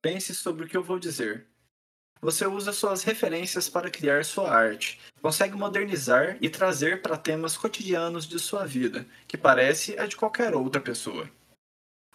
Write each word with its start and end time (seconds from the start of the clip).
Pense 0.00 0.32
sobre 0.34 0.64
o 0.64 0.68
que 0.68 0.76
eu 0.76 0.82
vou 0.82 0.98
dizer. 0.98 1.46
Você 2.20 2.46
usa 2.46 2.72
suas 2.72 3.02
referências 3.02 3.68
para 3.68 3.90
criar 3.90 4.24
sua 4.24 4.50
arte, 4.50 5.00
consegue 5.20 5.56
modernizar 5.56 6.36
e 6.40 6.48
trazer 6.48 7.00
para 7.00 7.16
temas 7.16 7.56
cotidianos 7.56 8.26
de 8.26 8.38
sua 8.38 8.64
vida, 8.64 9.06
que 9.26 9.36
parece 9.36 9.98
a 9.98 10.06
de 10.06 10.16
qualquer 10.16 10.54
outra 10.54 10.80
pessoa. 10.80 11.30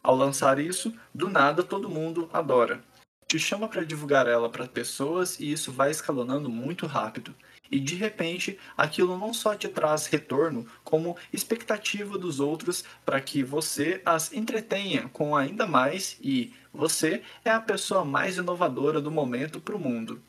Ao 0.01 0.15
lançar 0.15 0.59
isso, 0.59 0.93
do 1.13 1.29
nada 1.29 1.63
todo 1.63 1.89
mundo 1.89 2.29
adora. 2.33 2.83
Te 3.27 3.39
chama 3.39 3.67
para 3.67 3.85
divulgar 3.85 4.27
ela 4.27 4.49
para 4.49 4.67
pessoas 4.67 5.39
e 5.39 5.51
isso 5.51 5.71
vai 5.71 5.89
escalonando 5.89 6.49
muito 6.49 6.85
rápido. 6.85 7.33
E 7.71 7.79
de 7.79 7.95
repente, 7.95 8.59
aquilo 8.77 9.17
não 9.17 9.33
só 9.33 9.55
te 9.55 9.67
traz 9.67 10.05
retorno, 10.07 10.67
como 10.83 11.17
expectativa 11.31 12.17
dos 12.17 12.39
outros 12.39 12.83
para 13.05 13.19
que 13.19 13.43
você 13.43 14.01
as 14.05 14.31
entretenha 14.33 15.09
com 15.09 15.35
ainda 15.35 15.65
mais 15.65 16.17
e 16.21 16.53
você 16.71 17.23
é 17.43 17.49
a 17.49 17.61
pessoa 17.61 18.05
mais 18.05 18.37
inovadora 18.37 19.01
do 19.01 19.09
momento 19.09 19.59
para 19.59 19.75
o 19.75 19.79
mundo. 19.79 20.21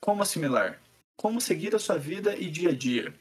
Como 0.00 0.22
assimilar? 0.22 0.80
Como 1.16 1.40
seguir 1.40 1.74
a 1.74 1.78
sua 1.78 1.98
vida 1.98 2.36
e 2.36 2.50
dia 2.50 2.70
a 2.70 2.74
dia? 2.74 3.14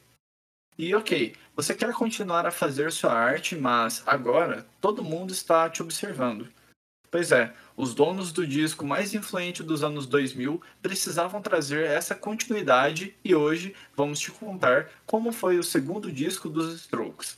E 0.77 0.93
ok, 0.93 1.33
você 1.55 1.73
quer 1.73 1.93
continuar 1.93 2.45
a 2.45 2.51
fazer 2.51 2.91
sua 2.91 3.13
arte, 3.13 3.55
mas 3.55 4.03
agora 4.05 4.67
todo 4.81 5.03
mundo 5.03 5.31
está 5.31 5.69
te 5.69 5.81
observando. 5.81 6.49
Pois 7.15 7.31
é, 7.31 7.53
os 7.77 7.95
donos 7.95 8.33
do 8.33 8.45
disco 8.45 8.85
mais 8.85 9.13
influente 9.13 9.63
dos 9.63 9.85
anos 9.85 10.05
2000 10.05 10.61
precisavam 10.81 11.41
trazer 11.41 11.85
essa 11.85 12.13
continuidade 12.13 13.15
e 13.23 13.33
hoje 13.33 13.73
vamos 13.95 14.19
te 14.19 14.31
contar 14.31 14.89
como 15.05 15.31
foi 15.31 15.57
o 15.57 15.63
segundo 15.63 16.11
disco 16.11 16.49
dos 16.49 16.73
Strokes, 16.81 17.37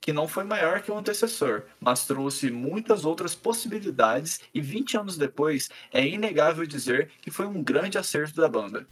que 0.00 0.10
não 0.10 0.26
foi 0.26 0.44
maior 0.44 0.80
que 0.80 0.90
o 0.90 0.96
antecessor, 0.96 1.64
mas 1.78 2.06
trouxe 2.06 2.50
muitas 2.50 3.04
outras 3.04 3.34
possibilidades 3.34 4.40
e 4.54 4.60
20 4.62 4.96
anos 4.96 5.18
depois 5.18 5.68
é 5.92 6.02
inegável 6.08 6.64
dizer 6.64 7.10
que 7.20 7.30
foi 7.30 7.44
um 7.44 7.62
grande 7.62 7.98
acerto 7.98 8.40
da 8.40 8.48
banda. 8.48 8.86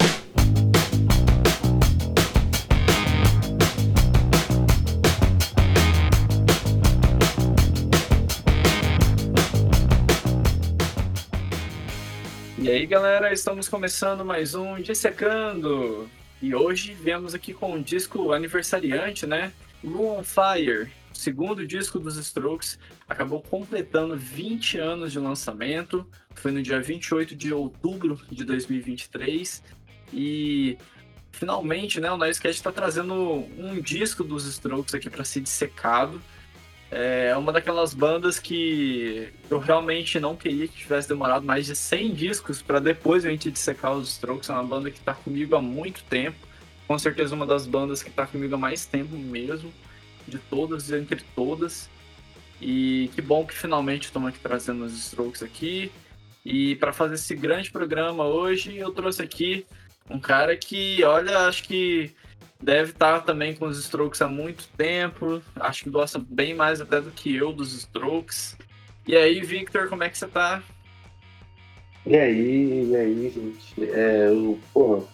E 12.69 12.71
aí, 12.71 12.87
galera, 12.87 13.33
estamos 13.33 13.66
começando 13.66 14.27
mais 14.27 14.55
um 14.55 14.79
Dissecando. 14.79 16.07
E 16.43 16.55
hoje 16.55 16.93
viemos 16.93 17.35
aqui 17.35 17.55
com 17.55 17.73
um 17.73 17.80
disco 17.80 18.30
aniversariante, 18.30 19.27
né? 19.27 19.55
Room 19.83 20.19
on 20.19 20.23
Fire, 20.23 20.93
segundo 21.15 21.66
disco 21.66 21.99
dos 21.99 22.19
Strokes, 22.19 22.79
acabou 23.09 23.41
completando 23.41 24.19
20 24.19 24.77
anos 24.77 25.13
de 25.13 25.19
lançamento. 25.19 26.07
Foi 26.35 26.52
no 26.52 26.63
dia 26.63 26.79
28 26.79 27.35
de 27.35 27.55
outubro 27.55 28.21
de 28.30 28.45
2023. 28.45 29.63
E 30.13 30.77
finalmente, 31.33 32.02
né, 32.02 32.13
o 32.13 32.19
Noisecast 32.19 32.61
está 32.61 32.71
trazendo 32.71 33.15
um 33.57 33.80
disco 33.80 34.23
dos 34.23 34.45
Strokes 34.45 34.95
aqui 34.95 35.09
para 35.09 35.24
ser 35.24 35.41
dissecado. 35.41 36.21
É 36.90 37.36
uma 37.36 37.52
daquelas 37.52 37.92
bandas 37.92 38.38
que 38.38 39.30
eu 39.50 39.58
realmente 39.58 40.18
não 40.18 40.34
queria 40.34 40.66
que 40.66 40.78
tivesse 40.78 41.06
demorado 41.06 41.44
mais 41.44 41.66
de 41.66 41.76
100 41.76 42.14
discos 42.14 42.62
para 42.62 42.80
depois 42.80 43.26
a 43.26 43.30
gente 43.30 43.50
dissecar 43.50 43.92
os 43.92 44.08
Strokes. 44.08 44.48
É 44.48 44.52
uma 44.54 44.64
banda 44.64 44.90
que 44.90 44.98
está 44.98 45.12
comigo 45.12 45.54
há 45.54 45.60
muito 45.60 46.02
tempo. 46.04 46.38
Com 46.86 46.98
certeza 46.98 47.34
uma 47.34 47.46
das 47.46 47.66
bandas 47.66 48.02
que 48.02 48.09
está 48.09 48.26
comigo 48.26 48.54
há 48.54 48.59
mais 48.59 48.86
tempo 48.86 49.14
mesmo. 49.16 49.72
De 50.26 50.38
todas, 50.38 50.90
entre 50.90 51.22
todas. 51.34 51.90
E 52.60 53.10
que 53.14 53.20
bom 53.20 53.44
que 53.46 53.54
finalmente 53.54 54.06
estamos 54.06 54.30
aqui 54.30 54.38
trazendo 54.38 54.84
os 54.84 54.94
Strokes 54.94 55.42
aqui. 55.42 55.92
E 56.44 56.74
para 56.76 56.94
fazer 56.94 57.16
esse 57.16 57.34
grande 57.34 57.70
programa 57.70 58.24
hoje, 58.24 58.76
eu 58.78 58.90
trouxe 58.92 59.22
aqui 59.22 59.66
um 60.09 60.18
cara 60.18 60.56
que, 60.56 61.04
olha, 61.04 61.40
acho 61.40 61.64
que 61.64 62.12
Deve 62.60 62.90
estar 62.90 63.20
também 63.20 63.54
com 63.54 63.66
os 63.66 63.78
Strokes 63.78 64.20
há 64.20 64.28
muito 64.28 64.69
tempo. 64.76 65.41
Acho 65.56 65.84
que 65.84 65.91
gosta 65.91 66.19
bem 66.19 66.55
mais 66.55 66.81
até 66.81 67.00
do 67.00 67.10
que 67.10 67.34
eu 67.34 67.53
dos 67.53 67.72
Strokes. 67.72 68.56
E 69.06 69.16
aí, 69.16 69.41
Victor, 69.41 69.88
como 69.88 70.03
é 70.03 70.09
que 70.09 70.19
você 70.19 70.27
tá? 70.27 70.62
E 72.05 72.16
aí, 72.16 72.91
e 72.91 72.97
aí, 72.97 73.31
gente? 73.31 73.91
É, 73.91 74.28
eu, 74.28 74.59
pô, 74.72 75.05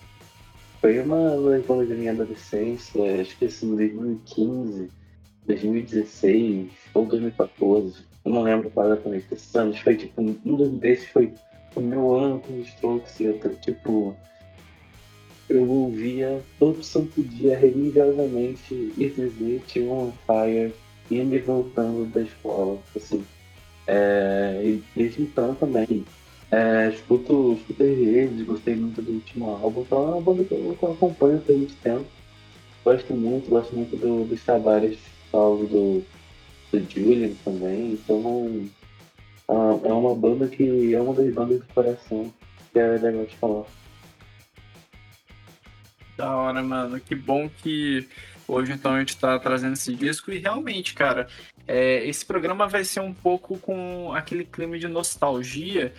foi 0.80 0.98
uma 1.00 1.34
leitura 1.34 1.86
da 1.86 1.94
minha 1.94 2.12
adolescência, 2.12 3.20
acho 3.20 3.36
que 3.36 3.46
assim, 3.46 3.74
2015, 3.74 4.90
2016 5.46 6.70
ou 6.94 7.06
2014. 7.06 8.04
Eu 8.24 8.32
não 8.32 8.42
lembro 8.42 8.70
qual 8.70 8.86
exatamente 8.86 9.26
esses 9.32 9.54
anos. 9.54 9.78
Foi 9.78 9.96
tipo, 9.96 10.22
um 10.22 10.78
desses 10.78 11.08
foi 11.08 11.32
o 11.74 11.80
meu 11.80 12.14
ano 12.14 12.40
com 12.40 12.60
os 12.60 12.68
Strokes 12.68 13.20
e 13.20 13.28
outro, 13.28 13.54
tipo 13.56 14.16
eu 15.48 15.68
ouvia 15.68 16.42
todo 16.58 16.82
santo 16.82 17.22
dia 17.22 17.58
religiosamente 17.58 18.92
It 18.98 19.80
On 19.80 20.12
Fire 20.26 20.72
e 21.10 21.38
voltando 21.38 22.10
da 22.12 22.22
escola. 22.22 22.78
Assim. 22.96 23.24
É, 23.86 24.60
e 24.64 24.82
desde 24.96 25.22
então 25.22 25.54
também 25.54 26.04
é, 26.50 26.88
escuto, 26.88 27.54
escuto 27.54 27.82
eles, 27.82 28.46
gostei 28.46 28.74
muito 28.74 29.02
do 29.02 29.12
último 29.12 29.50
álbum, 29.50 29.82
então 29.82 30.04
é 30.04 30.12
uma 30.12 30.20
banda 30.20 30.44
que 30.44 30.54
eu, 30.54 30.78
acompanho 30.80 31.42
há 31.48 31.52
muito 31.52 31.74
tempo. 31.82 32.06
Gosto 32.84 33.14
muito, 33.14 33.48
gosto 33.48 33.74
muito 33.74 33.96
do, 33.96 34.24
dos 34.24 34.42
trabalhos 34.42 34.98
salvo 35.30 35.66
do, 35.66 36.04
do 36.70 36.90
Julian 36.90 37.32
também, 37.44 37.92
então 37.92 38.68
é 39.84 39.92
uma 39.92 40.14
banda 40.14 40.46
que 40.46 40.94
é 40.94 41.00
uma 41.00 41.12
das 41.12 41.34
bandas 41.34 41.58
do 41.58 41.66
coração 41.74 42.32
que 42.72 42.78
é 42.78 42.86
legal 42.86 43.24
de 43.24 43.36
falar. 43.36 43.64
Da 46.16 46.34
hora, 46.34 46.62
mano. 46.62 47.00
Que 47.00 47.14
bom 47.14 47.48
que 47.48 48.08
hoje 48.46 48.72
então 48.72 48.94
a 48.94 48.98
gente 48.98 49.16
tá 49.16 49.38
trazendo 49.38 49.74
esse 49.74 49.94
disco. 49.94 50.30
E 50.30 50.38
realmente, 50.38 50.94
cara, 50.94 51.28
é, 51.66 52.06
esse 52.06 52.24
programa 52.24 52.66
vai 52.68 52.84
ser 52.84 53.00
um 53.00 53.12
pouco 53.12 53.58
com 53.58 54.12
aquele 54.12 54.44
clima 54.44 54.78
de 54.78 54.86
nostalgia, 54.86 55.92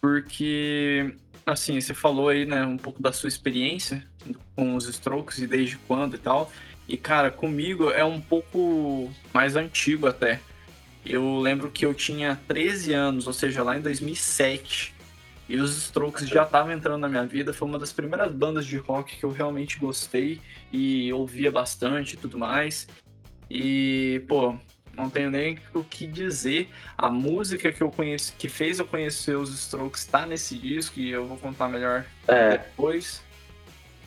porque, 0.00 1.14
assim, 1.46 1.80
você 1.80 1.94
falou 1.94 2.28
aí, 2.28 2.44
né, 2.44 2.64
um 2.64 2.78
pouco 2.78 3.02
da 3.02 3.12
sua 3.12 3.28
experiência 3.28 4.04
com 4.56 4.74
os 4.74 4.88
Strokes 4.88 5.38
e 5.38 5.46
desde 5.46 5.76
quando 5.76 6.14
e 6.14 6.18
tal. 6.18 6.50
E, 6.88 6.96
cara, 6.96 7.30
comigo 7.30 7.90
é 7.90 8.04
um 8.04 8.20
pouco 8.20 9.12
mais 9.32 9.54
antigo 9.54 10.06
até. 10.06 10.40
Eu 11.04 11.38
lembro 11.40 11.70
que 11.70 11.84
eu 11.84 11.92
tinha 11.92 12.40
13 12.46 12.92
anos, 12.92 13.26
ou 13.26 13.32
seja, 13.32 13.62
lá 13.62 13.76
em 13.76 13.80
2007. 13.80 14.94
E 15.48 15.56
os 15.56 15.76
Strokes 15.76 16.28
já 16.28 16.44
estavam 16.44 16.72
entrando 16.72 17.00
na 17.00 17.08
minha 17.08 17.26
vida. 17.26 17.52
Foi 17.52 17.68
uma 17.68 17.78
das 17.78 17.92
primeiras 17.92 18.32
bandas 18.32 18.64
de 18.64 18.76
rock 18.78 19.16
que 19.16 19.24
eu 19.24 19.30
realmente 19.30 19.78
gostei 19.78 20.40
e 20.72 21.12
ouvia 21.12 21.50
bastante 21.50 22.14
e 22.14 22.16
tudo 22.16 22.38
mais. 22.38 22.86
E, 23.50 24.22
pô, 24.28 24.56
não 24.96 25.10
tenho 25.10 25.30
nem 25.30 25.58
o 25.74 25.82
que 25.82 26.06
dizer. 26.06 26.68
A 26.96 27.10
música 27.10 27.72
que 27.72 27.82
eu 27.82 27.90
conheci, 27.90 28.32
que 28.38 28.48
fez 28.48 28.78
eu 28.78 28.86
conhecer 28.86 29.36
os 29.36 29.50
Strokes 29.50 30.02
está 30.02 30.26
nesse 30.26 30.56
disco 30.56 30.98
e 30.98 31.10
eu 31.10 31.26
vou 31.26 31.36
contar 31.36 31.68
melhor 31.68 32.04
é. 32.28 32.52
depois. 32.52 33.22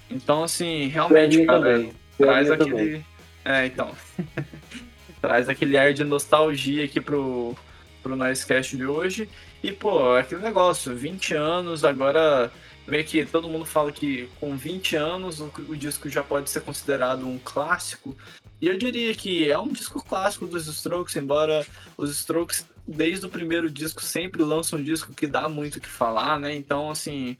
Então, 0.09 0.43
assim, 0.43 0.87
realmente, 0.87 1.45
cara, 1.45 1.59
também. 1.59 1.93
traz 2.17 2.51
aquele. 2.51 2.69
Também. 2.69 3.05
É, 3.43 3.65
então. 3.65 3.91
traz 5.21 5.49
aquele 5.49 5.77
ar 5.77 5.93
de 5.93 6.03
nostalgia 6.03 6.85
aqui 6.85 7.01
pro, 7.01 7.55
pro 8.03 8.15
Nicecast 8.15 8.77
de 8.77 8.85
hoje. 8.85 9.27
E, 9.65 9.71
pô, 9.71 10.15
é 10.15 10.21
aquele 10.21 10.43
negócio, 10.43 10.95
20 10.95 11.33
anos, 11.33 11.83
agora 11.83 12.51
meio 12.85 13.03
que 13.03 13.25
todo 13.25 13.49
mundo 13.49 13.65
fala 13.65 13.91
que 13.91 14.29
com 14.39 14.55
20 14.55 14.95
anos 14.95 15.39
o, 15.39 15.51
o, 15.67 15.75
disco 15.75 16.07
já 16.07 16.21
pode 16.21 16.51
ser 16.51 16.61
considerado 16.61 17.27
um 17.27 17.39
clássico. 17.39 18.15
E 18.61 18.67
eu 18.67 18.77
diria 18.77 19.11
que 19.15 19.49
é 19.49 19.57
um 19.57 19.69
disco 19.69 20.05
clássico 20.05 20.45
dos 20.45 20.67
Strokes, 20.67 21.15
embora 21.15 21.65
os 21.97 22.11
Strokes, 22.11 22.63
desde 22.87 23.25
o 23.25 23.29
primeiro 23.29 23.67
disco, 23.67 24.03
sempre 24.03 24.43
lançam 24.43 24.77
um 24.77 24.83
disco 24.83 25.15
que 25.15 25.25
dá 25.25 25.49
muito 25.49 25.77
o 25.77 25.81
que 25.81 25.89
falar, 25.89 26.39
né? 26.39 26.53
Então, 26.55 26.91
assim, 26.91 27.35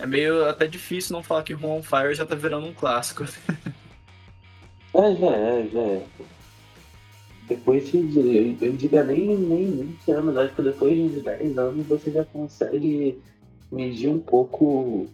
é 0.00 0.04
meio 0.04 0.44
até 0.48 0.66
difícil 0.66 1.12
não 1.12 1.22
falar 1.22 1.44
que 1.44 1.54
Home 1.54 1.66
on 1.66 1.82
Fire 1.84 2.12
já 2.12 2.26
tá 2.26 2.34
virando 2.34 2.66
um 2.66 2.74
clássico. 2.74 3.24
É, 4.94 5.16
já 5.16 5.26
é, 5.28 5.68
já 5.72 5.80
é. 5.80 6.06
Depois 7.48 7.90
de, 7.90 8.56
eu 8.60 8.72
diria 8.72 9.04
nem, 9.04 9.36
nem 9.36 9.70
20 9.70 10.10
anos, 10.12 10.36
acho 10.36 10.54
que 10.54 10.62
depois 10.62 10.94
de 10.94 11.20
10 11.20 11.58
anos 11.58 11.86
você 11.86 12.10
já 12.10 12.24
consegue 12.24 13.20
medir 13.70 14.08
um 14.08 14.20
pouco 14.20 15.08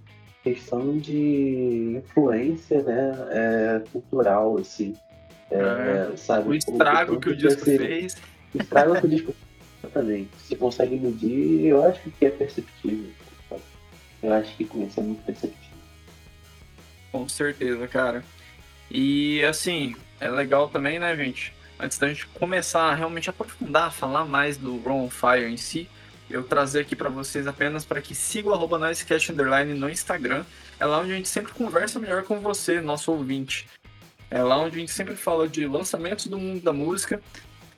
questão 0.44 0.98
de 0.98 2.02
influência 2.04 2.82
né, 2.82 3.12
é, 3.30 3.82
cultural, 3.90 4.58
assim. 4.58 4.94
É, 5.50 5.56
é, 6.12 6.16
sabe, 6.16 6.48
o 6.50 6.54
estrago 6.54 7.14
o, 7.14 7.20
que 7.20 7.30
o 7.30 7.36
disco 7.36 7.64
ser, 7.64 7.78
fez. 7.78 8.16
O 8.54 8.58
estrago 8.58 9.00
que 9.00 9.06
o 9.06 9.08
disco 9.08 9.34
Exatamente. 9.82 10.30
Você 10.38 10.56
consegue 10.56 10.96
medir, 10.96 11.66
eu 11.66 11.84
acho 11.84 12.10
que 12.10 12.26
é 12.26 12.30
perceptível. 12.30 13.10
Eu 14.22 14.32
acho 14.32 14.56
que 14.56 14.64
começa 14.64 15.00
muito 15.00 15.22
perceptível. 15.24 15.78
Com 17.12 17.28
certeza, 17.28 17.86
cara. 17.86 18.24
E 18.90 19.42
assim, 19.44 19.94
é 20.20 20.28
legal 20.28 20.68
também, 20.68 20.98
né, 20.98 21.14
gente? 21.16 21.52
Antes 21.78 21.98
da 21.98 22.08
gente 22.08 22.26
começar 22.26 22.82
a 22.82 22.94
realmente 22.94 23.30
aprofundar, 23.30 23.92
falar 23.92 24.24
mais 24.24 24.56
do 24.56 24.76
Ron 24.78 25.08
Fire 25.08 25.44
em 25.44 25.56
si, 25.56 25.88
eu 26.30 26.42
trazer 26.42 26.80
aqui 26.80 26.94
para 26.94 27.08
vocês 27.08 27.46
apenas 27.46 27.84
para 27.84 28.02
que 28.02 28.14
sigam 28.14 28.52
o 28.52 28.78
Nicecast 28.78 29.32
Underline 29.32 29.72
no 29.74 29.88
Instagram. 29.88 30.44
É 30.78 30.84
lá 30.84 31.00
onde 31.00 31.12
a 31.12 31.16
gente 31.16 31.28
sempre 31.28 31.52
conversa 31.52 31.98
melhor 31.98 32.22
com 32.24 32.40
você, 32.40 32.80
nosso 32.80 33.10
ouvinte. 33.12 33.66
É 34.30 34.42
lá 34.42 34.58
onde 34.58 34.76
a 34.76 34.80
gente 34.80 34.92
sempre 34.92 35.16
fala 35.16 35.48
de 35.48 35.66
lançamentos 35.66 36.26
do 36.26 36.38
mundo 36.38 36.62
da 36.62 36.72
música. 36.72 37.20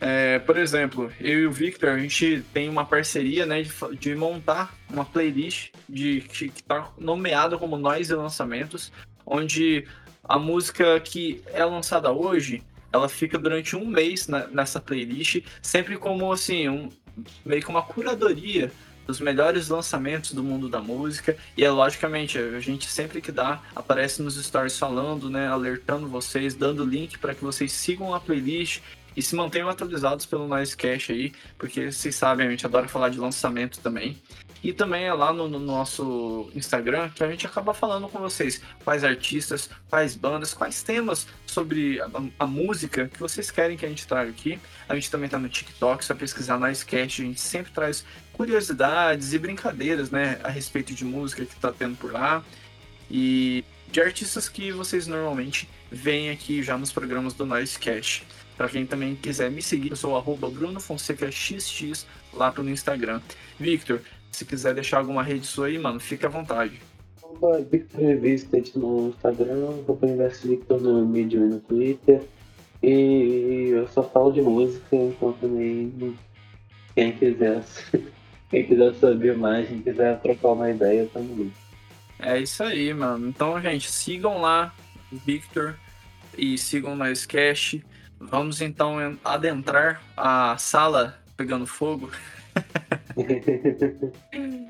É, 0.01 0.39
por 0.41 0.57
exemplo, 0.57 1.13
eu 1.21 1.41
e 1.41 1.47
o 1.47 1.53
Victor, 1.53 1.91
a 1.91 1.99
gente 1.99 2.43
tem 2.53 2.69
uma 2.69 2.85
parceria 2.85 3.47
né, 3.47 3.63
de, 3.63 3.73
de 3.99 4.15
montar 4.15 4.75
uma 4.89 5.05
playlist 5.05 5.71
de, 5.89 6.23
que 6.23 6.47
está 6.47 6.91
nomeada 6.99 7.57
como 7.57 7.77
Nós 7.77 8.11
e 8.11 8.15
Lançamentos, 8.15 8.91
onde 9.25 9.87
a 10.25 10.39
música 10.39 10.99
que 11.01 11.43
é 11.53 11.65
lançada 11.65 12.11
hoje, 12.11 12.63
ela 12.93 13.09
fica 13.09 13.39
durante 13.39 13.77
um 13.77 13.87
mês 13.87 14.27
na, 14.27 14.47
nessa 14.49 14.81
playlist, 14.81 15.43
sempre 15.63 15.97
como 15.97 16.33
assim, 16.33 16.69
um, 16.69 16.89
meio 17.45 17.63
que 17.63 17.69
uma 17.69 17.83
curadoria 17.83 18.73
dos 19.07 19.21
melhores 19.21 19.69
lançamentos 19.69 20.33
do 20.33 20.43
mundo 20.43 20.69
da 20.69 20.81
música. 20.81 21.37
E 21.57 21.65
é 21.65 21.71
logicamente, 21.71 22.39
a 22.39 22.61
gente 22.61 22.87
sempre 22.87 23.21
que 23.21 23.33
dá, 23.33 23.61
aparece 23.75 24.23
nos 24.23 24.37
stories 24.37 24.79
falando, 24.79 25.29
né? 25.29 25.49
Alertando 25.49 26.07
vocês, 26.07 26.55
dando 26.55 26.85
link 26.85 27.19
para 27.19 27.35
que 27.35 27.43
vocês 27.43 27.73
sigam 27.73 28.15
a 28.15 28.21
playlist 28.21 28.81
e 29.17 29.23
se 29.23 29.35
mantenham 29.35 29.69
atualizados 29.69 30.25
pelo 30.25 30.47
Nicecast 30.49 31.13
aí, 31.13 31.33
porque 31.59 31.91
vocês 31.91 32.15
sabem, 32.15 32.47
a 32.47 32.51
gente 32.51 32.65
adora 32.65 32.87
falar 32.87 33.09
de 33.09 33.19
lançamento 33.19 33.81
também. 33.81 34.17
E 34.63 34.73
também 34.73 35.05
é 35.05 35.13
lá 35.13 35.33
no, 35.33 35.49
no, 35.49 35.59
nosso 35.59 36.51
Instagram 36.55 37.09
que 37.11 37.25
a 37.25 37.31
gente 37.31 37.47
acaba 37.47 37.73
falando 37.73 38.09
com 38.09 38.19
vocês 38.19 38.61
quais 38.85 39.03
artistas, 39.03 39.71
quais 39.89 40.15
bandas, 40.15 40.53
quais 40.53 40.83
temas 40.83 41.27
sobre 41.47 42.01
a, 42.01 42.09
a 42.41 42.47
música 42.47 43.09
que 43.09 43.19
vocês 43.19 43.51
querem 43.51 43.77
que 43.77 43.87
a 43.87 43.89
gente 43.89 44.07
traga 44.07 44.31
aqui. 44.31 44.59
A 44.89 44.95
gente 44.95 45.11
também 45.11 45.27
está 45.27 45.39
no 45.39 45.49
TikTok, 45.49 46.05
só 46.05 46.15
pesquisar 46.15 46.59
na 46.59 46.71
Sketch, 46.73 47.21
a 47.21 47.25
gente 47.25 47.41
sempre 47.41 47.73
traz 47.73 48.05
curiosidades 48.35 49.33
e 49.33 49.39
brincadeiras 49.39 50.11
né, 50.11 50.39
a 50.45 50.51
respeito 50.51 50.93
de 50.93 51.05
música 51.05 51.45
que 51.45 51.55
está 51.55 51.73
tendo 51.73 51.97
por 51.97 52.13
lá. 52.13 52.45
E 53.11 53.65
de 53.91 54.01
artistas 54.01 54.49
que 54.49 54.71
vocês 54.71 55.07
normalmente 55.07 55.69
veem 55.91 56.31
aqui 56.31 56.63
já 56.63 56.79
nos 56.79 56.93
programas 56.93 57.35
do 57.35 57.45
Noise 57.45 57.79
Cash. 57.79 58.23
Para 58.57 58.69
quem 58.69 58.85
também 58.85 59.17
quiser 59.17 59.51
me 59.51 59.63
seguir, 59.63 59.91
eu 59.91 59.97
sou 59.97 60.17
o 60.17 60.51
Bruno 60.51 60.79
Fonseca 60.81 61.33
XX 61.33 62.07
lá 62.33 62.53
no 62.53 62.71
Instagram. 62.71 63.21
Victor, 63.59 64.03
se 64.31 64.45
quiser 64.45 64.75
deixar 64.75 64.99
alguma 64.99 65.23
rede 65.23 65.47
sua 65.47 65.67
aí, 65.67 65.79
mano, 65.79 66.01
fique 66.01 66.25
à 66.25 66.29
vontade. 66.29 66.81
Victor 67.71 68.01
Revista 68.01 68.59
no 68.77 69.09
Instagram, 69.09 69.83
Roupa 69.87 70.07
Universo 70.07 70.49
Victor 70.49 70.81
no 70.81 71.07
Medium 71.07 71.47
e 71.47 71.49
no 71.51 71.61
Twitter. 71.61 72.23
E 72.83 73.69
eu 73.73 73.89
só 73.89 74.03
falo 74.03 74.33
de 74.33 74.43
música, 74.43 74.97
então 74.97 75.33
também 75.35 76.17
quem 76.95 77.13
quiser, 77.13 77.63
quem 78.51 78.67
quiser 78.67 78.95
saber 78.95 79.37
mais, 79.37 79.69
quem 79.69 79.81
quiser 79.81 80.21
trocar 80.21 80.49
uma 80.49 80.71
ideia, 80.71 81.09
também. 81.13 81.53
É 82.19 82.39
isso 82.39 82.63
aí, 82.63 82.93
mano. 82.93 83.29
Então, 83.29 83.61
gente, 83.61 83.91
sigam 83.91 84.41
lá 84.41 84.75
Victor 85.11 85.77
e 86.37 86.59
sigam 86.59 86.95
o 86.95 86.99
Cash. 87.27 87.79
Vamos 88.19 88.61
então 88.61 89.19
adentrar 89.25 90.03
a 90.17 90.57
sala 90.59 91.19
pegando 91.37 91.67
fogo. 91.67 92.11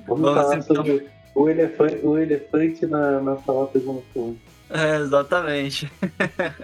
Vamos, 0.06 0.34
falar 0.34 0.56
então... 0.56 0.76
sobre 0.76 1.08
o 1.34 1.48
elefante, 1.48 2.06
o 2.06 2.18
elefante 2.18 2.86
na, 2.86 3.20
na 3.20 3.36
sala 3.38 3.66
pegando 3.66 4.02
fogo. 4.12 4.38
É, 4.68 4.96
exatamente. 4.96 5.90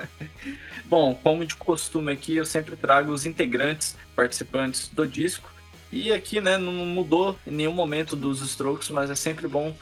Bom, 0.86 1.18
como 1.20 1.44
de 1.44 1.56
costume 1.56 2.12
aqui, 2.12 2.36
eu 2.36 2.46
sempre 2.46 2.76
trago 2.76 3.12
os 3.12 3.26
integrantes, 3.26 3.96
participantes 4.14 4.88
do 4.88 5.06
disco. 5.06 5.50
E 5.90 6.12
aqui, 6.12 6.40
né, 6.40 6.56
não 6.56 6.72
mudou 6.72 7.36
em 7.46 7.50
nenhum 7.50 7.72
momento 7.72 8.14
dos 8.14 8.40
Strokes, 8.40 8.90
mas 8.90 9.10
é 9.10 9.14
sempre 9.14 9.48
bom 9.48 9.74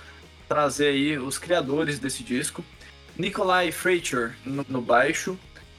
trazer 0.49 0.89
aí 0.89 1.19
os 1.19 1.39
criadores 1.39 1.99
desse 1.99 2.23
disco. 2.23 2.65
Nikolai 3.19 3.71
Freicher 3.71 4.35
no, 4.45 4.65
no 4.69 4.81
baixo, 4.81 5.39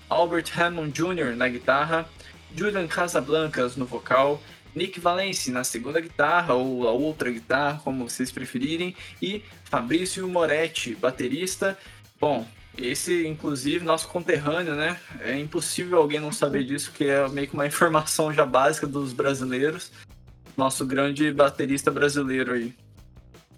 Albert 0.09 0.51
Hammond 0.55 0.91
Jr. 0.91 1.35
na 1.35 1.47
guitarra, 1.47 2.07
Julian 2.55 2.87
Casablancas 2.87 3.75
no 3.75 3.85
vocal, 3.85 4.41
Nick 4.75 4.99
Valence 4.99 5.49
na 5.49 5.63
segunda 5.63 6.01
guitarra 6.01 6.53
ou 6.53 6.87
a 6.87 6.91
outra 6.91 7.31
guitarra, 7.31 7.81
como 7.83 8.07
vocês 8.09 8.31
preferirem, 8.31 8.95
e 9.21 9.41
Fabrício 9.63 10.27
Moretti, 10.27 10.93
baterista. 10.93 11.77
Bom, 12.19 12.45
esse, 12.77 13.25
inclusive, 13.25 13.85
nosso 13.85 14.07
conterrâneo, 14.09 14.75
né? 14.75 14.99
É 15.21 15.37
impossível 15.37 15.97
alguém 15.97 16.19
não 16.19 16.31
saber 16.31 16.65
disso, 16.65 16.91
que 16.91 17.05
é 17.05 17.27
meio 17.29 17.47
que 17.47 17.53
uma 17.53 17.65
informação 17.67 18.33
já 18.33 18.45
básica 18.45 18.85
dos 18.85 19.13
brasileiros. 19.13 19.91
Nosso 20.57 20.85
grande 20.85 21.31
baterista 21.31 21.89
brasileiro 21.89 22.53
aí. 22.53 22.73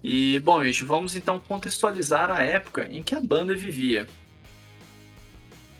E, 0.02 0.38
bom, 0.40 0.62
gente, 0.62 0.84
vamos 0.84 1.16
então 1.16 1.40
contextualizar 1.40 2.30
a 2.30 2.42
época 2.42 2.88
em 2.90 3.02
que 3.02 3.14
a 3.14 3.20
banda 3.20 3.54
vivia. 3.54 4.06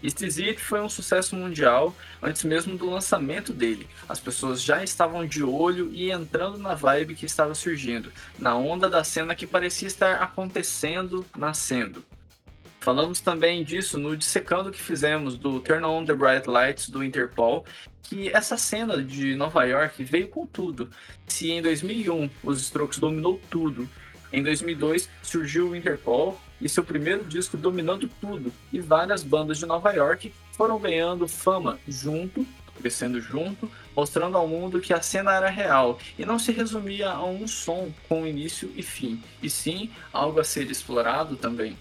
Exquisite 0.03 0.61
foi 0.61 0.81
um 0.81 0.89
sucesso 0.89 1.35
mundial 1.35 1.95
antes 2.23 2.45
mesmo 2.45 2.77
do 2.77 2.89
lançamento 2.89 3.53
dele. 3.53 3.89
As 4.09 4.21
pessoas 4.21 4.63
já 4.63 4.83
estavam 4.83 5.27
de 5.27 5.43
olho 5.43 5.91
e 5.93 6.11
entrando 6.11 6.59
na 6.59 6.75
vibe 6.75 7.15
que 7.15 7.27
estava 7.27 7.55
surgindo, 7.55 8.13
na 8.39 8.57
onda 8.57 8.89
da 8.89 9.03
cena 9.03 9.35
que 9.35 9.47
parecia 9.47 9.89
estar 9.89 10.23
acontecendo, 10.23 11.27
nascendo. 11.37 12.05
Falamos 12.81 13.21
também 13.21 13.65
disso 13.65 13.99
no 13.99 14.17
dissecando 14.17 14.71
que 14.71 14.81
fizemos 14.81 15.37
do 15.37 15.61
Turn 15.61 15.85
On 15.85 16.05
the 16.05 16.15
Bright 16.15 16.49
Lights 16.49 16.89
do 16.89 17.03
Interpol, 17.03 17.67
que 18.05 18.29
essa 18.29 18.57
cena 18.57 19.03
de 19.03 19.35
Nova 19.35 19.65
York 19.65 20.03
veio 20.05 20.29
com 20.29 20.47
tudo. 20.47 20.89
Se 21.27 21.51
em 21.51 21.61
2001 21.61 22.31
os 22.43 22.61
Strokes 22.63 22.99
dominou 22.99 23.41
tudo, 23.51 23.89
em 24.33 24.43
2002 24.43 25.09
surgiu 25.23 25.71
o 25.71 25.77
Interpol 25.77 26.41
e 26.61 26.69
seu 26.69 26.85
primeiro 26.85 27.25
disco 27.25 27.57
dominando 27.57 28.09
tudo, 28.21 28.53
e 28.73 28.81
várias 28.81 29.23
bandas 29.23 29.59
de 29.59 29.67
Nova 29.67 29.93
York 29.93 30.33
foram 30.53 30.79
ganhando 30.79 31.29
fama 31.29 31.79
junto, 31.87 32.47
crescendo 32.77 33.21
junto, 33.21 33.71
mostrando 33.95 34.37
ao 34.37 34.47
mundo 34.47 34.81
que 34.81 34.93
a 34.93 35.03
cena 35.03 35.35
era 35.35 35.49
real 35.49 35.99
e 36.19 36.25
não 36.25 36.39
se 36.39 36.53
resumia 36.53 37.11
a 37.11 37.25
um 37.25 37.47
som 37.47 37.91
com 38.09 38.27
início 38.27 38.73
e 38.77 38.83
fim, 38.83 39.23
e 39.43 39.51
sim 39.51 39.91
algo 40.13 40.41
a 40.41 40.45
ser 40.45 40.71
explorado 40.71 41.37
também. 41.37 41.77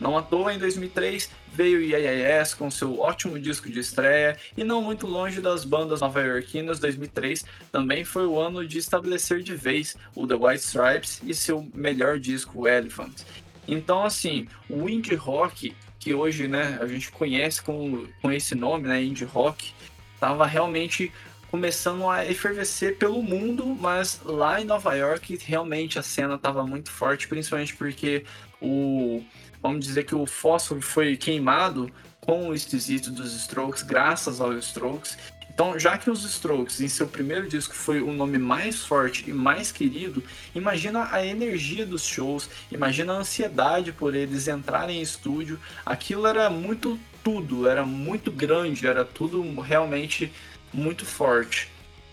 Não 0.00 0.16
à 0.16 0.22
toa, 0.22 0.54
em 0.54 0.58
2003, 0.58 1.28
veio 1.52 1.80
IIS 1.80 2.54
com 2.54 2.70
seu 2.70 3.00
ótimo 3.00 3.36
disco 3.38 3.68
de 3.68 3.80
estreia, 3.80 4.38
e 4.56 4.62
não 4.62 4.80
muito 4.80 5.08
longe 5.08 5.40
das 5.40 5.64
bandas 5.64 6.00
nova-iorquinas, 6.00 6.78
2003 6.78 7.44
também 7.72 8.04
foi 8.04 8.24
o 8.24 8.38
ano 8.38 8.64
de 8.64 8.78
estabelecer 8.78 9.42
de 9.42 9.56
vez 9.56 9.96
o 10.14 10.24
The 10.24 10.34
White 10.34 10.64
Stripes 10.64 11.20
e 11.24 11.34
seu 11.34 11.68
melhor 11.74 12.20
disco, 12.20 12.68
Elephant. 12.68 13.24
Então, 13.68 14.02
assim, 14.02 14.48
o 14.68 14.88
indie 14.88 15.14
rock, 15.14 15.76
que 16.00 16.14
hoje 16.14 16.48
né, 16.48 16.78
a 16.80 16.86
gente 16.86 17.12
conhece 17.12 17.60
com, 17.60 18.06
com 18.22 18.32
esse 18.32 18.54
nome, 18.54 18.88
né, 18.88 19.02
indie 19.02 19.24
rock, 19.24 19.74
estava 20.14 20.46
realmente 20.46 21.12
começando 21.50 22.08
a 22.08 22.26
efervescer 22.26 22.96
pelo 22.96 23.22
mundo, 23.22 23.66
mas 23.66 24.20
lá 24.24 24.60
em 24.60 24.64
Nova 24.64 24.94
York 24.94 25.38
realmente 25.44 25.98
a 25.98 26.02
cena 26.02 26.34
estava 26.34 26.66
muito 26.66 26.90
forte, 26.90 27.28
principalmente 27.28 27.74
porque 27.76 28.24
o 28.60 29.22
vamos 29.62 29.84
dizer 29.84 30.04
que 30.04 30.14
o 30.14 30.26
fósforo 30.26 30.80
foi 30.80 31.16
queimado 31.16 31.90
com 32.20 32.48
o 32.48 32.54
esquisito 32.54 33.10
dos 33.10 33.34
Strokes, 33.34 33.82
graças 33.82 34.40
aos 34.40 34.66
Strokes. 34.66 35.16
Então, 35.58 35.76
já 35.76 35.98
que 35.98 36.08
os 36.08 36.22
Strokes 36.22 36.80
em 36.80 36.88
seu 36.88 37.08
primeiro 37.08 37.48
disco 37.48 37.74
foi 37.74 38.00
o 38.00 38.12
nome 38.12 38.38
mais 38.38 38.84
forte 38.84 39.28
e 39.28 39.32
mais 39.32 39.72
querido, 39.72 40.22
imagina 40.54 41.08
a 41.10 41.26
energia 41.26 41.84
dos 41.84 42.06
shows, 42.06 42.48
imagina 42.70 43.12
a 43.12 43.16
ansiedade 43.16 43.90
por 43.90 44.14
eles 44.14 44.46
entrarem 44.46 44.98
em 44.98 45.02
estúdio. 45.02 45.58
Aquilo 45.84 46.28
era 46.28 46.48
muito 46.48 46.96
tudo, 47.24 47.68
era 47.68 47.84
muito 47.84 48.30
grande, 48.30 48.86
era 48.86 49.04
tudo 49.04 49.60
realmente 49.60 50.32
muito 50.72 51.04
forte. 51.04 51.68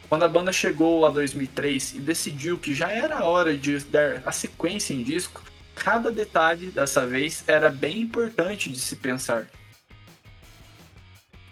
Quando 0.10 0.26
a 0.26 0.28
banda 0.28 0.52
chegou 0.52 1.06
a 1.06 1.12
2003 1.12 1.94
e 1.94 2.00
decidiu 2.00 2.58
que 2.58 2.74
já 2.74 2.90
era 2.90 3.26
hora 3.26 3.56
de 3.56 3.78
dar 3.78 4.24
a 4.26 4.32
sequência 4.32 4.92
em 4.92 5.04
disco, 5.04 5.44
cada 5.76 6.12
detalhe 6.12 6.72
dessa 6.72 7.06
vez 7.06 7.44
era 7.46 7.70
bem 7.70 8.02
importante 8.02 8.72
de 8.72 8.80
se 8.80 8.96
pensar. 8.96 9.46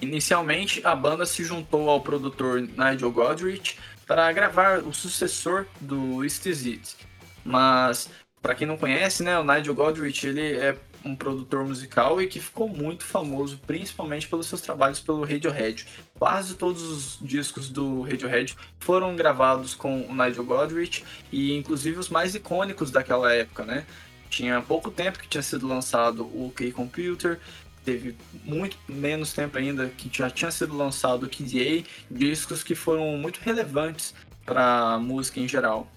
Inicialmente, 0.04 0.82
a 0.86 0.94
banda 0.94 1.26
se 1.26 1.44
juntou 1.46 1.90
ao 1.90 2.02
produtor 2.02 2.62
Nigel 2.62 3.12
Godrich 3.12 3.78
para 4.06 4.32
gravar 4.34 4.80
o 4.80 4.94
sucessor 4.94 5.66
do 5.80 6.26
Exquisite. 6.26 6.98
Mas, 7.44 8.10
para 8.42 8.54
quem 8.54 8.68
não 8.68 8.78
conhece, 8.78 9.24
né, 9.24 9.40
o 9.40 9.44
Nigel 9.44 9.74
Godrich 9.74 10.28
ele 10.28 10.58
é 10.58 10.78
um 11.06 11.16
produtor 11.16 11.66
musical 11.66 12.22
e 12.22 12.28
que 12.28 12.40
ficou 12.40 12.68
muito 12.68 13.06
famoso, 13.06 13.60
principalmente 13.66 14.28
pelos 14.28 14.48
seus 14.48 14.62
trabalhos 14.62 15.00
pelo 15.00 15.24
Radiohead. 15.24 15.86
Quase 16.20 16.56
todos 16.56 16.84
os 16.84 17.20
discos 17.22 17.70
do 17.70 18.02
Radiohead 18.02 18.56
foram 18.80 19.16
gravados 19.16 19.74
com 19.74 20.06
o 20.06 20.14
Nigel 20.14 20.44
Godrich 20.44 21.04
e 21.32 21.56
inclusive 21.56 21.98
os 21.98 22.10
mais 22.10 22.36
icônicos 22.36 22.92
daquela 22.92 23.34
época, 23.34 23.66
né? 23.66 23.86
Tinha 24.30 24.62
pouco 24.62 24.90
tempo 24.90 25.20
que 25.20 25.28
tinha 25.28 25.44
sido 25.44 25.68
lançado 25.68 26.24
o 26.26 26.48
OK 26.48 26.72
Computer, 26.72 27.40
teve 27.84 28.16
muito 28.44 28.78
menos 28.88 29.34
tempo 29.34 29.58
ainda 29.58 29.88
que 29.90 30.10
já 30.12 30.30
tinha 30.30 30.52
sido 30.52 30.76
lançado 30.76 31.24
o 31.24 31.30
KDA, 31.30 31.84
discos 32.10 32.64
que 32.64 32.76
foram 32.76 33.18
muito 33.18 33.40
relevantes 33.40 34.14
para 34.46 34.94
a 34.94 35.00
música 35.00 35.40
em 35.40 35.48
geral. 35.48 35.88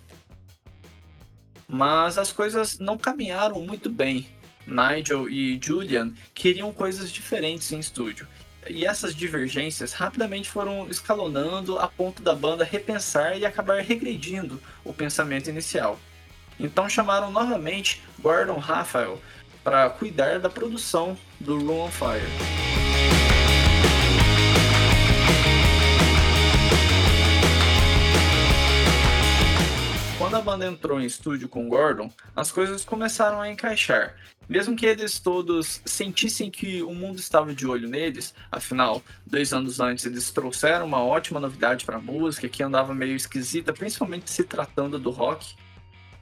Mas 1.68 2.18
as 2.18 2.32
coisas 2.32 2.78
não 2.78 2.96
caminharam 2.96 3.60
muito 3.60 3.90
bem. 3.90 4.28
Nigel 4.66 5.28
e 5.28 5.58
Julian 5.62 6.12
queriam 6.34 6.72
coisas 6.72 7.10
diferentes 7.10 7.70
em 7.72 7.78
estúdio. 7.78 8.26
E 8.68 8.84
essas 8.84 9.14
divergências 9.14 9.92
rapidamente 9.92 10.48
foram 10.48 10.88
escalonando 10.88 11.78
a 11.78 11.86
ponto 11.86 12.20
da 12.20 12.34
banda 12.34 12.64
repensar 12.64 13.38
e 13.38 13.46
acabar 13.46 13.80
regredindo 13.80 14.60
o 14.84 14.92
pensamento 14.92 15.48
inicial. 15.48 15.98
Então 16.58 16.88
chamaram 16.88 17.30
novamente 17.30 18.02
Gordon 18.18 18.58
Raphael 18.58 19.20
para 19.66 19.90
cuidar 19.90 20.38
da 20.38 20.48
produção 20.48 21.18
do 21.40 21.58
Room 21.58 21.80
on 21.80 21.90
Fire. 21.90 22.22
Quando 30.16 30.36
a 30.36 30.40
banda 30.40 30.66
entrou 30.66 31.00
em 31.00 31.04
estúdio 31.04 31.48
com 31.48 31.68
Gordon, 31.68 32.12
as 32.36 32.52
coisas 32.52 32.84
começaram 32.84 33.40
a 33.40 33.50
encaixar 33.50 34.14
mesmo 34.48 34.76
que 34.76 34.86
eles 34.86 35.18
todos 35.18 35.80
sentissem 35.84 36.50
que 36.50 36.82
o 36.82 36.94
mundo 36.94 37.18
estava 37.18 37.54
de 37.54 37.66
olho 37.66 37.88
neles, 37.88 38.34
afinal, 38.50 39.02
dois 39.26 39.52
anos 39.52 39.80
antes 39.80 40.06
eles 40.06 40.30
trouxeram 40.30 40.86
uma 40.86 41.02
ótima 41.02 41.40
novidade 41.40 41.84
para 41.84 41.96
a 41.96 42.00
música 42.00 42.48
que 42.48 42.62
andava 42.62 42.94
meio 42.94 43.16
esquisita, 43.16 43.72
principalmente 43.72 44.30
se 44.30 44.44
tratando 44.44 44.98
do 44.98 45.10
rock. 45.10 45.56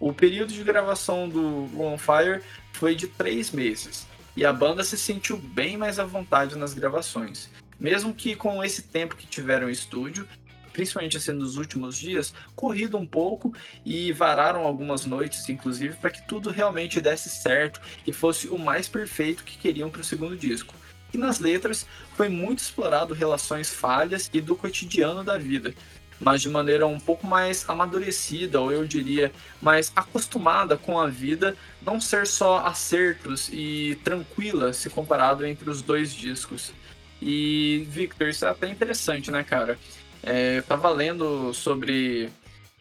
O 0.01 0.13
período 0.13 0.53
de 0.53 0.65
gravação 0.65 1.29
do 1.29 1.69
On 1.81 1.97
Fire 1.99 2.43
foi 2.75 2.95
de 2.95 3.07
três 3.07 3.51
meses 3.51 4.07
e 4.37 4.45
a 4.45 4.53
banda 4.53 4.83
se 4.83 4.99
sentiu 4.99 5.37
bem 5.37 5.77
mais 5.77 5.99
à 5.99 6.05
vontade 6.05 6.57
nas 6.57 6.75
gravações. 6.75 7.49
Mesmo 7.79 8.15
que 8.15 8.35
com 8.35 8.63
esse 8.63 8.83
tempo 8.83 9.17
que 9.17 9.27
tiveram 9.27 9.69
em 9.69 9.73
estúdio, 9.73 10.29
principalmente 10.73 11.17
assim 11.17 11.33
nos 11.33 11.57
últimos 11.57 11.97
dias, 11.97 12.35
corrido 12.57 12.99
um 12.99 13.07
pouco 13.07 13.55
e 13.85 14.13
vararam 14.13 14.65
algumas 14.65 15.07
noites, 15.07 15.49
inclusive, 15.49 15.97
para 15.97 16.11
que 16.11 16.27
tudo 16.27 16.51
realmente 16.51 17.01
desse 17.01 17.29
certo 17.29 17.81
e 18.07 18.13
fosse 18.13 18.49
o 18.49 18.59
mais 18.59 18.89
perfeito 18.89 19.45
que 19.45 19.57
queriam 19.57 19.89
para 19.89 20.01
o 20.01 20.05
segundo 20.05 20.37
disco. 20.37 20.75
E 21.13 21.19
nas 21.19 21.39
letras 21.39 21.87
foi 22.17 22.29
muito 22.29 22.59
explorado 22.59 23.15
relações 23.15 23.71
falhas 23.73 24.29
e 24.33 24.41
do 24.41 24.57
cotidiano 24.57 25.23
da 25.23 25.39
vida, 25.39 25.73
mas 26.25 26.41
de 26.41 26.49
maneira 26.49 26.87
um 26.87 26.99
pouco 26.99 27.27
mais 27.27 27.69
amadurecida, 27.69 28.61
ou 28.61 28.73
eu 28.73 28.87
diria 28.87 29.31
mais 29.61 29.93
acostumada 29.95 30.77
com 30.77 30.99
a 30.99 31.07
vida, 31.07 31.55
não 31.83 32.01
ser 32.01 32.27
só 32.27 32.65
acertos 32.67 33.51
e 33.53 33.99
tranquila 34.03 34.73
se 34.73 34.89
comparado 34.89 35.45
entre 35.45 35.69
os 35.69 35.83
dois 35.83 36.15
discos. 36.15 36.73
E 37.21 37.87
Victor, 37.91 38.29
isso 38.29 38.47
é 38.47 38.49
até 38.49 38.69
interessante, 38.69 39.31
né, 39.31 39.45
cara? 39.45 39.79
É, 40.23 40.63
tava 40.63 40.89
lendo 40.89 41.53
sobre 41.53 42.31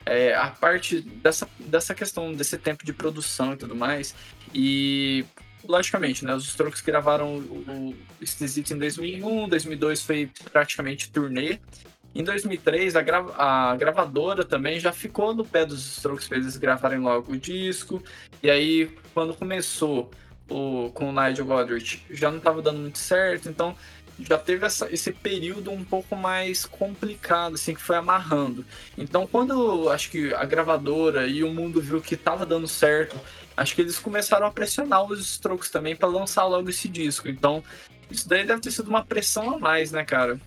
é, 0.05 0.33
a 0.33 0.47
parte 0.47 1.01
dessa, 1.01 1.47
dessa 1.59 1.93
questão 1.93 2.33
desse 2.33 2.57
tempo 2.57 2.85
de 2.85 2.93
produção 2.93 3.53
e 3.53 3.57
tudo 3.57 3.75
mais. 3.75 4.15
E, 4.53 5.25
logicamente, 5.67 6.23
né, 6.23 6.33
os 6.33 6.45
Strokes 6.45 6.81
gravaram 6.81 7.37
o 7.37 7.95
Esquisito 8.21 8.73
em 8.73 8.77
2001, 8.77 9.49
2002 9.49 10.01
foi 10.01 10.29
praticamente 10.51 11.11
turnê. 11.11 11.59
Em 12.15 12.23
2003, 12.23 12.95
a, 12.95 13.01
gra 13.01 13.25
a 13.37 13.75
gravadora 13.75 14.43
também 14.43 14.79
já 14.79 14.91
ficou 14.91 15.33
no 15.33 15.43
pé 15.43 15.65
dos 15.65 15.97
Strokes 15.97 16.27
para 16.27 16.37
eles 16.37 16.57
gravarem 16.57 16.99
logo 16.99 17.33
o 17.33 17.37
disco. 17.37 18.03
E 18.41 18.49
aí, 18.49 18.95
quando 19.13 19.33
começou 19.33 20.11
o, 20.49 20.91
com 20.93 21.09
o 21.09 21.11
Nigel 21.11 21.45
Godrich, 21.45 22.05
já 22.11 22.29
não 22.29 22.37
estava 22.37 22.61
dando 22.61 22.79
muito 22.79 22.99
certo. 22.99 23.49
Então, 23.49 23.75
já 24.19 24.37
teve 24.37 24.65
essa, 24.65 24.91
esse 24.93 25.11
período 25.11 25.71
um 25.71 25.83
pouco 25.83 26.15
mais 26.15 26.65
complicado, 26.65 27.55
assim, 27.55 27.73
que 27.73 27.81
foi 27.81 27.95
amarrando. 27.95 28.63
Então, 28.97 29.25
quando 29.25 29.89
acho 29.89 30.11
que 30.11 30.33
a 30.35 30.45
gravadora 30.45 31.27
e 31.27 31.43
o 31.43 31.51
mundo 31.51 31.81
viu 31.81 31.99
que 31.99 32.13
estava 32.13 32.45
dando 32.45 32.67
certo, 32.67 33.19
acho 33.57 33.73
que 33.73 33.81
eles 33.81 33.97
começaram 33.97 34.45
a 34.45 34.51
pressionar 34.51 35.03
os 35.03 35.19
Strokes 35.19 35.69
também 35.69 35.95
para 35.95 36.07
lançar 36.07 36.45
logo 36.45 36.69
esse 36.69 36.87
disco. 36.87 37.27
Então, 37.27 37.63
isso 38.11 38.29
daí 38.29 38.45
deve 38.45 38.61
ter 38.61 38.71
sido 38.71 38.87
uma 38.87 39.03
pressão 39.03 39.55
a 39.55 39.59
mais, 39.59 39.91
né, 39.91 40.03
cara? 40.03 40.39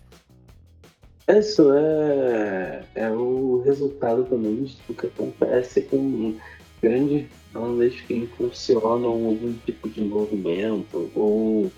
Isso 1.29 1.73
é, 1.73 2.85
é 2.95 3.11
o 3.11 3.63
resultado 3.65 4.25
também 4.25 4.73
do 4.87 4.95
que 4.95 5.07
acontece 5.07 5.83
com 5.83 6.37
grandes 6.81 7.27
bandas 7.53 7.95
que 8.03 8.15
impulsionam 8.15 9.11
algum 9.11 9.53
tipo 9.65 9.89
de 9.89 10.03
movimento 10.03 11.11
ou 11.15 11.71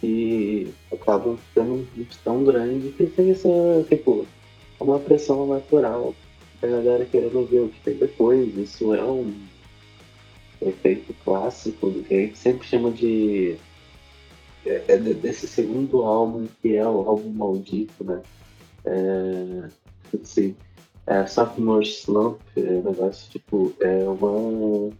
que 0.00 0.72
acabam 0.92 1.36
ficando 1.36 1.86
tão 2.22 2.44
grande 2.44 2.90
que 2.90 3.06
tem 3.06 3.30
essa, 3.30 3.48
tipo, 3.88 4.26
uma 4.78 5.00
pressão 5.00 5.46
natural 5.46 6.14
a 6.62 6.66
galera 6.66 7.04
querendo 7.04 7.46
ver 7.46 7.60
o 7.60 7.68
que 7.68 7.80
tem 7.80 7.94
depois. 7.94 8.56
Isso 8.56 8.94
é 8.94 9.02
um 9.04 9.32
efeito 10.60 11.14
clássico 11.24 11.92
que 12.04 12.14
a 12.14 12.20
gente 12.20 12.38
sempre 12.38 12.66
chama 12.66 12.90
de. 12.90 13.56
É, 14.64 14.82
é 14.88 14.96
desse 14.96 15.46
segundo 15.46 16.02
álbum 16.02 16.46
que 16.60 16.76
é 16.76 16.86
o 16.86 17.08
álbum 17.08 17.30
maldito, 17.30 18.04
né? 18.04 18.20
É, 18.86 19.68
assim, 20.22 20.56
é 21.06 21.26
Sophomore 21.26 21.86
Slump, 21.86 22.40
é 22.56 22.60
um 22.60 22.82
negócio 22.82 23.30
tipo, 23.30 23.72
é 23.80 24.08
uma 24.08 24.90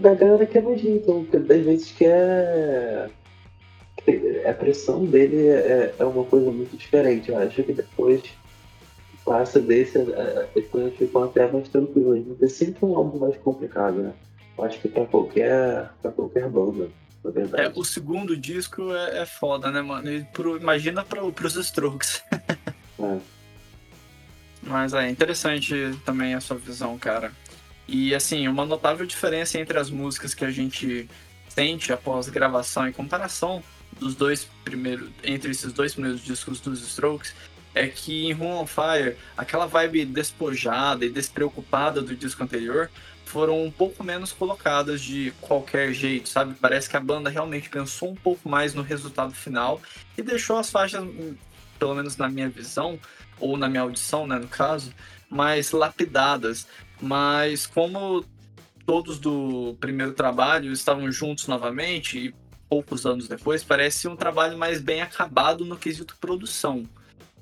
da 0.00 0.14
galera 0.14 0.44
que 0.44 0.58
é 0.58 0.60
nojento, 0.60 1.26
das 1.30 1.64
vezes 1.64 1.92
que 1.92 2.04
é. 2.04 3.08
A 4.48 4.52
pressão 4.52 5.04
dele 5.04 5.46
é, 5.46 5.94
é 5.96 6.04
uma 6.04 6.24
coisa 6.24 6.50
muito 6.50 6.76
diferente. 6.76 7.30
Eu 7.30 7.38
acho 7.38 7.62
que 7.62 7.72
depois 7.72 8.22
passa 9.24 9.60
desse, 9.60 9.98
as 9.98 10.66
coisas 10.66 10.94
ficam 10.96 11.22
até 11.22 11.46
mais 11.46 11.68
tranquilas. 11.68 12.24
Mas 12.26 12.42
é 12.42 12.48
sempre 12.48 12.84
um 12.84 12.96
álbum 12.96 13.18
mais 13.18 13.36
complicado, 13.36 14.02
né? 14.02 14.12
Eu 14.58 14.64
acho 14.64 14.80
que 14.80 14.88
pra 14.88 15.06
qualquer, 15.06 15.90
pra 16.02 16.10
qualquer 16.10 16.48
banda. 16.48 16.88
É, 17.54 17.70
o 17.74 17.84
segundo 17.84 18.36
disco 18.36 18.92
é, 18.92 19.20
é 19.20 19.26
foda, 19.26 19.70
né, 19.70 19.80
mano? 19.80 20.10
E 20.10 20.24
pro, 20.24 20.56
imagina 20.56 21.04
pro, 21.04 21.32
pros 21.32 21.54
Strokes. 21.54 22.22
é. 22.32 23.18
Mas 24.62 24.94
é 24.94 25.08
interessante 25.08 25.74
também 26.04 26.34
a 26.34 26.40
sua 26.40 26.56
visão, 26.56 26.98
cara. 26.98 27.32
E 27.86 28.14
assim, 28.14 28.46
uma 28.48 28.64
notável 28.64 29.04
diferença 29.04 29.58
entre 29.58 29.78
as 29.78 29.90
músicas 29.90 30.34
que 30.34 30.44
a 30.44 30.50
gente 30.50 31.08
sente 31.48 31.92
após 31.92 32.28
gravação 32.28 32.88
em 32.88 32.92
comparação 32.92 33.62
dos 33.98 34.14
dois 34.14 34.48
primeiros, 34.64 35.10
entre 35.22 35.50
esses 35.50 35.72
dois 35.72 35.92
primeiros 35.94 36.24
discos 36.24 36.60
dos 36.60 36.80
Strokes, 36.80 37.34
é 37.74 37.86
que 37.88 38.26
em 38.26 38.32
Room 38.32 38.60
on 38.60 38.66
Fire, 38.66 39.16
aquela 39.36 39.66
vibe 39.66 40.04
despojada 40.04 41.04
e 41.04 41.10
despreocupada 41.10 42.00
do 42.00 42.14
disco 42.14 42.42
anterior 42.42 42.90
foram 43.32 43.64
um 43.64 43.70
pouco 43.70 44.04
menos 44.04 44.30
colocadas 44.30 45.00
de 45.00 45.32
qualquer 45.40 45.94
jeito, 45.94 46.28
sabe? 46.28 46.54
Parece 46.60 46.88
que 46.88 46.96
a 46.98 47.00
banda 47.00 47.30
realmente 47.30 47.70
pensou 47.70 48.10
um 48.10 48.14
pouco 48.14 48.46
mais 48.46 48.74
no 48.74 48.82
resultado 48.82 49.32
final 49.32 49.80
e 50.18 50.22
deixou 50.22 50.58
as 50.58 50.70
faixas, 50.70 51.02
pelo 51.78 51.94
menos 51.94 52.18
na 52.18 52.28
minha 52.28 52.50
visão, 52.50 53.00
ou 53.40 53.56
na 53.56 53.70
minha 53.70 53.82
audição, 53.82 54.26
né, 54.26 54.38
no 54.38 54.48
caso, 54.48 54.92
mais 55.30 55.72
lapidadas, 55.72 56.66
mas 57.00 57.66
como 57.66 58.22
todos 58.84 59.18
do 59.18 59.74
primeiro 59.80 60.12
trabalho 60.12 60.70
estavam 60.70 61.10
juntos 61.10 61.48
novamente 61.48 62.18
e 62.18 62.34
poucos 62.68 63.06
anos 63.06 63.28
depois, 63.28 63.64
parece 63.64 64.08
um 64.08 64.16
trabalho 64.16 64.58
mais 64.58 64.78
bem 64.78 65.00
acabado 65.00 65.64
no 65.64 65.76
quesito 65.76 66.16
produção. 66.20 66.86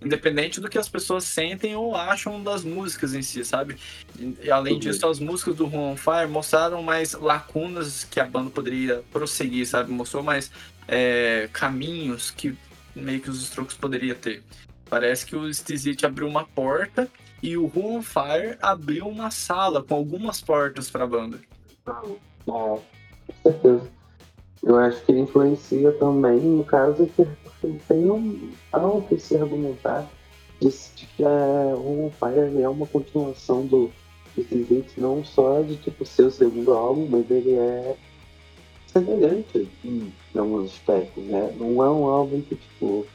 Independente 0.03 0.61
do 0.61 0.69
que 0.69 0.79
as 0.79 0.89
pessoas 0.89 1.25
sentem 1.25 1.77
ou 1.77 1.95
acham 1.95 2.43
das 2.43 2.65
músicas 2.65 3.15
em 3.15 3.23
si, 3.23 3.45
sabe? 3.45 3.77
E 4.19 4.51
além 4.51 4.75
uhum. 4.75 4.79
disso, 4.79 5.07
as 5.07 5.19
músicas 5.19 5.55
do 5.55 5.67
Run 5.67 5.93
on 5.93 5.97
Fire 5.97 6.29
mostraram 6.29 6.83
mais 6.83 7.13
lacunas 7.13 8.05
que 8.05 8.19
a 8.19 8.25
banda 8.25 8.51
poderia 8.51 9.03
prosseguir, 9.13 9.67
sabe? 9.67 9.93
Mostrou 9.93 10.23
mais 10.23 10.51
é, 10.89 11.49
caminhos 11.53 12.31
que 12.31 12.57
meio 12.95 13.21
que 13.21 13.29
os 13.29 13.43
Strokes 13.43 13.77
poderia 13.77 14.15
ter. 14.15 14.43
Parece 14.89 15.27
que 15.27 15.37
o 15.37 15.53
Stizit 15.53 16.05
abriu 16.05 16.27
uma 16.27 16.45
porta 16.45 17.09
e 17.43 17.57
o 17.57 17.65
Who 17.65 17.97
on 17.97 18.03
Fire 18.03 18.57
abriu 18.61 19.07
uma 19.07 19.31
sala 19.31 19.83
com 19.83 19.95
algumas 19.95 20.41
portas 20.41 20.91
para 20.91 21.05
a 21.05 21.07
banda. 21.07 21.39
Ah, 21.87 22.03
com 22.45 22.83
certeza. 23.43 24.01
Eu 24.63 24.79
acho 24.79 25.03
que 25.05 25.13
ele 25.13 25.21
influencia 25.21 25.93
também, 25.93 26.39
no 26.39 26.65
caso, 26.65 27.07
que 27.07 27.27
tem 27.89 28.09
algo 28.73 29.19
se 29.19 29.37
argumentar 29.37 30.09
de, 30.61 30.71
que 31.17 31.25
a 31.25 31.75
Who 31.75 32.07
on 32.07 32.11
Fire 32.11 32.63
é 32.63 32.69
uma 32.69 32.87
continuação 32.87 33.67
do 33.67 33.91
Stizit, 34.39 35.01
não 35.01 35.25
só 35.25 35.63
de 35.63 35.77
tipo 35.77 36.05
ser 36.05 36.25
o 36.25 36.31
segundo 36.31 36.73
álbum, 36.73 37.07
mas 37.11 37.31
ele 37.31 37.55
é 37.55 37.97
semelhante 38.93 39.69
em 39.85 40.13
alguns 40.37 40.73
aspectos, 40.73 41.25
né? 41.25 41.55
Não 41.59 41.83
é 41.83 41.91
um 41.91 42.07
álbum 42.07 42.41
que, 42.43 42.57
tipo, 42.57 43.07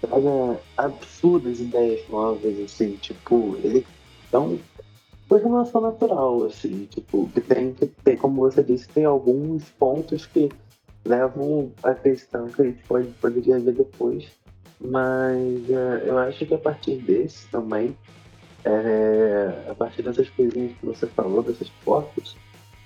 traga 0.00 0.60
absurdas 0.76 1.60
ideias 1.60 2.08
novas, 2.08 2.58
assim, 2.60 2.96
tipo, 2.96 3.56
ele 3.62 3.86
é 4.32 4.38
um 4.38 4.58
programação 5.28 5.80
natural, 5.80 6.44
assim, 6.44 6.86
tipo, 6.90 7.28
que 7.34 7.40
tem, 7.40 7.72
que 7.72 7.86
tem, 7.86 8.16
como 8.16 8.42
você 8.42 8.62
disse, 8.62 8.88
tem 8.88 9.04
alguns 9.04 9.64
pontos 9.70 10.26
que 10.26 10.48
levam 11.06 11.72
a 11.82 11.94
questão 11.94 12.46
que 12.48 12.62
a 12.62 12.64
gente 12.64 12.82
pode, 12.84 13.08
poderia 13.20 13.58
ver 13.58 13.72
depois, 13.72 14.26
mas 14.80 15.68
uh, 15.70 16.04
eu 16.04 16.18
acho 16.18 16.44
que 16.44 16.54
a 16.54 16.58
partir 16.58 16.96
desse 16.96 17.48
também 17.48 17.96
é, 18.66 19.70
a 19.70 19.74
partir 19.74 20.02
dessas 20.02 20.28
coisinhas 20.30 20.76
que 20.78 20.86
você 20.86 21.06
falou, 21.06 21.40
dessas 21.40 21.68
fotos, 21.84 22.36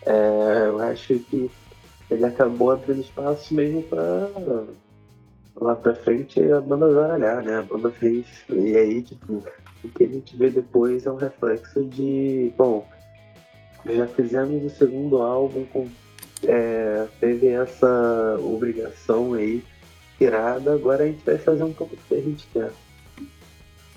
é, 0.05 0.67
eu 0.67 0.79
acho 0.83 1.19
que 1.21 1.51
ele 2.11 2.25
acabou 2.27 2.71
abrindo 2.71 3.01
espaço 3.01 3.55
mesmo 3.55 3.83
para 3.85 4.29
lá 5.59 5.75
pra 5.75 5.95
frente 5.95 6.41
a 6.53 6.61
banda 6.61 6.93
zaralhar, 6.93 7.43
né? 7.43 7.59
A 7.59 7.63
banda 7.63 7.91
fez. 7.91 8.27
E 8.51 8.77
aí, 8.77 9.03
tipo, 9.03 9.43
o 9.83 9.89
que 9.89 10.05
a 10.05 10.09
gente 10.09 10.37
vê 10.37 10.51
depois 10.51 11.07
é 11.07 11.11
um 11.11 11.17
reflexo 11.17 11.85
de. 11.85 12.53
Bom, 12.57 12.87
já 13.87 14.07
fizemos 14.09 14.65
o 14.65 14.77
segundo 14.77 15.23
álbum 15.23 15.65
com. 15.67 15.89
É, 16.45 17.07
teve 17.21 17.49
essa 17.49 18.39
obrigação 18.41 19.35
aí 19.35 19.63
tirada, 20.19 20.75
agora 20.75 21.05
a 21.05 21.07
gente 21.07 21.25
vai 21.25 21.39
fazer 21.39 21.63
um 21.63 21.73
pouco 21.73 21.97
do 21.97 22.03
que 22.03 22.15
a 22.15 22.21
gente 22.21 22.47
quer. 22.53 22.73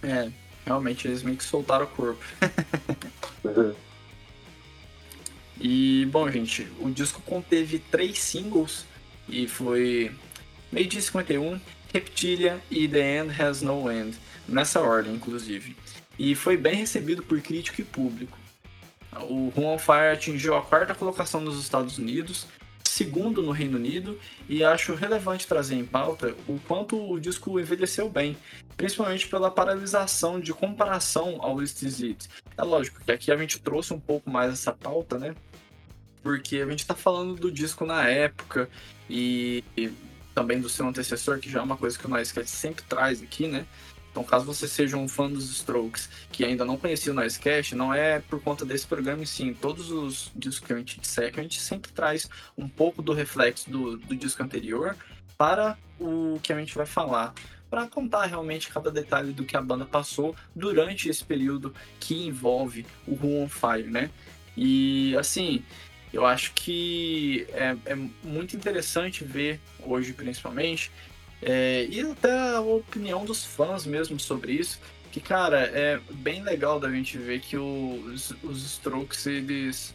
É, 0.01 0.29
realmente 0.65 1.07
eles 1.07 1.23
meio 1.23 1.37
que 1.37 1.43
soltaram 1.43 1.85
o 1.85 1.89
corpo. 1.89 2.23
uhum. 3.43 3.73
E, 5.65 6.05
bom, 6.11 6.29
gente, 6.29 6.67
o 6.79 6.89
disco 6.89 7.21
conteve 7.21 7.79
três 7.79 8.19
singles 8.19 8.85
e 9.29 9.47
foi 9.47 10.11
Meio 10.69 10.87
Dia 10.87 11.01
51, 11.01 11.57
Reptilia 11.93 12.59
e 12.69 12.85
The 12.85 13.19
End 13.19 13.41
Has 13.41 13.61
No 13.61 13.89
End, 13.89 14.17
nessa 14.45 14.81
ordem, 14.81 15.13
inclusive. 15.13 15.75
E 16.19 16.35
foi 16.35 16.57
bem 16.57 16.75
recebido 16.75 17.23
por 17.23 17.39
crítico 17.39 17.79
e 17.79 17.83
público. 17.83 18.37
O 19.21 19.49
Room 19.49 19.73
on 19.73 19.77
Fire 19.77 20.13
atingiu 20.13 20.55
a 20.55 20.61
quarta 20.61 20.95
colocação 20.95 21.41
nos 21.41 21.59
Estados 21.59 21.97
Unidos, 21.97 22.47
segundo 22.83 23.41
no 23.41 23.51
Reino 23.51 23.77
Unido, 23.77 24.19
e 24.47 24.63
acho 24.63 24.93
relevante 24.93 25.47
trazer 25.47 25.75
em 25.75 25.85
pauta 25.85 26.35
o 26.47 26.59
quanto 26.67 27.11
o 27.11 27.19
disco 27.19 27.59
envelheceu 27.59 28.09
bem, 28.09 28.37
principalmente 28.77 29.27
pela 29.27 29.49
paralisação 29.49 30.39
de 30.39 30.53
comparação 30.53 31.37
ao 31.41 31.59
It. 31.59 32.29
É 32.57 32.63
lógico 32.63 33.01
que 33.03 33.11
aqui 33.11 33.31
a 33.31 33.37
gente 33.37 33.59
trouxe 33.59 33.93
um 33.93 33.99
pouco 33.99 34.29
mais 34.29 34.53
essa 34.53 34.71
pauta, 34.71 35.17
né? 35.17 35.33
porque 36.23 36.57
a 36.57 36.65
gente 36.65 36.79
está 36.79 36.95
falando 36.95 37.35
do 37.35 37.51
disco 37.51 37.85
na 37.85 38.07
época 38.07 38.69
e, 39.09 39.63
e, 39.77 39.91
também 40.33 40.59
do 40.59 40.69
seu 40.69 40.87
antecessor, 40.87 41.37
que 41.39 41.51
já 41.51 41.59
é 41.59 41.61
uma 41.61 41.77
coisa 41.77 41.99
que 41.99 42.05
o 42.05 42.09
Noisecast 42.09 42.49
sempre 42.49 42.83
traz 42.85 43.21
aqui, 43.21 43.47
né? 43.47 43.65
Então, 44.13 44.23
caso 44.23 44.45
você 44.45 44.67
seja 44.67 44.95
um 44.95 45.07
fã 45.07 45.27
dos 45.27 45.49
Strokes 45.49 46.07
que 46.31 46.45
ainda 46.45 46.63
não 46.63 46.77
conhecia 46.77 47.11
o 47.11 47.15
Noisecast, 47.15 47.73
não 47.73 47.91
é 47.91 48.19
por 48.19 48.39
conta 48.39 48.63
desse 48.63 48.85
programa 48.85 49.23
em 49.23 49.25
si. 49.25 49.57
Todos 49.59 49.89
os 49.89 50.31
discos 50.35 50.67
que 50.67 50.71
a 50.71 50.77
gente 50.77 50.99
disseca, 50.99 51.41
a 51.41 51.43
gente 51.43 51.59
sempre 51.59 51.91
traz 51.91 52.29
um 52.55 52.69
pouco 52.69 53.01
do 53.01 53.11
reflexo 53.11 53.71
do, 53.71 53.97
do 53.97 54.15
disco 54.15 54.43
anterior 54.43 54.95
para 55.35 55.75
o 55.99 56.39
que 56.43 56.53
a 56.53 56.59
gente 56.59 56.75
vai 56.75 56.85
falar 56.85 57.33
para 57.71 57.87
contar 57.87 58.27
realmente 58.27 58.69
cada 58.69 58.91
detalhe 58.91 59.33
do 59.33 59.43
que 59.43 59.57
a 59.57 59.61
banda 59.61 59.83
passou 59.83 60.35
durante 60.55 61.09
esse 61.09 61.25
período 61.25 61.73
que 61.99 62.27
envolve 62.27 62.85
o 63.07 63.15
Who 63.15 63.41
on 63.41 63.49
Fire, 63.49 63.89
né? 63.89 64.11
E 64.55 65.17
assim, 65.17 65.63
eu 66.13 66.23
acho 66.23 66.53
que 66.53 67.47
é, 67.51 67.75
é 67.87 67.95
muito 68.23 68.55
interessante 68.55 69.23
ver 69.23 69.59
hoje, 69.79 70.13
principalmente, 70.13 70.91
é, 71.45 71.85
e 71.89 72.01
até 72.01 72.55
a 72.55 72.61
opinião 72.61 73.25
dos 73.25 73.43
fãs 73.43 73.85
mesmo 73.85 74.19
sobre 74.19 74.53
isso, 74.53 74.79
que, 75.11 75.19
cara, 75.19 75.59
é 75.59 75.99
bem 76.11 76.41
legal 76.41 76.79
da 76.79 76.89
gente 76.89 77.17
ver 77.17 77.39
que 77.39 77.55
os, 77.55 78.33
os 78.43 78.65
Strokes, 78.65 79.27
eles, 79.27 79.93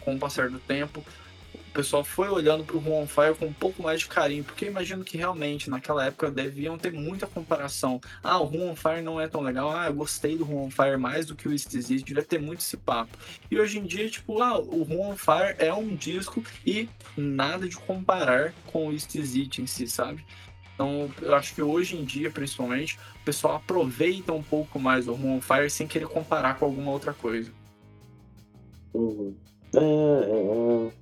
com 0.00 0.14
o 0.14 0.18
passar 0.18 0.50
do 0.50 0.58
tempo, 0.58 1.02
o 1.54 1.70
pessoal 1.72 2.02
foi 2.02 2.28
olhando 2.28 2.64
para 2.64 2.76
o 2.76 2.78
Room 2.78 3.02
on 3.02 3.06
Fire 3.06 3.34
com 3.34 3.46
um 3.46 3.52
pouco 3.52 3.82
mais 3.82 4.00
de 4.00 4.08
carinho, 4.08 4.42
porque 4.42 4.66
imagino 4.66 5.04
que 5.04 5.16
realmente 5.16 5.70
naquela 5.70 6.04
época 6.04 6.30
deviam 6.30 6.76
ter 6.76 6.92
muita 6.92 7.26
comparação. 7.26 8.00
Ah, 8.22 8.38
o 8.38 8.44
Room 8.44 8.70
on 8.70 8.76
Fire 8.76 9.00
não 9.00 9.20
é 9.20 9.28
tão 9.28 9.40
legal, 9.40 9.70
ah, 9.74 9.86
eu 9.86 9.94
gostei 9.94 10.36
do 10.36 10.44
Room 10.44 10.66
on 10.66 10.70
Fire 10.70 10.98
mais 10.98 11.24
do 11.24 11.36
que 11.36 11.48
o 11.48 11.52
East 11.52 11.68
devia 11.70 12.22
ter 12.22 12.40
muito 12.40 12.60
esse 12.60 12.76
papo. 12.76 13.16
E 13.50 13.58
hoje 13.58 13.78
em 13.78 13.84
dia, 13.84 14.08
tipo, 14.10 14.42
ah, 14.42 14.58
o 14.58 14.82
Room 14.82 15.12
on 15.12 15.16
Fire 15.16 15.54
é 15.58 15.72
um 15.72 15.94
disco 15.94 16.42
e 16.66 16.88
nada 17.16 17.68
de 17.68 17.76
comparar 17.76 18.52
com 18.66 18.88
o 18.88 18.92
East 18.92 19.14
em 19.14 19.66
si, 19.66 19.86
sabe? 19.86 20.24
Então, 20.78 21.10
eu 21.20 21.34
acho 21.34 21.56
que 21.56 21.60
hoje 21.60 21.96
em 21.96 22.04
dia, 22.04 22.30
principalmente, 22.30 22.96
o 23.20 23.24
pessoal 23.24 23.56
aproveita 23.56 24.32
um 24.32 24.44
pouco 24.44 24.78
mais 24.78 25.08
o 25.08 25.12
Room 25.12 25.38
on 25.38 25.40
Fire 25.40 25.68
sem 25.68 25.88
querer 25.88 26.06
comparar 26.06 26.56
com 26.56 26.66
alguma 26.66 26.92
outra 26.92 27.12
coisa. 27.12 27.50
Uhum. 28.94 29.34
É, 29.74 29.80
é, 29.80 29.82
é. 29.82 30.92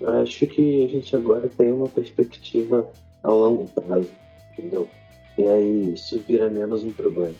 Eu 0.00 0.22
acho 0.22 0.46
que 0.46 0.84
a 0.84 0.88
gente 0.88 1.16
agora 1.16 1.48
tem 1.48 1.72
uma 1.72 1.88
perspectiva 1.88 2.86
a 3.22 3.30
longo 3.30 3.66
prazo, 3.68 4.10
entendeu? 4.52 4.90
E 5.38 5.48
aí 5.48 5.94
isso 5.94 6.22
vira 6.28 6.50
menos 6.50 6.84
um 6.84 6.92
problema. 6.92 7.34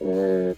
É, 0.00 0.54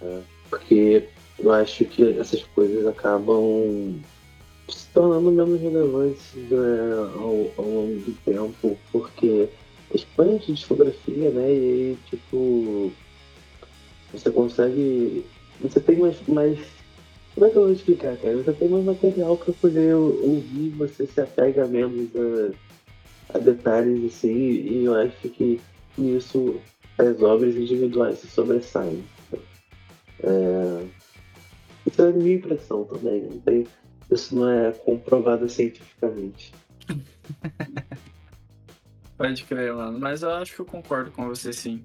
é, 0.00 0.20
porque 0.48 1.06
eu 1.38 1.52
acho 1.52 1.84
que 1.84 2.18
essas 2.18 2.42
coisas 2.42 2.86
acabam 2.86 4.00
se 4.70 4.86
tornando 4.88 5.30
menos 5.30 5.60
relevantes 5.60 6.34
né, 6.34 6.92
ao, 7.16 7.50
ao, 7.56 7.70
longo 7.70 8.00
do 8.00 8.16
tempo, 8.24 8.78
porque 8.92 9.48
expande 9.94 10.52
discografia, 10.52 11.30
né? 11.30 11.52
E 11.52 11.56
aí, 11.56 11.98
tipo, 12.08 12.92
você 14.12 14.30
consegue. 14.30 15.24
Você 15.60 15.80
tem 15.80 15.98
mais, 15.98 16.16
mais 16.26 16.58
como 17.34 17.46
é 17.46 17.50
que 17.50 17.56
eu 17.56 17.62
vou 17.62 17.72
explicar, 17.72 18.16
cara? 18.16 18.36
Você 18.36 18.52
tem 18.52 18.68
mais 18.68 18.84
material 18.84 19.36
pra 19.36 19.52
poder 19.54 19.94
ouvir, 19.94 20.70
você 20.70 21.06
se 21.06 21.20
apega 21.20 21.66
menos 21.66 22.08
a, 22.16 23.36
a 23.36 23.38
detalhes 23.38 24.04
assim, 24.04 24.36
e 24.36 24.84
eu 24.84 24.94
acho 24.94 25.28
que 25.28 25.60
isso 25.96 26.60
as 26.98 27.22
obras 27.22 27.56
individuais 27.56 28.18
se 28.18 28.26
sobressaem. 28.28 29.02
É... 30.22 30.84
Isso 31.86 32.02
é 32.02 32.08
a 32.08 32.12
minha 32.12 32.34
impressão 32.34 32.84
também, 32.84 33.22
não 33.22 33.38
tem... 33.38 33.66
isso 34.10 34.34
não 34.34 34.48
é 34.48 34.72
comprovado 34.72 35.48
cientificamente. 35.48 36.52
Pode 39.16 39.44
crer, 39.44 39.74
mano, 39.74 39.98
mas 39.98 40.22
eu 40.22 40.30
acho 40.30 40.54
que 40.54 40.60
eu 40.60 40.64
concordo 40.64 41.10
com 41.10 41.26
você 41.28 41.52
sim. 41.52 41.84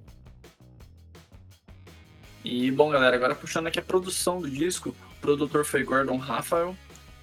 E 2.43 2.69
bom, 2.71 2.89
galera, 2.89 3.15
agora 3.15 3.35
puxando 3.35 3.67
aqui 3.67 3.79
a 3.79 3.81
produção 3.81 4.39
do 4.39 4.49
disco, 4.49 4.95
produtor 5.19 5.65
foi 5.65 5.83
Gordon 5.83 6.17
Raphael. 6.17 6.75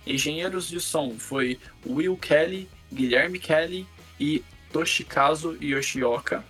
Engenheiros 0.05 0.69
de 0.69 0.81
som 0.81 1.17
foi 1.17 1.59
Will 1.87 2.17
Kelly, 2.17 2.69
Guilherme 2.93 3.39
Kelly 3.39 3.87
e 4.19 4.45
Toshikazu 4.73 5.57
Yoshioka. 5.63 6.45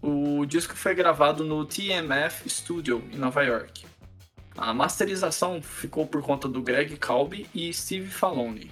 O 0.00 0.46
disco 0.46 0.76
foi 0.76 0.94
gravado 0.94 1.44
no 1.44 1.66
TMF 1.66 2.48
Studio 2.48 3.02
em 3.12 3.16
Nova 3.16 3.42
York. 3.42 3.89
A 4.60 4.74
masterização 4.74 5.62
ficou 5.62 6.06
por 6.06 6.20
conta 6.20 6.46
do 6.46 6.60
Greg 6.60 6.94
Calbi 6.98 7.48
e 7.54 7.72
Steve 7.72 8.10
Falone. 8.10 8.70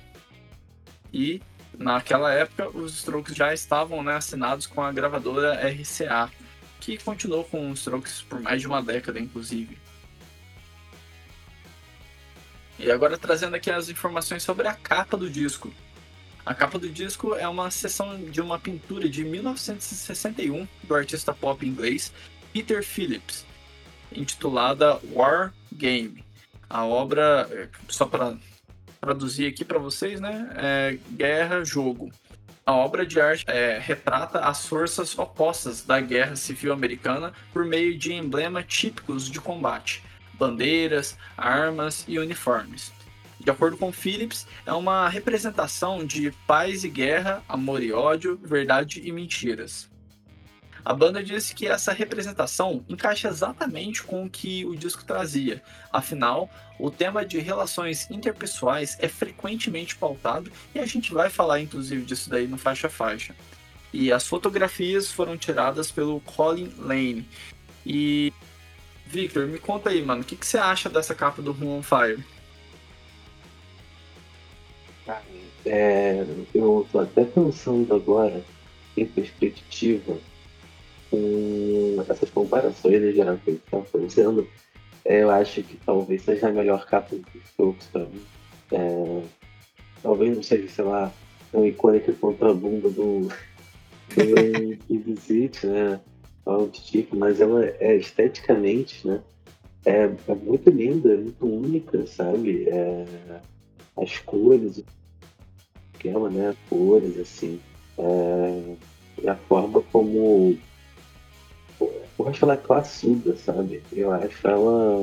E 1.10 1.40
naquela 1.78 2.30
época 2.30 2.68
os 2.68 2.98
Strokes 2.98 3.34
já 3.34 3.54
estavam 3.54 4.02
né, 4.02 4.14
assinados 4.14 4.66
com 4.66 4.82
a 4.82 4.92
gravadora 4.92 5.54
RCA, 5.66 6.30
que 6.78 6.98
continuou 6.98 7.42
com 7.42 7.70
os 7.70 7.78
Strokes 7.78 8.20
por 8.20 8.38
mais 8.38 8.60
de 8.60 8.66
uma 8.66 8.82
década, 8.82 9.18
inclusive. 9.18 9.78
E 12.78 12.90
agora 12.90 13.16
trazendo 13.16 13.56
aqui 13.56 13.70
as 13.70 13.88
informações 13.88 14.42
sobre 14.42 14.68
a 14.68 14.74
capa 14.74 15.16
do 15.16 15.30
disco. 15.30 15.72
A 16.44 16.54
capa 16.54 16.78
do 16.78 16.90
disco 16.90 17.34
é 17.34 17.48
uma 17.48 17.70
seção 17.70 18.22
de 18.24 18.42
uma 18.42 18.58
pintura 18.58 19.08
de 19.08 19.24
1961 19.24 20.68
do 20.82 20.94
artista 20.94 21.32
pop 21.32 21.66
inglês 21.66 22.12
Peter 22.52 22.84
Phillips, 22.84 23.47
intitulada 24.12 25.00
War 25.12 25.52
Game. 25.72 26.24
A 26.68 26.84
obra, 26.84 27.48
é, 27.50 27.68
só 27.88 28.06
para 28.06 28.36
traduzir 29.00 29.46
aqui 29.46 29.64
para 29.64 29.78
vocês, 29.78 30.20
né, 30.20 30.50
é 30.56 30.98
Guerra 31.12 31.64
Jogo. 31.64 32.10
A 32.66 32.74
obra 32.74 33.06
de 33.06 33.18
arte 33.18 33.44
é, 33.48 33.78
retrata 33.78 34.40
as 34.40 34.66
forças 34.66 35.18
opostas 35.18 35.82
da 35.82 35.98
Guerra 36.00 36.36
Civil 36.36 36.72
Americana 36.72 37.32
por 37.50 37.64
meio 37.64 37.96
de 37.96 38.12
emblemas 38.12 38.66
típicos 38.68 39.30
de 39.30 39.40
combate, 39.40 40.02
bandeiras, 40.34 41.16
armas 41.36 42.04
e 42.06 42.18
uniformes. 42.18 42.92
De 43.40 43.50
acordo 43.50 43.78
com 43.78 43.90
Phillips, 43.90 44.46
é 44.66 44.72
uma 44.74 45.08
representação 45.08 46.04
de 46.04 46.30
paz 46.46 46.84
e 46.84 46.90
guerra, 46.90 47.42
amor 47.48 47.82
e 47.82 47.92
ódio, 47.92 48.38
verdade 48.42 49.00
e 49.02 49.10
mentiras. 49.12 49.88
A 50.88 50.94
banda 50.94 51.22
disse 51.22 51.54
que 51.54 51.68
essa 51.68 51.92
representação 51.92 52.82
encaixa 52.88 53.28
exatamente 53.28 54.02
com 54.02 54.24
o 54.24 54.30
que 54.30 54.64
o 54.64 54.74
disco 54.74 55.04
trazia. 55.04 55.62
Afinal, 55.92 56.48
o 56.80 56.90
tema 56.90 57.26
de 57.26 57.38
relações 57.40 58.10
interpessoais 58.10 58.96
é 58.98 59.06
frequentemente 59.06 59.94
pautado 59.94 60.50
e 60.74 60.78
a 60.78 60.86
gente 60.86 61.12
vai 61.12 61.28
falar 61.28 61.60
inclusive 61.60 62.06
disso 62.06 62.30
daí 62.30 62.46
no 62.46 62.56
faixa 62.56 62.86
a 62.86 62.90
faixa. 62.90 63.36
E 63.92 64.10
as 64.10 64.26
fotografias 64.26 65.12
foram 65.12 65.36
tiradas 65.36 65.90
pelo 65.90 66.20
Colin 66.20 66.72
Lane. 66.78 67.28
E 67.84 68.32
Victor, 69.04 69.46
me 69.46 69.58
conta 69.58 69.90
aí, 69.90 70.02
mano, 70.02 70.22
o 70.22 70.24
que, 70.24 70.36
que 70.36 70.46
você 70.46 70.56
acha 70.56 70.88
dessa 70.88 71.14
capa 71.14 71.42
do 71.42 71.52
Room 71.52 71.80
on 71.80 71.82
Fire? 71.82 72.24
É, 75.66 76.24
eu 76.54 76.88
tô 76.90 77.00
até 77.00 77.26
pensando 77.26 77.94
agora, 77.94 78.42
em 78.96 79.04
perspectiva, 79.04 80.16
com 81.10 82.04
essas 82.08 82.30
comparações 82.30 83.02
em 83.02 83.12
geral 83.12 83.38
que 83.38 83.50
a 83.50 83.52
gente 83.52 83.64
está 83.64 83.80
fazendo, 83.82 84.46
eu 85.04 85.30
acho 85.30 85.62
que 85.62 85.76
talvez 85.84 86.22
seja 86.22 86.48
a 86.48 86.52
melhor 86.52 86.86
capa 86.86 87.16
de 87.16 87.38
Strokes 87.44 87.86
pra 87.88 88.04
mim. 88.04 88.22
É, 88.72 89.22
talvez 90.02 90.36
não 90.36 90.42
seja, 90.42 90.68
sei 90.68 90.84
lá, 90.84 91.12
tão 91.50 91.66
icônica 91.66 92.12
quanto 92.20 92.44
a 92.44 92.54
bunda 92.54 92.90
do, 92.90 93.28
do 94.14 94.78
Visit, 95.04 95.66
né? 95.66 96.00
Algo 96.44 96.68
tipo, 96.68 97.16
mas 97.16 97.40
ela 97.40 97.64
é 97.64 97.96
esteticamente, 97.96 99.06
né? 99.06 99.20
É, 99.84 100.10
é 100.28 100.34
muito 100.34 100.70
linda, 100.70 101.12
é 101.12 101.16
muito 101.16 101.46
única, 101.46 102.06
sabe? 102.06 102.68
É, 102.68 103.04
as 103.96 104.18
cores, 104.18 104.82
ela, 106.04 106.30
né? 106.30 106.54
Cores, 106.68 107.18
assim. 107.18 107.60
É, 107.98 108.74
e 109.22 109.28
a 109.28 109.36
forma 109.36 109.82
como. 109.92 110.56
Eu 111.80 112.28
acho 112.28 112.44
ela 112.44 112.56
classuda, 112.56 113.36
sabe? 113.36 113.82
Eu 113.92 114.12
acho 114.12 114.46
ela. 114.46 115.02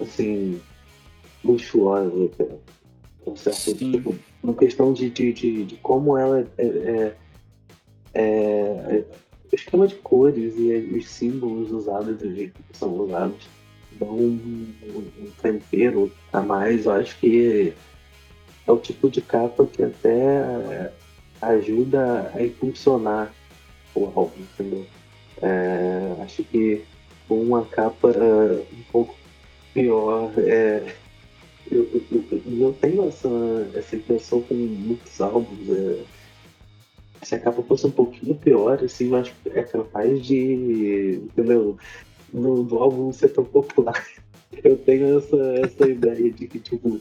Assim. 0.00 0.60
luxuosa, 1.44 2.28
cara. 2.36 2.58
Certo? 3.36 3.74
Tipo, 3.74 4.14
uma 4.42 4.54
questão 4.54 4.92
de, 4.92 5.10
de, 5.10 5.32
de, 5.32 5.64
de 5.64 5.76
como 5.76 6.16
ela 6.16 6.48
é, 6.56 6.64
é, 6.64 7.14
é, 8.14 8.22
é 8.22 9.04
o 9.50 9.54
esquema 9.54 9.86
de 9.86 9.96
cores 9.96 10.54
e 10.56 10.72
os 10.96 11.08
símbolos 11.08 11.70
usados 11.70 12.16
do 12.16 12.34
jeito 12.34 12.62
que 12.62 12.78
são 12.78 12.94
usados 12.94 13.48
dão 13.98 14.16
um, 14.16 14.74
um 15.18 15.30
tempero 15.42 16.10
a 16.32 16.40
mais. 16.40 16.86
Eu 16.86 16.92
acho 16.92 17.18
que 17.18 17.74
é 18.66 18.72
o 18.72 18.78
tipo 18.78 19.10
de 19.10 19.20
capa 19.20 19.66
que 19.66 19.82
até 19.82 20.92
ajuda 21.40 22.30
a 22.34 22.42
impulsionar 22.42 23.32
o 23.94 24.04
álbum, 24.06 24.40
entendeu? 24.40 24.86
É, 25.42 26.22
acho 26.22 26.42
que 26.44 26.84
com 27.28 27.40
uma 27.40 27.64
capa 27.64 28.08
uh, 28.08 28.66
um 28.72 28.82
pouco 28.90 29.14
pior, 29.74 30.32
é, 30.38 30.94
eu, 31.70 31.86
eu, 32.10 32.42
eu, 32.60 32.72
tenho 32.80 33.06
essa, 33.06 33.28
essa 33.74 33.96
impressão 33.96 34.40
com 34.42 34.54
muitos 34.54 35.20
álbuns. 35.20 35.68
É, 35.70 36.02
se 37.22 37.34
a 37.34 37.40
capa 37.40 37.62
fosse 37.62 37.86
um 37.86 37.90
pouquinho 37.90 38.34
pior, 38.34 38.82
assim, 38.82 39.10
que 39.10 39.50
é 39.50 39.62
capaz 39.62 40.24
de, 40.24 41.20
entendeu? 41.24 41.76
No, 42.32 42.62
álbum 42.78 43.12
ser 43.12 43.28
tão 43.30 43.44
popular. 43.44 44.06
Eu 44.64 44.76
tenho 44.78 45.18
essa, 45.18 45.36
essa 45.62 45.88
ideia 45.88 46.30
de 46.32 46.48
que, 46.48 46.58
tipo, 46.58 47.00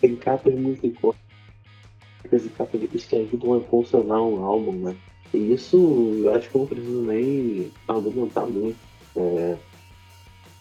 tem 0.00 0.14
capas 0.16 0.54
muito 0.54 0.86
e 0.86 0.90
capas 2.50 2.80
que 3.04 3.16
ajudam 3.16 3.54
a 3.54 3.60
funcionar 3.62 4.22
um 4.22 4.44
álbum, 4.44 4.72
né? 4.72 4.96
E 5.36 5.52
isso 5.52 6.22
eu 6.24 6.34
acho 6.34 6.48
que 6.48 6.54
eu 6.56 6.60
não 6.60 6.68
preciso 6.68 7.02
nem 7.02 7.72
argumentar 7.88 8.46
muito. 8.46 8.78
É, 9.16 9.56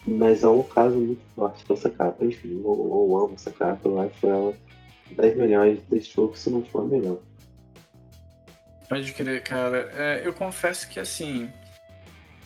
mas 0.05 0.43
é 0.43 0.47
um 0.47 0.63
caso 0.63 0.95
muito 0.95 1.21
forte 1.35 1.65
dessa 1.67 1.89
capa, 1.89 2.25
enfim, 2.25 2.61
eu, 2.63 2.63
eu 2.63 3.17
amo 3.17 3.33
essa 3.35 3.51
capa, 3.51 3.87
eu 3.87 4.01
acho 4.01 4.27
ela 4.27 4.53
das 5.11 5.35
melhores 5.35 5.79
desse 5.89 6.11
jogo, 6.13 6.37
se 6.37 6.49
não 6.49 6.63
for 6.65 6.87
melhor. 6.87 7.17
Pode 8.89 9.11
crer, 9.13 9.41
cara. 9.43 9.91
É, 9.95 10.21
eu 10.25 10.33
confesso 10.33 10.87
que 10.89 10.99
assim. 10.99 11.49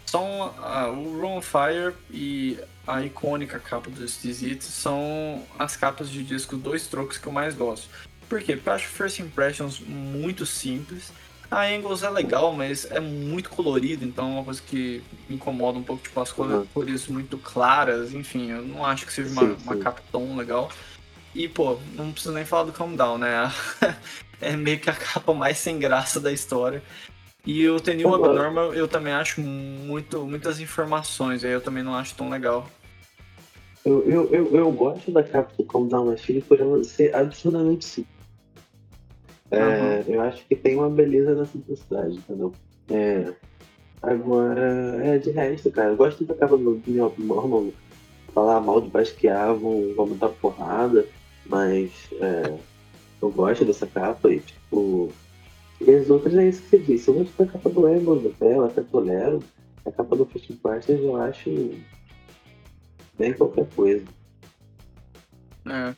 São 0.06 0.54
ah, 0.60 0.88
o 0.88 1.20
Run 1.20 1.42
Fire 1.42 1.94
e 2.10 2.58
a 2.88 3.02
icônica 3.02 3.60
capa 3.60 3.90
do 3.90 4.08
Stiz 4.08 4.64
são 4.64 5.44
as 5.60 5.76
capas 5.76 6.10
de 6.10 6.24
disco 6.24 6.56
dois 6.56 6.88
trocos 6.88 7.18
que 7.18 7.28
eu 7.28 7.34
mais 7.34 7.54
gosto. 7.54 7.90
Por 8.30 8.42
quê? 8.42 8.56
Porque 8.56 8.70
eu 8.70 8.74
acho 8.74 8.88
First 8.88 9.20
Impressions 9.20 9.82
muito 9.82 10.46
simples. 10.46 11.12
A 11.50 11.66
Angles 11.66 12.04
é 12.04 12.10
legal, 12.10 12.52
mas 12.52 12.86
é 12.92 13.00
muito 13.00 13.50
colorido, 13.50 14.04
então 14.04 14.26
é 14.26 14.32
uma 14.34 14.44
coisa 14.44 14.62
que 14.62 15.02
me 15.30 15.36
incomoda 15.36 15.80
um 15.80 15.84
pouco, 15.84 16.04
tipo, 16.04 16.20
as 16.20 16.38
uhum. 16.38 16.66
cores 16.74 17.08
muito 17.08 17.38
claras, 17.38 18.14
enfim, 18.14 18.52
eu 18.52 18.62
não 18.62 18.86
acho 18.86 19.06
que 19.06 19.14
seja 19.14 19.30
uma, 19.32 19.42
sim, 19.42 19.56
sim. 19.56 19.64
uma 19.64 19.78
capa 19.78 20.02
tão 20.12 20.36
legal. 20.36 20.70
E, 21.34 21.48
pô, 21.48 21.78
não 21.94 22.12
preciso 22.12 22.34
nem 22.34 22.44
falar 22.44 22.64
do 22.64 22.74
Calm 22.74 22.96
Down, 22.96 23.18
né? 23.18 23.52
é 24.42 24.58
meio 24.58 24.80
que 24.80 24.90
a 24.90 24.94
capa 24.94 25.34
mais 25.34 25.58
sem 25.58 25.80
graça 25.80 26.20
da 26.20 26.32
história. 26.32 26.84
E 27.46 27.68
o 27.70 27.80
Tenil 27.80 28.14
Abnormal 28.14 28.74
eu 28.74 28.90
também 28.90 29.14
acho 29.14 29.40
muito, 29.40 30.26
muitas 30.26 30.60
informações, 30.60 31.46
aí 31.46 31.52
eu 31.52 31.62
também 31.62 31.82
não 31.82 31.96
acho 31.96 32.14
tão 32.14 32.30
legal. 32.30 32.70
Eu, 33.86 34.04
eu, 34.04 34.34
eu, 34.34 34.54
eu 34.54 34.72
gosto 34.74 35.12
da 35.12 35.24
capa 35.24 35.54
do 35.58 35.64
Calm 35.64 35.88
Down 35.88 36.08
Machine 36.08 36.42
por 36.42 36.60
ela 36.60 36.84
ser 36.84 37.16
absurdamente 37.16 37.86
simples. 37.86 38.17
É, 39.52 39.58
uhum. 39.58 40.16
Eu 40.16 40.22
acho 40.22 40.46
que 40.46 40.56
tem 40.56 40.76
uma 40.76 40.90
beleza 40.90 41.34
na 41.36 41.46
simplicidade, 41.46 42.18
entendeu? 42.18 42.54
É, 42.90 43.34
agora, 44.02 45.00
é, 45.04 45.18
de 45.18 45.32
resto, 45.32 45.72
cara, 45.72 45.90
eu 45.90 45.96
gosto 45.96 46.24
da 46.26 46.34
capa 46.34 46.58
do 46.58 46.82
New 46.86 47.06
Abnormal. 47.06 47.68
Falar 48.34 48.60
mal 48.60 48.82
de 48.82 48.90
Basquiat, 48.90 49.58
vão, 49.60 49.94
vão 49.96 50.16
dar 50.18 50.30
porrada, 50.30 51.06
mas 51.46 51.92
é, 52.22 52.58
eu 53.22 53.32
gosto 53.32 53.66
dessa 53.66 53.88
capa 53.88 54.30
e, 54.30 54.40
tipo. 54.40 55.12
E 55.80 55.92
as 55.92 56.10
outras 56.10 56.36
é 56.36 56.48
isso 56.48 56.62
que 56.64 56.70
você 56.70 56.80
disse. 56.80 57.08
Eu 57.08 57.16
gosto 57.16 57.38
da 57.38 57.52
capa 57.52 57.70
do 57.70 57.88
Embos 57.90 58.26
até, 58.26 58.56
eu 58.56 58.66
até 58.66 58.82
tolero. 58.82 59.42
A 59.86 59.92
capa 59.92 60.16
do 60.16 60.26
Fishing 60.26 60.56
Partners 60.56 61.02
eu 61.02 61.16
acho 61.16 61.72
bem 63.18 63.34
qualquer 63.34 63.68
coisa. 63.76 64.06
É. 65.66 65.96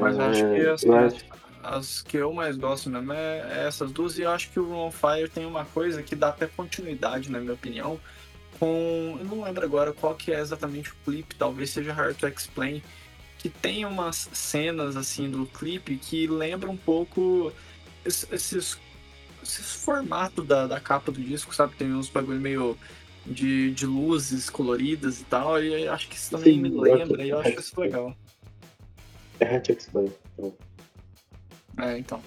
Mas 0.00 0.18
é, 0.18 0.22
acho 0.22 0.44
que 0.54 0.66
as, 0.66 0.82
eu 0.84 0.94
acho... 0.94 1.24
as 1.62 2.02
que 2.02 2.16
eu 2.16 2.32
mais 2.32 2.56
gosto 2.56 2.90
mesmo 2.90 3.12
é, 3.12 3.62
é 3.62 3.66
essas 3.66 3.90
duas, 3.90 4.18
e 4.18 4.22
eu 4.22 4.30
acho 4.30 4.50
que 4.50 4.60
o 4.60 4.72
On 4.72 4.90
Fire 4.90 5.28
tem 5.28 5.46
uma 5.46 5.64
coisa 5.64 6.02
que 6.02 6.16
dá 6.16 6.28
até 6.28 6.46
continuidade, 6.46 7.30
na 7.30 7.40
minha 7.40 7.54
opinião. 7.54 8.00
Com. 8.58 9.16
Eu 9.20 9.24
não 9.24 9.42
lembro 9.42 9.64
agora 9.64 9.92
qual 9.92 10.14
que 10.14 10.32
é 10.32 10.40
exatamente 10.40 10.90
o 10.90 10.96
clipe, 11.04 11.34
talvez 11.34 11.70
seja 11.70 11.92
Hard 11.92 12.16
to 12.16 12.26
Explain 12.26 12.82
que 13.38 13.48
tem 13.48 13.84
umas 13.84 14.28
cenas 14.32 14.96
assim 14.96 15.30
do 15.30 15.46
clipe 15.46 15.96
que 15.96 16.26
lembra 16.26 16.68
um 16.68 16.76
pouco 16.76 17.52
esses, 18.04 18.30
esses 18.32 18.78
formato 19.76 20.42
da, 20.42 20.66
da 20.66 20.80
capa 20.80 21.12
do 21.12 21.20
disco, 21.20 21.54
sabe? 21.54 21.76
Tem 21.76 21.92
uns 21.94 22.08
bagulho 22.08 22.40
meio 22.40 22.76
de, 23.24 23.70
de 23.72 23.86
luzes 23.86 24.50
coloridas 24.50 25.20
e 25.20 25.24
tal, 25.24 25.62
e 25.62 25.86
acho 25.86 26.08
que 26.08 26.16
isso 26.16 26.30
também 26.32 26.54
Sim, 26.54 26.62
me 26.62 26.68
lembra, 26.68 27.24
e 27.24 27.30
eu 27.30 27.38
acho 27.38 27.60
isso 27.60 27.80
legal. 27.80 28.14
É, 29.38 29.60
tinha 29.60 29.76
que 29.76 29.84
É, 31.78 31.98
então. 31.98 32.22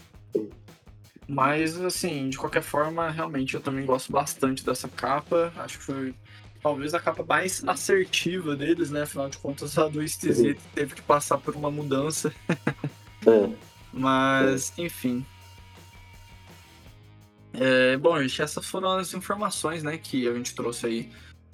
Mas, 1.27 1.79
assim, 1.79 2.29
de 2.29 2.37
qualquer 2.37 2.61
forma, 2.61 3.09
realmente 3.09 3.53
eu 3.53 3.61
também 3.61 3.85
gosto 3.85 4.11
bastante 4.11 4.65
dessa 4.65 4.89
capa. 4.89 5.53
Acho 5.55 5.79
que 5.79 5.85
foi 5.85 6.15
talvez 6.61 6.93
a 6.93 6.99
capa 6.99 7.23
mais 7.23 7.63
assertiva 7.65 8.55
deles, 8.55 8.91
né? 8.91 9.03
Afinal 9.03 9.29
de 9.29 9.37
contas, 9.37 9.77
a 9.77 9.87
do 9.87 10.05
STZ 10.07 10.57
teve 10.73 10.95
que 10.95 11.01
passar 11.01 11.37
por 11.37 11.55
uma 11.55 11.71
mudança. 11.71 12.33
É. 13.25 13.55
Mas, 13.93 14.73
enfim. 14.77 15.25
É, 17.53 17.97
bom, 17.97 18.19
gente, 18.21 18.41
essas 18.41 18.65
foram 18.65 18.97
as 18.97 19.13
informações 19.13 19.83
né, 19.83 19.97
que 19.97 20.27
a 20.27 20.33
gente 20.33 20.55
trouxe 20.55 20.85
aí 20.85 21.09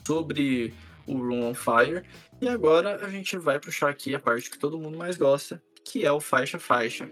sobre 0.06 0.74
o 1.06 1.18
Room 1.18 1.50
on 1.50 1.54
Fire. 1.54 2.04
E 2.40 2.48
agora 2.48 3.04
a 3.06 3.10
gente 3.10 3.38
vai 3.38 3.60
puxar 3.60 3.90
aqui 3.90 4.16
a 4.16 4.20
parte 4.20 4.50
que 4.50 4.58
todo 4.60 4.80
mundo 4.80 4.98
mais 4.98 5.18
gosta, 5.18 5.62
que 5.84 6.06
é 6.06 6.12
o 6.12 6.20
faixa-faixa. 6.20 7.10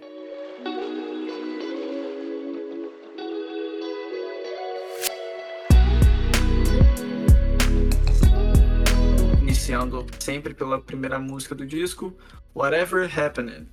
Iniciando 9.95 10.05
sempre 10.19 10.53
pela 10.53 10.81
primeira 10.81 11.19
música 11.19 11.55
do 11.55 11.65
disco, 11.65 12.13
Whatever 12.53 13.08
Happened. 13.19 13.67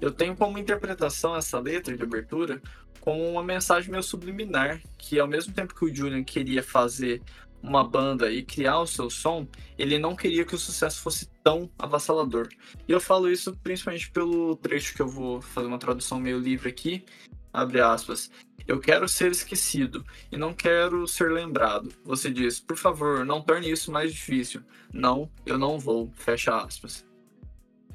Eu 0.00 0.10
tenho 0.10 0.34
como 0.36 0.58
interpretação 0.58 1.36
essa 1.36 1.58
letra 1.58 1.96
de 1.96 2.02
abertura 2.02 2.62
como 3.00 3.22
uma 3.30 3.42
mensagem 3.42 3.90
meio 3.90 4.02
subliminar, 4.02 4.80
que 4.96 5.18
ao 5.18 5.26
mesmo 5.26 5.52
tempo 5.52 5.74
que 5.74 5.84
o 5.84 5.94
Julian 5.94 6.22
queria 6.22 6.62
fazer 6.62 7.22
uma 7.62 7.84
banda 7.86 8.30
e 8.30 8.42
criar 8.42 8.78
o 8.80 8.86
seu 8.86 9.10
som, 9.10 9.46
ele 9.76 9.98
não 9.98 10.16
queria 10.16 10.46
que 10.46 10.54
o 10.54 10.58
sucesso 10.58 11.02
fosse 11.02 11.28
tão 11.42 11.70
avassalador. 11.78 12.48
E 12.88 12.92
eu 12.92 13.00
falo 13.00 13.30
isso 13.30 13.54
principalmente 13.62 14.10
pelo 14.10 14.56
trecho 14.56 14.94
que 14.94 15.02
eu 15.02 15.08
vou 15.08 15.42
fazer 15.42 15.66
uma 15.66 15.78
tradução 15.78 16.18
meio 16.18 16.38
livre 16.38 16.70
aqui, 16.70 17.04
abre 17.52 17.80
aspas. 17.80 18.30
Eu 18.70 18.78
quero 18.78 19.08
ser 19.08 19.32
esquecido 19.32 20.06
e 20.30 20.36
não 20.36 20.54
quero 20.54 21.04
ser 21.08 21.32
lembrado. 21.32 21.92
Você 22.04 22.30
diz, 22.30 22.60
por 22.60 22.76
favor, 22.76 23.24
não 23.24 23.42
torne 23.42 23.68
isso 23.68 23.90
mais 23.90 24.12
difícil. 24.14 24.62
Não, 24.92 25.28
eu 25.44 25.58
não 25.58 25.76
vou. 25.76 26.08
Fecha 26.14 26.56
aspas. 26.56 27.04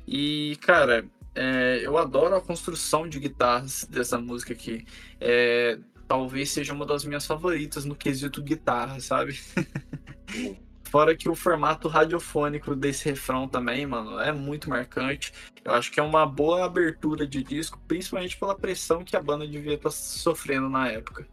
E, 0.05 0.57
cara, 0.59 1.05
é, 1.33 1.79
eu 1.81 1.97
adoro 1.97 2.35
a 2.35 2.41
construção 2.41 3.07
de 3.07 3.21
guitarras 3.21 3.87
dessa 3.89 4.17
música 4.17 4.51
aqui. 4.51 4.85
É, 5.17 5.79
talvez 6.09 6.51
seja 6.51 6.73
uma 6.73 6.85
das 6.85 7.05
minhas 7.05 7.25
favoritas 7.25 7.85
no 7.85 7.95
quesito 7.95 8.43
guitarra, 8.43 8.99
sabe? 8.99 9.39
Fora 10.89 11.15
que 11.15 11.27
o 11.27 11.35
formato 11.35 11.87
radiofônico 11.87 12.75
desse 12.75 13.09
refrão 13.09 13.47
também, 13.47 13.85
mano, 13.85 14.19
é 14.19 14.31
muito 14.31 14.69
marcante. 14.69 15.33
Eu 15.63 15.73
acho 15.73 15.91
que 15.91 15.99
é 15.99 16.03
uma 16.03 16.25
boa 16.25 16.65
abertura 16.65 17.27
de 17.27 17.43
disco, 17.43 17.79
principalmente 17.87 18.37
pela 18.37 18.55
pressão 18.55 19.03
que 19.03 19.17
a 19.17 19.21
banda 19.21 19.47
devia 19.47 19.73
estar 19.73 19.89
tá 19.89 19.95
sofrendo 19.95 20.69
na 20.69 20.89
época. 20.89 21.27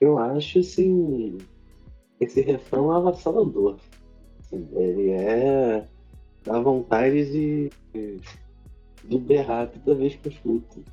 Eu 0.00 0.16
acho, 0.18 0.60
assim, 0.60 1.38
esse 2.20 2.40
refrão 2.40 2.90
avassalador. 2.92 3.76
Assim, 4.40 4.68
ele 4.72 5.10
é. 5.10 5.86
dá 6.44 6.58
vontade 6.60 7.30
de, 7.30 7.70
de 9.04 9.18
berrar 9.18 9.68
toda 9.68 9.98
vez 9.98 10.14
que 10.14 10.28
eu 10.28 10.32
escuto. 10.32 10.84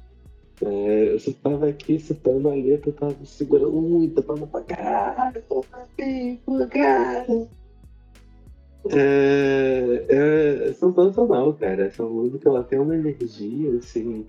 É, 0.62 1.10
eu 1.10 1.16
estava 1.18 1.68
aqui 1.68 2.00
citando 2.00 2.50
a 2.50 2.54
letra, 2.54 2.90
eu 2.90 2.94
tava 2.94 3.26
segurando 3.26 3.74
muito, 3.74 4.22
tava 4.22 4.48
pra 4.48 4.62
caralho, 4.62 5.44
pra 5.44 6.68
caralho. 6.68 7.50
É, 8.90 10.06
é, 10.10 10.70
é 10.70 10.74
sensacional, 10.74 11.54
cara. 11.54 11.86
Essa 11.86 12.04
música 12.04 12.48
ela 12.48 12.64
tem 12.64 12.80
uma 12.80 12.96
energia, 12.96 13.78
assim. 13.78 14.26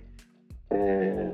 É, 0.69 1.31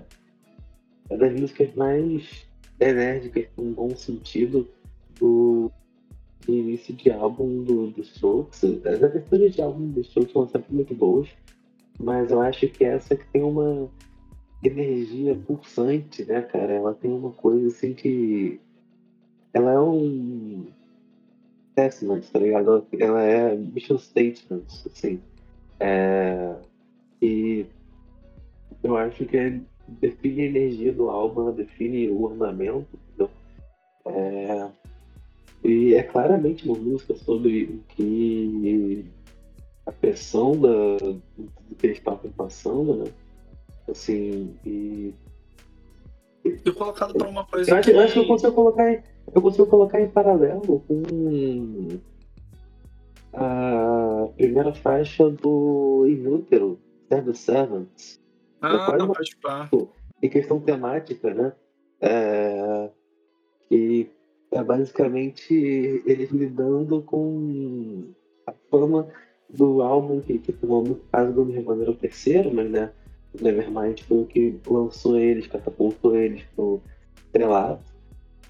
é 1.09 1.17
das 1.17 1.39
músicas 1.39 1.73
mais 1.75 2.45
enérgicas, 2.79 3.47
com 3.55 3.71
bom 3.71 3.95
sentido, 3.95 4.67
do 5.19 5.71
início 6.47 6.93
de 6.93 7.11
álbum 7.11 7.63
do, 7.63 7.87
do 7.87 8.01
Strokes. 8.01 8.63
As 8.85 9.03
aberturas 9.03 9.53
de 9.53 9.61
álbum 9.61 9.89
do 9.89 10.01
Strokes 10.01 10.33
são 10.33 10.47
sempre 10.47 10.73
muito 10.73 10.93
boas, 10.93 11.29
mas 11.99 12.31
eu 12.31 12.41
acho 12.41 12.67
que 12.67 12.83
essa 12.83 13.15
que 13.15 13.25
tem 13.27 13.41
uma 13.41 13.89
energia 14.69 15.35
pulsante, 15.35 16.25
né, 16.25 16.41
cara? 16.41 16.73
Ela 16.73 16.93
tem 16.93 17.11
uma 17.11 17.31
coisa 17.31 17.67
assim 17.67 17.93
que. 17.93 18.59
Ela 19.53 19.71
é 19.73 19.79
um. 19.79 20.65
Testament, 21.75 22.21
tá 22.31 22.39
ligado? 22.39 22.85
Ela 22.99 23.23
é 23.23 23.55
mission 23.55 23.97
statement, 23.97 24.63
assim. 24.85 25.19
É... 25.79 26.55
E 27.21 27.65
eu 28.83 28.95
acho 28.95 29.25
que 29.25 29.37
é... 29.37 29.59
define 29.87 30.43
a 30.43 30.45
energia 30.45 30.93
do 30.93 31.09
álbum, 31.09 31.51
define 31.51 32.09
o 32.09 32.23
ornamento, 32.23 32.87
entendeu? 32.93 33.29
É... 34.05 34.69
E 35.63 35.95
é 35.95 36.03
claramente 36.03 36.67
uma 36.67 36.77
música 36.77 37.15
sobre 37.15 37.63
o 37.63 37.79
que 37.89 39.05
a 39.85 39.91
pressão 39.91 40.59
da, 40.59 40.97
do 40.97 41.75
que 41.77 41.87
eles 41.87 41.97
estavam 41.97 42.31
passando, 42.31 42.95
né? 42.95 43.11
Assim, 43.89 44.55
e. 44.65 45.13
E 46.45 46.71
colocado 46.71 47.13
pra 47.13 47.27
uma 47.27 47.45
coisa. 47.45 47.71
Eu 47.71 47.77
acho, 47.77 47.89
que... 47.89 47.95
eu 47.95 48.01
acho 48.01 48.13
que 48.13 48.19
eu 48.19 48.27
consigo 48.27 48.53
colocar 48.53 48.91
em, 48.91 49.03
eu 49.33 49.41
consigo 49.41 49.65
colocar 49.67 50.01
em 50.01 50.09
paralelo 50.09 50.83
com 50.87 51.99
a 53.33 54.27
primeira 54.35 54.73
faixa 54.73 55.29
do 55.29 56.05
Inútero, 56.07 56.79
Serve 57.09 57.33
Servants. 57.33 58.21
Ah, 58.61 58.95
não, 58.97 59.07
pode 59.07 59.35
falar. 59.41 59.69
Em 60.21 60.29
questão 60.29 60.59
temática, 60.59 61.33
né? 61.33 61.53
É, 61.99 62.89
que 63.67 64.09
é 64.51 64.63
basicamente 64.63 65.53
eles 66.05 66.31
lidando 66.31 67.01
com 67.01 68.13
a 68.45 68.53
fama 68.69 69.07
do 69.49 69.81
álbum 69.81 70.21
que, 70.21 70.37
que 70.37 70.55
no 70.65 70.95
caso 71.11 71.33
do 71.33 71.45
Nirvana 71.45 71.83
era 71.83 71.91
o 71.91 71.95
terceiro, 71.95 72.53
mas 72.53 72.69
né, 72.69 72.91
Nevermind 73.41 74.01
foi 74.01 74.21
o 74.21 74.25
que 74.25 74.59
lançou 74.67 75.17
eles, 75.17 75.47
catapultou 75.47 76.15
eles 76.15 76.43
pro 76.55 76.81
estrelato. 77.15 77.83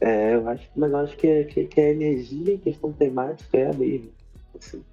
É, 0.02 0.36
eu 0.36 0.48
acho, 0.48 0.69
mas 0.76 0.91
eu 0.91 0.98
acho 0.98 1.17
que, 1.17 1.43
que, 1.46 1.65
que 1.65 1.80
a 1.80 1.91
energia 1.91 2.54
em 2.54 2.58
questão 2.58 2.91
temática 2.91 3.58
é 3.58 3.69
a 3.69 3.74
mesma. 3.74 4.12
Assim, 4.58 4.84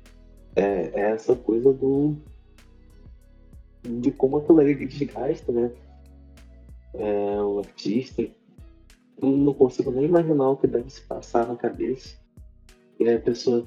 é, 0.55 0.91
é, 0.95 1.01
essa 1.11 1.35
coisa 1.35 1.73
do 1.73 2.17
de 3.83 4.11
como 4.11 4.37
aquilo 4.37 4.61
ali 4.61 4.75
desgasta, 4.75 5.51
né? 5.51 5.71
É, 6.95 7.41
o 7.41 7.59
artista 7.59 8.27
não 9.21 9.55
consigo 9.55 9.91
nem 9.91 10.05
imaginar 10.05 10.51
o 10.51 10.57
que 10.57 10.67
deve 10.67 10.91
se 10.91 11.01
passar 11.03 11.47
na 11.47 11.57
cabeça. 11.57 12.17
E 12.99 13.09
aí 13.09 13.17
a 13.17 13.21
pessoa 13.21 13.65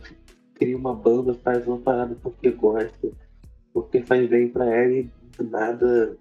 cria 0.53 0.77
uma 0.77 0.93
banda, 0.93 1.33
faz 1.33 1.67
uma 1.67 1.79
parada 1.79 2.15
porque 2.21 2.51
gosta, 2.51 3.12
porque 3.73 4.01
faz 4.01 4.29
bem 4.29 4.49
pra 4.49 4.65
ela 4.65 4.93
e 4.93 5.09
do 5.37 5.43
nada 5.43 6.17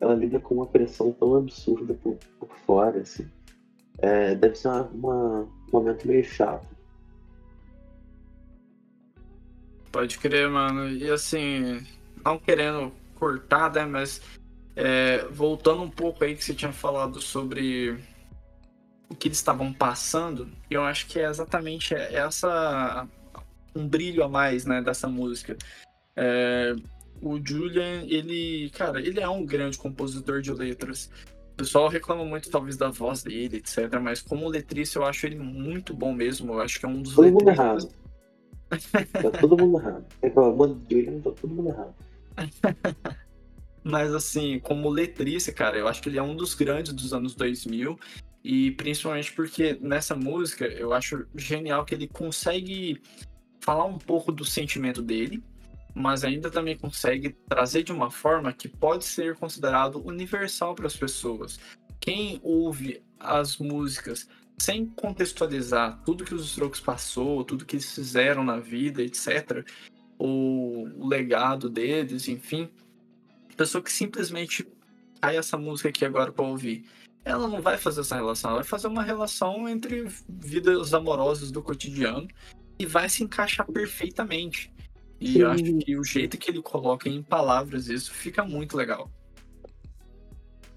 ela 0.00 0.14
lida 0.14 0.40
com 0.40 0.56
uma 0.56 0.66
pressão 0.66 1.12
tão 1.12 1.36
absurda 1.36 1.94
por, 1.94 2.16
por 2.38 2.50
fora, 2.66 3.00
assim. 3.00 3.28
É, 3.98 4.34
deve 4.34 4.56
ser 4.56 4.68
uma, 4.68 4.82
uma, 4.82 5.40
um 5.42 5.50
momento 5.72 6.08
meio 6.08 6.24
chato. 6.24 6.66
Pode 9.92 10.18
crer, 10.18 10.48
mano. 10.48 10.88
E 10.88 11.08
assim, 11.08 11.86
não 12.24 12.36
querendo 12.38 12.90
cortar, 13.14 13.72
né? 13.72 13.84
Mas 13.84 14.20
é, 14.74 15.24
voltando 15.30 15.82
um 15.82 15.90
pouco 15.90 16.24
aí 16.24 16.34
que 16.34 16.42
você 16.42 16.52
tinha 16.54 16.72
falado 16.72 17.20
sobre 17.20 17.96
o 19.08 19.14
que 19.14 19.28
eles 19.28 19.38
estavam 19.38 19.72
passando, 19.72 20.48
eu 20.70 20.82
acho 20.82 21.06
que 21.06 21.20
é 21.20 21.28
exatamente 21.28 21.94
essa 21.94 23.06
um 23.74 23.86
brilho 23.86 24.24
a 24.24 24.28
mais, 24.28 24.64
né, 24.64 24.82
dessa 24.82 25.08
música. 25.08 25.56
É, 26.16 26.74
o 27.22 27.40
Julian, 27.42 28.04
ele, 28.06 28.70
cara, 28.70 29.00
ele 29.00 29.20
é 29.20 29.28
um 29.28 29.46
grande 29.46 29.78
compositor 29.78 30.40
de 30.42 30.52
letras. 30.52 31.10
O 31.52 31.56
pessoal 31.56 31.88
reclama 31.88 32.24
muito, 32.24 32.50
talvez, 32.50 32.76
da 32.76 32.88
voz 32.88 33.22
dele, 33.22 33.58
etc. 33.58 34.00
Mas 34.00 34.20
como 34.20 34.48
letrista, 34.48 34.98
eu 34.98 35.04
acho 35.04 35.26
ele 35.26 35.38
muito 35.38 35.94
bom 35.94 36.12
mesmo. 36.12 36.54
Eu 36.54 36.60
acho 36.60 36.80
que 36.80 36.86
é 36.86 36.88
um 36.88 37.00
dos 37.00 37.14
todo 37.14 37.24
letristas... 37.24 37.54
Mundo 37.54 37.60
errado. 37.60 39.12
tá 39.12 39.30
todo 39.38 39.56
mundo 39.56 39.78
errado. 39.78 40.04
Reclamando 40.22 40.74
de 40.86 40.94
Julian, 40.96 41.20
tá 41.20 41.30
todo 41.30 41.54
mundo 41.54 41.68
errado. 41.68 41.94
Mas, 43.84 44.14
assim, 44.14 44.58
como 44.60 44.88
letrista, 44.88 45.52
cara, 45.52 45.76
eu 45.76 45.86
acho 45.86 46.02
que 46.02 46.08
ele 46.08 46.18
é 46.18 46.22
um 46.22 46.34
dos 46.34 46.54
grandes 46.54 46.92
dos 46.92 47.12
anos 47.12 47.34
2000. 47.34 47.98
E 48.44 48.72
principalmente 48.72 49.32
porque 49.32 49.78
nessa 49.80 50.16
música 50.16 50.66
eu 50.66 50.92
acho 50.92 51.26
genial 51.36 51.84
que 51.84 51.94
ele 51.94 52.08
consegue 52.08 53.00
falar 53.60 53.84
um 53.84 53.98
pouco 53.98 54.32
do 54.32 54.44
sentimento 54.44 55.00
dele, 55.00 55.42
mas 55.94 56.24
ainda 56.24 56.50
também 56.50 56.76
consegue 56.76 57.36
trazer 57.48 57.82
de 57.82 57.92
uma 57.92 58.10
forma 58.10 58.52
que 58.52 58.68
pode 58.68 59.04
ser 59.04 59.36
considerado 59.36 60.04
universal 60.06 60.74
para 60.74 60.86
as 60.86 60.96
pessoas. 60.96 61.58
Quem 62.00 62.40
ouve 62.42 63.02
as 63.18 63.58
músicas 63.58 64.28
sem 64.58 64.86
contextualizar 64.86 66.00
tudo 66.04 66.24
que 66.24 66.34
os 66.34 66.46
Strokes 66.46 66.80
passou, 66.80 67.44
tudo 67.44 67.64
que 67.64 67.76
eles 67.76 67.94
fizeram 67.94 68.44
na 68.44 68.58
vida, 68.58 69.02
etc., 69.02 69.66
o 70.18 71.08
legado 71.08 71.68
deles, 71.68 72.28
enfim, 72.28 72.70
pessoa 73.56 73.82
que 73.82 73.92
simplesmente 73.92 74.66
cai 75.20 75.36
essa 75.36 75.58
música 75.58 75.88
aqui 75.88 76.04
agora 76.04 76.32
para 76.32 76.44
ouvir 76.44 76.84
ela 77.24 77.46
não 77.46 77.60
vai 77.60 77.78
fazer 77.78 78.00
essa 78.00 78.16
relação, 78.16 78.50
ela 78.50 78.60
vai 78.60 78.68
fazer 78.68 78.88
uma 78.88 79.02
relação 79.02 79.68
entre 79.68 80.06
vidas 80.28 80.92
amorosas 80.92 81.50
do 81.50 81.62
cotidiano 81.62 82.28
e 82.78 82.86
vai 82.86 83.08
se 83.08 83.22
encaixar 83.22 83.66
perfeitamente. 83.66 84.72
E 85.22 85.40
eu 85.40 85.50
acho 85.50 85.62
que 85.78 85.96
o 85.96 86.04
jeito 86.04 86.36
que 86.36 86.50
ele 86.50 86.60
coloca 86.60 87.08
em 87.08 87.22
palavras 87.22 87.88
isso 87.88 88.12
fica 88.12 88.44
muito 88.44 88.76
legal. 88.76 89.10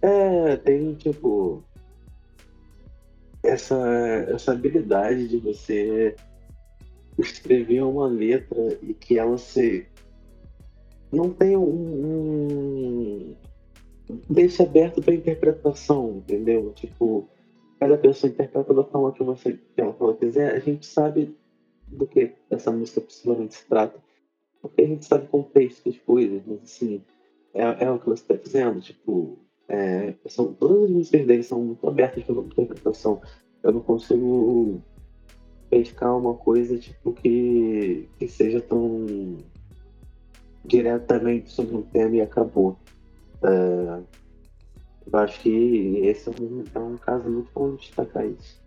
É, 0.02 0.56
tem 0.58 0.94
tipo 0.94 1.64
essa, 3.44 3.78
essa 4.30 4.52
habilidade 4.52 5.28
de 5.28 5.38
você 5.38 6.16
escrever 7.18 7.82
uma 7.82 8.08
letra 8.08 8.78
e 8.84 8.94
que 8.94 9.18
ela 9.18 9.38
se 9.38 9.88
não 11.12 11.32
tem 11.32 11.56
um, 11.58 11.64
um 11.64 13.36
deixa 14.30 14.64
aberto 14.64 15.02
para 15.02 15.14
interpretação, 15.14 16.18
entendeu? 16.18 16.72
Tipo, 16.74 17.28
cada 17.80 17.98
pessoa 17.98 18.30
interpreta 18.30 18.74
da 18.74 18.84
forma 18.84 19.12
que 19.12 19.24
você 19.24 19.54
que 19.54 19.82
ela 19.82 20.14
quiser. 20.16 20.54
A 20.54 20.60
gente 20.60 20.86
sabe 20.86 21.36
do 21.88 22.06
que 22.06 22.34
essa 22.50 22.72
música 22.72 23.02
possivelmente 23.02 23.56
se 23.56 23.66
trata, 23.66 23.98
porque 24.68 24.82
a 24.82 24.88
gente 24.88 25.06
sabe 25.06 25.26
o 25.26 25.30
contexto 25.30 25.90
das 25.90 25.98
coisas, 26.00 26.42
mas 26.46 26.62
assim, 26.64 27.02
é, 27.54 27.86
é 27.86 27.92
o 27.92 28.00
que 28.00 28.06
você 28.06 28.22
está 28.22 28.36
dizendo, 28.36 28.82
tipo, 28.82 29.40
é, 29.68 30.14
são, 30.28 30.54
todas 30.54 30.84
as 30.84 30.90
músicas 30.90 31.26
dele 31.26 31.44
são 31.44 31.62
muito 31.62 31.88
abertas 31.88 32.24
para 32.24 32.36
interpretação. 32.36 33.22
Eu 33.64 33.72
não 33.74 33.82
consigo 33.82 34.82
pescar 35.70 36.18
uma 36.18 36.36
coisa 36.36 36.78
tipo 36.78 37.14
que, 37.14 38.08
que 38.18 38.28
seja 38.28 38.62
tão 38.62 39.38
diretamente 40.64 41.52
sobre 41.52 41.76
um 41.76 41.82
tema 41.82 42.16
e 42.16 42.22
acabou. 42.22 42.78
É, 43.44 44.02
eu 45.12 45.20
acho 45.20 45.40
que 45.42 46.00
esse 46.04 46.30
é 46.30 46.32
um, 46.42 46.64
é 46.74 46.80
um 46.80 46.98
caso 46.98 47.30
muito 47.30 47.50
bom 47.54 47.76
de 47.76 47.82
destacar 47.82 48.26
isso. 48.26 48.65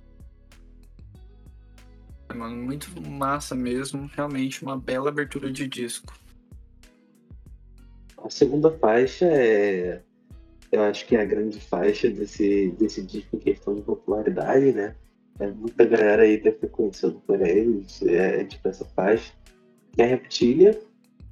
Mano, 2.38 2.56
muito 2.56 2.88
massa 3.02 3.56
mesmo. 3.56 4.08
Realmente 4.14 4.62
uma 4.62 4.78
bela 4.78 5.08
abertura 5.08 5.50
de 5.50 5.66
disco. 5.66 6.14
A 8.16 8.30
segunda 8.30 8.70
faixa 8.70 9.26
é. 9.26 10.02
Eu 10.70 10.82
acho 10.82 11.06
que 11.06 11.16
é 11.16 11.22
a 11.22 11.24
grande 11.24 11.58
faixa 11.60 12.08
desse, 12.08 12.68
desse 12.78 13.02
disco 13.02 13.36
em 13.36 13.40
questão 13.40 13.74
de 13.74 13.82
popularidade, 13.82 14.72
né? 14.72 14.94
É, 15.40 15.48
muita 15.50 15.84
galera 15.84 16.22
aí 16.22 16.36
deve 16.36 16.58
ter 16.58 16.70
conhecido 16.70 17.22
por 17.26 17.40
eles, 17.40 18.02
é, 18.02 18.42
é 18.42 18.44
tipo 18.44 18.68
essa 18.68 18.84
faixa. 18.84 19.32
É 19.96 20.04
Reptilia. 20.04 20.78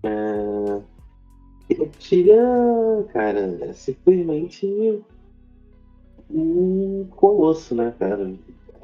É, 0.03 0.83
Reptilia, 1.69 2.43
cara, 3.13 3.59
é 3.61 3.73
simplesmente 3.73 5.03
um 6.31 7.07
colosso, 7.11 7.75
né, 7.75 7.95
cara? 7.99 8.33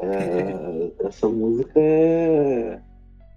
É, 0.02 1.06
essa 1.06 1.28
música 1.28 1.78
é 1.78 2.80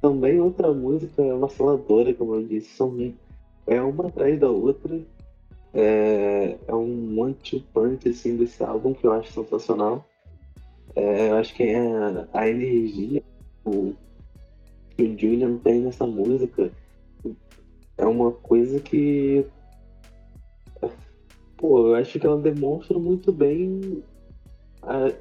também 0.02 0.40
outra 0.40 0.74
música 0.74 1.22
avassaladora, 1.34 2.14
como 2.14 2.36
eu 2.36 2.48
disse, 2.48 2.76
são, 2.76 3.14
é 3.68 3.82
uma 3.82 4.08
atrás 4.08 4.40
da 4.40 4.50
outra. 4.50 5.00
É, 5.74 6.58
é 6.68 6.74
um 6.74 7.20
one-two-punch 7.20 8.08
assim, 8.10 8.38
desse 8.38 8.64
álbum 8.64 8.94
que 8.94 9.06
eu 9.06 9.12
acho 9.14 9.32
sensacional. 9.32 10.06
É, 10.96 11.30
eu 11.30 11.36
acho 11.36 11.54
que 11.54 11.64
é 11.64 12.28
a 12.34 12.48
energia 12.48 13.22
que 13.64 15.04
o 15.04 15.20
Julian 15.20 15.58
tem 15.58 15.82
nessa 15.82 16.06
música 16.06 16.72
é 17.98 18.06
uma 18.06 18.32
coisa 18.32 18.80
que. 18.80 19.46
Pô, 21.58 21.88
eu 21.88 21.96
acho 21.96 22.20
que 22.20 22.26
ela 22.26 22.40
demonstra 22.40 23.00
muito 23.00 23.32
bem 23.32 24.04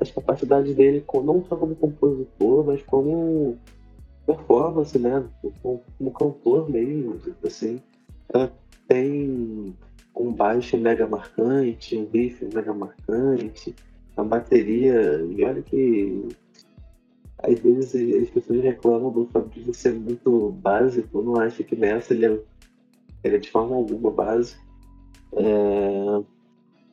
as 0.01 0.11
capacidades 0.11 0.75
dele, 0.75 1.05
não 1.23 1.45
só 1.45 1.57
como 1.57 1.75
compositor, 1.75 2.65
mas 2.65 2.83
como 2.83 3.57
performance, 4.27 4.99
né? 4.99 5.25
Como, 5.63 5.83
como 5.99 6.11
cantor 6.13 6.71
mesmo, 6.71 7.21
assim. 7.45 7.81
Ela 8.33 8.53
tem 8.89 9.75
um 10.17 10.33
baixo 10.33 10.77
mega 10.77 11.07
marcante, 11.07 11.97
um 11.97 12.09
riff 12.11 12.45
mega 12.55 12.73
marcante, 12.73 13.75
a 14.17 14.23
bateria, 14.23 15.21
e 15.31 15.45
olha 15.45 15.63
que 15.63 16.29
às 17.43 17.59
vezes 17.59 18.23
as 18.23 18.31
pessoas 18.31 18.63
reclamam 18.63 19.11
do 19.11 19.27
Fabrício 19.27 19.75
ser 19.75 19.93
muito 19.93 20.51
básico, 20.53 21.21
não 21.23 21.37
acho 21.37 21.63
que 21.65 21.77
nessa 21.77 22.15
ele 22.15 22.27
é, 22.27 22.39
ele 23.23 23.37
é 23.37 23.39
de 23.39 23.51
forma 23.51 23.77
alguma 23.77 24.11
básico. 24.11 24.63
É, 25.37 26.23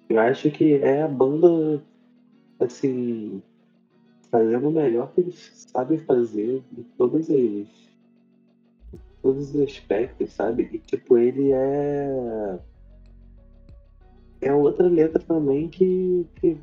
eu 0.09 0.19
acho 0.19 0.51
que 0.51 0.73
é 0.73 1.03
a 1.03 1.07
banda, 1.07 1.81
assim, 2.63 3.41
fazendo 4.29 4.69
o 4.69 4.71
melhor 4.71 5.11
que 5.13 5.21
eles 5.21 5.67
sabem 5.73 5.97
fazer 5.99 6.63
de 6.71 6.83
todas 6.97 7.29
as 7.29 7.67
todos 9.21 9.53
os 9.53 9.61
aspectos, 9.61 10.33
sabe? 10.33 10.69
E 10.71 10.79
tipo, 10.79 11.17
ele 11.17 11.51
é 11.51 12.59
é 14.41 14.53
outra 14.53 14.87
letra 14.87 15.21
também 15.21 15.69
que, 15.69 16.25
que 16.35 16.57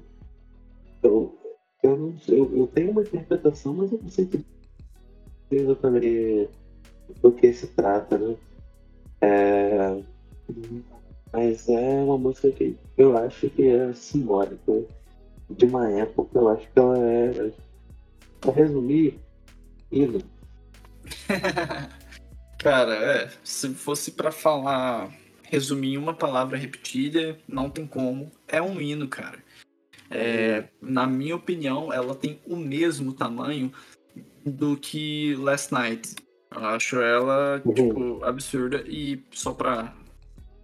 eu, 1.03 1.39
eu, 1.83 1.97
não, 1.97 2.15
eu, 2.27 2.57
eu 2.57 2.67
tenho 2.67 2.91
uma 2.91 3.03
interpretação, 3.03 3.73
mas 3.75 3.93
eu 3.93 4.01
não 4.03 4.09
sei 4.09 4.29
exatamente 5.51 6.49
do 7.23 7.33
que 7.33 7.53
se 7.53 7.69
trata, 7.69 8.19
né? 8.19 8.37
É, 9.21 10.03
mas 11.33 11.69
é 11.69 12.03
uma 12.03 12.19
música 12.19 12.51
que 12.51 12.77
eu 12.97 13.17
acho 13.17 13.49
que 13.51 13.69
é 13.69 13.93
simbólica 13.93 14.85
de 15.51 15.65
uma 15.65 15.91
época, 15.91 16.39
eu 16.39 16.49
acho 16.49 16.69
que 16.71 16.79
ela 16.79 16.99
é, 16.99 17.53
pra 18.41 18.53
resumir, 18.53 19.19
hino. 19.91 20.23
Cara, 22.59 22.95
é, 22.95 23.31
se 23.45 23.69
fosse 23.71 24.13
para 24.13 24.33
falar, 24.33 25.11
resumir 25.45 25.97
uma 25.97 26.13
palavra 26.13 26.59
repetida, 26.59 27.39
não 27.47 27.71
tem 27.71 27.87
como. 27.87 28.31
É 28.49 28.61
um 28.61 28.81
hino, 28.81 29.07
cara. 29.07 29.39
É, 30.11 30.65
na 30.81 31.07
minha 31.07 31.37
opinião, 31.37 31.93
ela 31.93 32.15
tem 32.15 32.41
o 32.45 32.57
mesmo 32.57 33.13
tamanho 33.13 33.73
do 34.45 34.77
que 34.77 35.37
Last 35.37 35.73
Night. 35.73 36.17
Eu 36.51 36.65
acho 36.65 37.01
ela, 37.01 37.63
uhum. 37.65 37.75
tipo, 37.75 38.25
absurda. 38.25 38.83
E 38.87 39.23
só 39.31 39.53
pra 39.53 39.95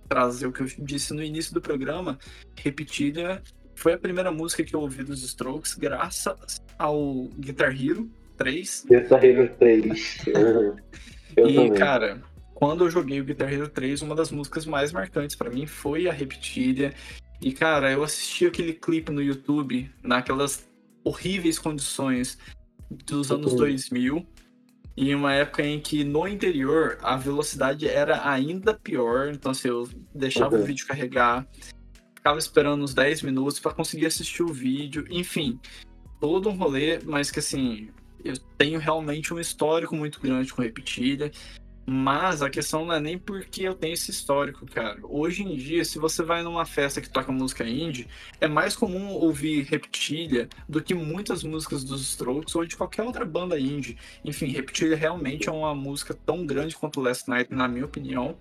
trazer 0.08 0.46
o 0.48 0.52
que 0.52 0.62
eu 0.62 0.66
disse 0.78 1.14
no 1.14 1.22
início 1.22 1.54
do 1.54 1.60
programa, 1.60 2.18
repetida 2.56 3.40
foi 3.74 3.94
a 3.94 3.98
primeira 3.98 4.30
música 4.30 4.62
que 4.64 4.74
eu 4.74 4.80
ouvi 4.80 5.02
dos 5.02 5.22
Strokes, 5.22 5.74
graças 5.74 6.60
ao 6.78 7.28
Guitar 7.38 7.70
Hero 7.70 8.10
3. 8.36 8.86
Guitar 8.88 9.24
Hero 9.24 9.50
3. 9.58 10.18
e, 10.26 11.34
também. 11.34 11.74
cara, 11.74 12.22
quando 12.54 12.84
eu 12.84 12.90
joguei 12.90 13.20
o 13.20 13.24
Guitar 13.24 13.52
Hero 13.52 13.68
3, 13.68 14.02
uma 14.02 14.14
das 14.14 14.30
músicas 14.30 14.64
mais 14.64 14.92
marcantes 14.92 15.36
para 15.36 15.50
mim 15.50 15.66
foi 15.66 16.08
a 16.08 16.12
Repetilia. 16.12 16.92
E, 17.40 17.52
cara, 17.52 17.90
eu 17.90 18.02
assisti 18.02 18.46
aquele 18.46 18.72
clipe 18.72 19.12
no 19.12 19.20
YouTube, 19.20 19.90
naquelas 20.02 20.66
horríveis 21.02 21.58
condições 21.58 22.38
dos 22.90 23.30
anos 23.30 23.52
uhum. 23.52 23.58
2000, 23.58 24.26
em 24.96 25.14
uma 25.14 25.34
época 25.34 25.62
em 25.62 25.80
que 25.80 26.04
no 26.04 26.26
interior 26.28 26.96
a 27.02 27.16
velocidade 27.16 27.88
era 27.88 28.28
ainda 28.28 28.72
pior. 28.72 29.28
Então, 29.28 29.50
assim, 29.52 29.68
eu 29.68 29.88
deixava 30.14 30.56
uhum. 30.56 30.62
o 30.62 30.64
vídeo 30.64 30.86
carregar, 30.86 31.46
ficava 32.24 32.38
esperando 32.38 32.82
uns 32.82 32.94
10 32.94 33.20
minutos 33.20 33.60
para 33.60 33.74
conseguir 33.74 34.06
assistir 34.06 34.42
o 34.42 34.50
vídeo, 34.50 35.04
enfim, 35.10 35.60
todo 36.18 36.48
um 36.48 36.56
rolê, 36.56 36.98
mas 37.04 37.30
que 37.30 37.38
assim, 37.38 37.90
eu 38.24 38.34
tenho 38.56 38.80
realmente 38.80 39.34
um 39.34 39.38
histórico 39.38 39.94
muito 39.94 40.18
grande 40.22 40.50
com 40.50 40.62
Repetilha. 40.62 41.30
Mas 41.86 42.40
a 42.40 42.48
questão 42.48 42.86
não 42.86 42.94
é 42.94 42.98
nem 42.98 43.18
porque 43.18 43.64
eu 43.64 43.74
tenho 43.74 43.92
esse 43.92 44.10
histórico, 44.10 44.64
cara. 44.64 44.98
Hoje 45.02 45.42
em 45.42 45.54
dia, 45.54 45.84
se 45.84 45.98
você 45.98 46.22
vai 46.22 46.42
numa 46.42 46.64
festa 46.64 46.98
que 46.98 47.10
toca 47.10 47.30
música 47.30 47.62
indie, 47.62 48.08
é 48.40 48.48
mais 48.48 48.74
comum 48.74 49.12
ouvir 49.12 49.64
Reptilha 49.64 50.48
do 50.66 50.82
que 50.82 50.94
muitas 50.94 51.42
músicas 51.44 51.84
dos 51.84 52.00
Strokes 52.00 52.54
ou 52.54 52.64
de 52.64 52.74
qualquer 52.74 53.02
outra 53.02 53.26
banda 53.26 53.60
indie. 53.60 53.98
Enfim, 54.24 54.46
Reptilha 54.46 54.96
realmente 54.96 55.46
é 55.46 55.52
uma 55.52 55.74
música 55.74 56.14
tão 56.14 56.46
grande 56.46 56.74
quanto 56.74 57.02
Last 57.02 57.28
Night, 57.28 57.52
na 57.52 57.68
minha 57.68 57.84
opinião. 57.84 58.38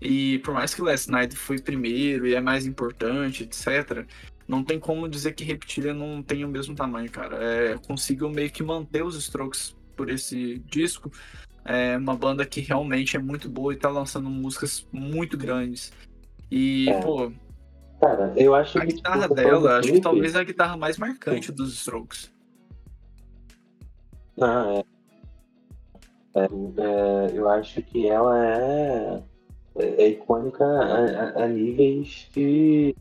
E 0.00 0.38
por 0.40 0.52
mais 0.52 0.74
que 0.74 0.82
Last 0.82 1.10
Night 1.10 1.34
foi 1.36 1.58
primeiro 1.58 2.26
e 2.26 2.34
é 2.34 2.40
mais 2.40 2.66
importante, 2.66 3.44
etc., 3.44 4.06
não 4.46 4.62
tem 4.62 4.78
como 4.78 5.08
dizer 5.08 5.32
que 5.32 5.42
Reptilha 5.42 5.92
não 5.92 6.22
tem 6.22 6.44
o 6.44 6.48
mesmo 6.48 6.74
tamanho, 6.74 7.10
cara. 7.10 7.36
É, 7.42 7.78
consigo 7.86 8.28
meio 8.28 8.50
que 8.50 8.62
manter 8.62 9.02
os 9.02 9.16
Strokes 9.16 9.76
por 9.96 10.10
esse 10.10 10.58
disco 10.70 11.10
é 11.66 11.96
uma 11.96 12.14
banda 12.14 12.46
que 12.46 12.60
realmente 12.60 13.16
é 13.16 13.18
muito 13.18 13.48
boa 13.48 13.72
e 13.72 13.76
tá 13.76 13.88
lançando 13.88 14.30
músicas 14.30 14.86
muito 14.92 15.36
grandes. 15.36 15.92
E, 16.50 16.88
é. 16.88 17.00
pô. 17.00 17.32
Cara, 18.00 18.32
eu 18.36 18.54
acho 18.54 18.78
a 18.78 18.82
que. 18.82 18.92
A 18.92 18.94
guitarra 18.94 19.28
dela, 19.28 19.78
acho 19.78 19.92
que 19.92 20.00
talvez 20.00 20.34
é 20.36 20.40
a 20.40 20.44
guitarra 20.44 20.76
mais 20.76 20.96
marcante 20.96 21.50
dos 21.50 21.74
Strokes. 21.74 22.32
Ah, 24.40 24.82
é. 26.36 26.40
é, 26.40 26.44
é 26.44 27.30
eu 27.36 27.48
acho 27.48 27.82
que 27.82 28.08
ela 28.08 28.38
é, 28.46 29.22
é, 29.78 30.02
é 30.02 30.08
icônica 30.08 30.64
a, 30.64 31.40
a, 31.40 31.44
a 31.44 31.48
níveis 31.48 32.28
de 32.34 32.94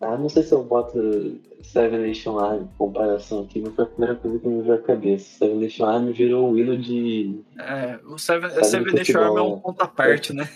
ah, 0.00 0.16
não 0.16 0.28
sei 0.28 0.42
se 0.42 0.52
eu 0.52 0.62
boto 0.62 1.40
Seven 1.62 2.06
Nation 2.06 2.38
Army 2.38 2.64
em 2.64 2.76
comparação 2.76 3.42
aqui, 3.42 3.60
mas 3.60 3.74
foi 3.74 3.84
a 3.84 3.88
primeira 3.88 4.14
coisa 4.14 4.38
que 4.38 4.46
me 4.46 4.62
veio 4.62 4.74
à 4.74 4.78
cabeça. 4.78 5.38
Seven 5.38 5.56
Nation 5.56 5.86
Army 5.86 6.12
virou 6.12 6.50
um 6.50 6.58
hino 6.58 6.76
de. 6.76 7.40
É, 7.58 7.98
o 8.04 8.18
Seven, 8.18 8.50
Seven 8.62 8.94
Nation 8.94 9.18
Army 9.18 9.38
é 9.38 9.42
um 9.42 9.58
ponto 9.58 9.82
à 9.82 9.88
parte, 9.88 10.34
né? 10.34 10.48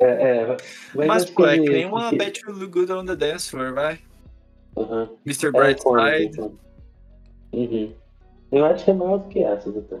É, 0.00 0.06
é 0.06 0.56
mas, 0.94 1.06
mas 1.06 1.30
pô, 1.30 1.46
é 1.46 1.58
que 1.58 1.68
nem 1.68 1.84
uma 1.84 2.10
que... 2.10 2.16
Bet 2.16 2.40
You 2.44 2.54
Look 2.54 2.72
Good 2.72 2.92
on 2.92 3.04
the 3.04 3.14
Dance 3.14 3.50
Floor, 3.50 3.74
vai. 3.74 3.98
Uhum. 4.74 5.08
Mr. 5.26 5.52
Brightside. 5.52 6.32
Então. 6.32 6.58
Uhum. 7.52 7.92
Eu 8.50 8.64
acho 8.64 8.84
que 8.84 8.90
é 8.90 8.94
maior 8.94 9.18
do 9.18 9.28
que 9.28 9.44
essa, 9.44 9.70
doutor. 9.70 10.00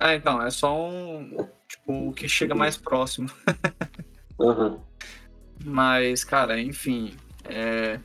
Ah, 0.00 0.14
então, 0.14 0.42
é 0.42 0.50
só 0.50 0.88
um. 0.88 1.46
Tipo, 1.68 2.08
o 2.08 2.12
que 2.12 2.26
chega 2.26 2.54
mais 2.54 2.76
próximo. 2.76 3.28
Uhum. 4.40 4.80
Mas, 5.62 6.24
cara, 6.24 6.58
enfim. 6.58 7.14
É, 7.44 8.00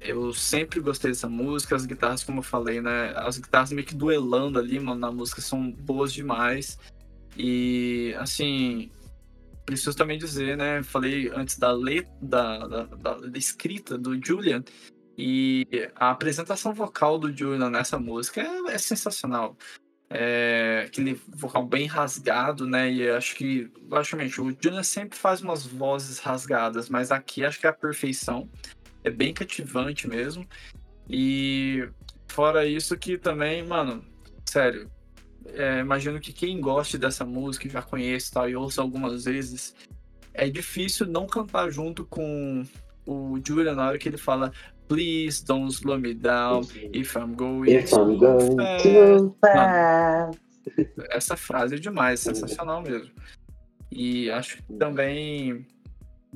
eu 0.00 0.32
sempre 0.32 0.78
gostei 0.78 1.10
dessa 1.10 1.28
música, 1.28 1.74
as 1.74 1.84
guitarras, 1.84 2.22
como 2.22 2.38
eu 2.38 2.44
falei, 2.44 2.80
né? 2.80 3.12
As 3.16 3.36
guitarras 3.36 3.72
meio 3.72 3.84
que 3.84 3.92
duelando 3.96 4.56
ali, 4.56 4.78
mano, 4.78 5.00
na 5.00 5.10
música 5.10 5.40
são 5.40 5.68
boas 5.68 6.12
demais. 6.12 6.78
E, 7.36 8.14
assim, 8.20 8.88
preciso 9.64 9.96
também 9.96 10.16
dizer, 10.16 10.56
né? 10.56 10.80
Falei 10.84 11.28
antes 11.34 11.58
da 11.58 11.72
letra, 11.72 12.12
da, 12.22 12.66
da, 12.68 12.84
da, 12.84 13.36
escrita 13.36 13.98
do 13.98 14.24
Julian, 14.24 14.62
e 15.18 15.90
a 15.96 16.10
apresentação 16.10 16.72
vocal 16.72 17.18
do 17.18 17.36
Julian 17.36 17.68
nessa 17.68 17.98
música 17.98 18.42
é, 18.42 18.74
é 18.74 18.78
sensacional 18.78 19.56
é, 20.08 20.84
aquele 20.86 21.20
vocal 21.28 21.64
bem 21.64 21.86
rasgado, 21.86 22.66
né? 22.66 22.90
E 22.90 23.08
acho 23.10 23.34
que, 23.34 23.70
logicamente, 23.88 24.40
o 24.40 24.56
Julian 24.60 24.82
sempre 24.82 25.18
faz 25.18 25.40
umas 25.40 25.66
vozes 25.66 26.18
rasgadas, 26.18 26.88
mas 26.88 27.10
aqui 27.10 27.44
acho 27.44 27.60
que 27.60 27.66
é 27.66 27.70
a 27.70 27.72
perfeição. 27.72 28.48
É 29.02 29.10
bem 29.10 29.32
cativante 29.32 30.08
mesmo. 30.08 30.46
E 31.08 31.88
fora 32.28 32.66
isso 32.66 32.96
que 32.96 33.16
também, 33.18 33.64
mano, 33.64 34.04
sério, 34.44 34.90
é, 35.46 35.80
imagino 35.80 36.20
que 36.20 36.32
quem 36.32 36.60
goste 36.60 36.98
dessa 36.98 37.24
música, 37.24 37.68
já 37.68 37.82
conhece 37.82 38.32
tal, 38.32 38.48
e 38.48 38.56
ouça 38.56 38.82
algumas 38.82 39.24
vezes, 39.24 39.74
é 40.34 40.48
difícil 40.48 41.06
não 41.06 41.26
cantar 41.26 41.70
junto 41.70 42.04
com 42.04 42.64
o 43.06 43.40
Julian 43.46 43.74
na 43.74 43.88
hora 43.88 43.98
que 43.98 44.08
ele 44.08 44.16
fala 44.16 44.52
Please 44.88 45.44
don't 45.44 45.70
slow 45.70 45.98
me 45.98 46.14
down 46.14 46.64
if 46.92 47.16
I'm 47.16 47.34
going, 47.34 47.70
if 47.70 47.92
I'm 47.92 48.18
going 48.18 48.56
fast. 48.56 48.82
too 48.84 49.36
fast. 49.40 50.38
essa 51.10 51.36
frase 51.36 51.74
é 51.74 51.78
demais, 51.78 52.20
sensacional 52.20 52.82
mesmo. 52.82 53.10
E 53.90 54.30
acho 54.30 54.56
que 54.56 54.72
também 54.74 55.66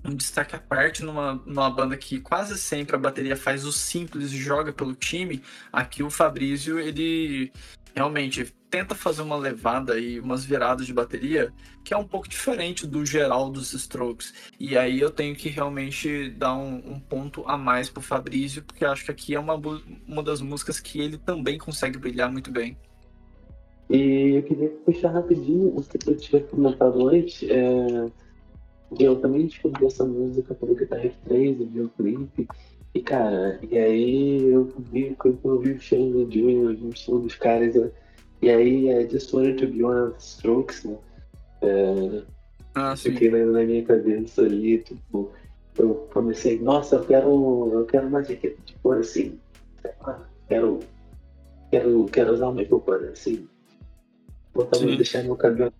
um 0.05 0.15
destaque 0.15 0.57
à 0.57 0.59
parte 0.59 1.05
numa, 1.05 1.35
numa 1.45 1.71
banda 1.71 1.97
que 1.97 2.21
quase 2.21 2.59
sempre 2.59 2.97
a 2.97 2.99
bateria 2.99 3.37
faz 3.37 3.65
o 3.65 3.73
simples 3.73 4.33
e 4.33 4.39
joga 4.39 4.73
pelo 4.73 4.95
time, 4.95 5.43
aqui 5.73 6.03
o 6.03 6.11
Fabrício, 6.11 6.79
ele 6.79 7.53
realmente 7.95 8.55
tenta 8.71 8.95
fazer 8.95 9.23
uma 9.23 9.37
levada 9.37 9.99
e 9.99 10.21
umas 10.21 10.45
viradas 10.45 10.87
de 10.87 10.93
bateria 10.93 11.53
que 11.85 11.93
é 11.93 11.97
um 11.97 12.07
pouco 12.07 12.29
diferente 12.29 12.87
do 12.87 13.05
geral 13.05 13.51
dos 13.51 13.73
Strokes. 13.73 14.33
E 14.59 14.77
aí 14.77 15.01
eu 15.01 15.11
tenho 15.11 15.35
que 15.35 15.49
realmente 15.49 16.31
dar 16.31 16.55
um, 16.55 16.77
um 16.77 17.01
ponto 17.01 17.43
a 17.47 17.57
mais 17.57 17.91
pro 17.91 18.01
Fabrício, 18.01 18.63
porque 18.63 18.85
acho 18.85 19.05
que 19.05 19.11
aqui 19.11 19.35
é 19.35 19.41
uma, 19.41 19.61
uma 20.07 20.23
das 20.23 20.41
músicas 20.41 20.79
que 20.79 21.01
ele 21.01 21.19
também 21.19 21.59
consegue 21.59 21.99
brilhar 21.99 22.31
muito 22.31 22.51
bem. 22.51 22.77
E 23.89 24.37
eu 24.37 24.43
queria 24.45 24.69
puxar 24.85 25.11
rapidinho 25.11 25.77
o 25.77 25.83
que 25.83 26.09
eu 26.09 26.17
tinha 26.17 26.43
comentado 26.43 27.09
antes. 27.09 27.43
É 27.49 28.07
eu 28.99 29.17
também 29.17 29.47
descobri 29.47 29.87
essa 29.87 30.05
música 30.05 30.55
pelo 30.55 30.75
Guitar 30.75 31.01
3, 31.25 31.61
eu 31.61 31.67
vi 31.67 31.81
o 31.83 31.89
clipe. 31.91 32.49
E 32.95 33.01
cara, 33.01 33.59
e 33.71 33.79
aí 33.79 34.49
eu 34.49 34.65
vi, 34.91 35.15
quando 35.19 35.39
eu 35.45 35.61
vi 35.61 35.73
o 35.73 35.81
show 35.81 36.11
do 36.11 36.33
Junior, 36.33 36.77
o 36.83 36.97
show 36.97 37.21
dos 37.21 37.35
caras, 37.37 37.77
eu, 37.77 37.93
e 38.43 38.51
aí 38.51 38.89
é 38.89 39.09
Just 39.09 39.33
Wanted 39.33 39.59
to 39.59 39.73
Be 39.73 39.85
One 39.85 40.09
of 40.09 40.13
the 40.13 40.19
Strokes, 40.19 40.85
né? 40.85 40.99
É, 41.63 42.23
ah, 42.75 42.97
sim. 42.97 43.13
Fiquei 43.13 43.31
na 43.31 43.63
minha 43.63 43.85
cabeça 43.85 44.43
ali, 44.43 44.79
tipo, 44.79 45.31
eu 45.79 46.09
comecei, 46.13 46.59
nossa, 46.59 46.97
eu 46.97 47.05
quero, 47.05 47.71
eu 47.73 47.85
quero 47.87 48.09
uma 48.09 48.25
jaqueta 48.25 48.61
de 48.65 48.75
cor 48.83 48.99
assim, 48.99 49.39
quero, 50.49 50.81
quero, 51.71 52.07
quero 52.07 52.33
usar 52.33 52.49
uma 52.49 52.65
cor 52.65 53.05
assim, 53.13 53.49
botar, 54.53 54.79
deixar 54.79 55.23
meu 55.23 55.37
cabelo 55.37 55.73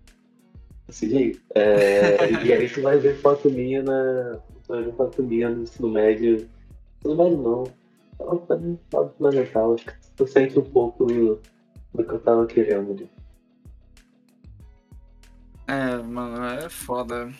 desse 0.87 1.09
jeito. 1.09 1.41
É, 1.55 2.31
e 2.45 2.53
aí 2.53 2.69
tu 2.69 2.81
vai 2.81 2.97
ver 2.97 3.15
foto 3.17 3.49
minha 3.49 3.81
na. 3.81 4.39
Vai 4.67 4.83
ver 4.83 4.93
foto 4.93 5.23
minha 5.23 5.49
no 5.49 5.63
ensino 5.63 5.89
médio. 5.89 6.47
Não 7.03 7.15
vai 7.15 7.29
não. 7.29 7.63
Tava 8.17 8.35
no 9.05 9.09
fundamental, 9.17 9.73
acho 9.73 9.85
que 9.85 9.93
tu 10.15 10.27
sente 10.27 10.57
um 10.59 10.63
pouco 10.63 11.05
do, 11.05 11.39
do 11.93 12.03
que 12.03 12.13
eu 12.13 12.19
tava 12.19 12.45
querendo 12.45 12.91
ali. 12.91 13.09
É, 15.67 15.97
mano, 15.97 16.43
é 16.43 16.69
foda. 16.69 17.31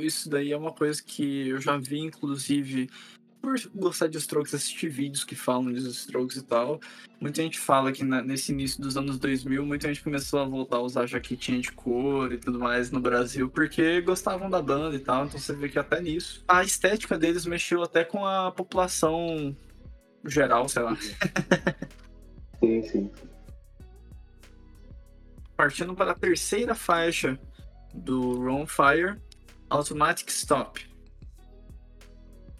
Isso 0.00 0.30
daí 0.30 0.52
é 0.52 0.56
uma 0.56 0.72
coisa 0.72 1.02
que 1.02 1.48
eu 1.48 1.60
já 1.60 1.76
vi, 1.76 2.00
inclusive, 2.00 2.88
por 3.42 3.56
gostar 3.74 4.06
de 4.06 4.16
Strokes, 4.18 4.54
assistir 4.54 4.88
vídeos 4.88 5.24
que 5.24 5.34
falam 5.34 5.72
de 5.72 5.80
Strokes 5.88 6.36
e 6.36 6.42
tal, 6.42 6.80
muita 7.20 7.42
gente 7.42 7.58
fala 7.58 7.90
que 7.90 8.04
na, 8.04 8.22
nesse 8.22 8.52
início 8.52 8.80
dos 8.80 8.96
anos 8.96 9.18
2000, 9.18 9.66
muita 9.66 9.88
gente 9.88 10.02
começou 10.02 10.38
a 10.38 10.44
voltar 10.44 10.76
a 10.76 10.80
usar 10.80 11.06
jaquetinha 11.06 11.60
de 11.60 11.72
cor 11.72 12.32
e 12.32 12.38
tudo 12.38 12.60
mais 12.60 12.92
no 12.92 13.00
Brasil, 13.00 13.50
porque 13.50 14.00
gostavam 14.00 14.48
da 14.48 14.62
banda 14.62 14.94
e 14.94 15.00
tal, 15.00 15.26
então 15.26 15.40
você 15.40 15.52
vê 15.52 15.68
que 15.68 15.78
até 15.78 16.00
nisso. 16.00 16.44
A 16.46 16.62
estética 16.62 17.18
deles 17.18 17.44
mexeu 17.44 17.82
até 17.82 18.04
com 18.04 18.24
a 18.24 18.52
população 18.52 19.56
geral, 20.24 20.68
sei 20.68 20.82
lá. 20.82 20.96
Sim, 22.60 22.80
sim. 22.84 23.10
Partindo 25.56 25.96
para 25.96 26.12
a 26.12 26.14
terceira 26.14 26.76
faixa 26.76 27.36
do 27.92 28.38
Ron 28.40 28.68
Fire, 28.68 29.20
Automatic 29.68 30.28
Stop. 30.28 30.91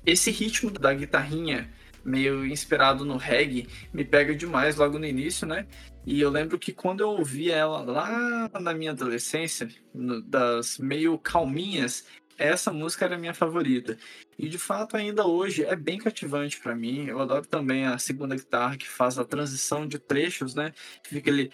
Esse 0.05 0.31
ritmo 0.31 0.71
da 0.71 0.93
guitarrinha, 0.93 1.71
meio 2.05 2.45
inspirado 2.45 3.05
no 3.05 3.17
reggae, 3.17 3.69
me 3.93 4.05
pega 4.05 4.35
demais 4.35 4.77
logo 4.77 4.99
no 4.99 5.07
início, 5.07 5.47
né? 5.47 5.67
E 6.05 6.21
eu 6.21 6.31
lembro 6.31 6.59
que 6.59 6.73
quando 6.73 7.01
eu 7.01 7.11
ouvi 7.11 7.51
ela 7.51 7.83
lá 7.83 8.51
na 8.61 8.75
minha 8.75 8.91
adolescência, 8.91 9.69
no, 9.95 10.21
das 10.21 10.79
meio 10.79 11.17
calminhas, 11.17 12.05
essa 12.37 12.73
música 12.73 13.05
era 13.05 13.15
a 13.15 13.19
minha 13.19 13.35
favorita. 13.35 13.97
E 14.37 14.49
de 14.49 14.59
fato, 14.59 14.97
ainda 14.97 15.25
hoje 15.25 15.65
é 15.65 15.77
bem 15.77 15.99
cativante 15.99 16.59
para 16.59 16.75
mim. 16.75 17.07
Eu 17.07 17.21
adoro 17.21 17.47
também 17.47 17.87
a 17.87 17.97
segunda 17.99 18.35
guitarra 18.35 18.77
que 18.77 18.89
faz 18.89 19.19
a 19.19 19.25
transição 19.25 19.87
de 19.87 19.99
trechos, 19.99 20.55
né? 20.55 20.73
Fica 21.05 21.31
ali. 21.31 21.53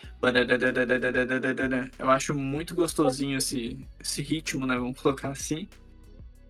Eu 1.98 2.10
acho 2.10 2.34
muito 2.34 2.74
gostosinho 2.74 3.36
esse, 3.36 3.86
esse 4.00 4.22
ritmo, 4.22 4.66
né? 4.66 4.76
Vamos 4.76 4.98
colocar 4.98 5.28
assim. 5.28 5.68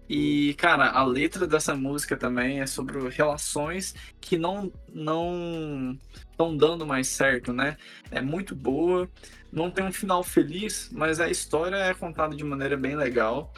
E, 0.09 0.54
cara, 0.54 0.90
a 0.90 1.04
letra 1.04 1.46
dessa 1.46 1.74
música 1.74 2.16
também 2.16 2.61
é 2.61 2.66
sobre 2.66 3.09
relações 3.11 3.94
que 4.20 4.38
não 4.38 4.72
não 4.92 5.98
estão 6.30 6.56
dando 6.56 6.86
mais 6.86 7.09
certo, 7.09 7.52
né? 7.52 7.76
É 8.11 8.22
muito 8.22 8.54
boa, 8.54 9.09
não 9.52 9.70
tem 9.70 9.84
um 9.84 9.92
final 9.92 10.22
feliz, 10.24 10.88
mas 10.92 11.20
a 11.20 11.28
história 11.28 11.76
é 11.76 11.92
contada 11.92 12.34
de 12.34 12.42
maneira 12.42 12.76
bem 12.76 12.96
legal. 12.96 13.52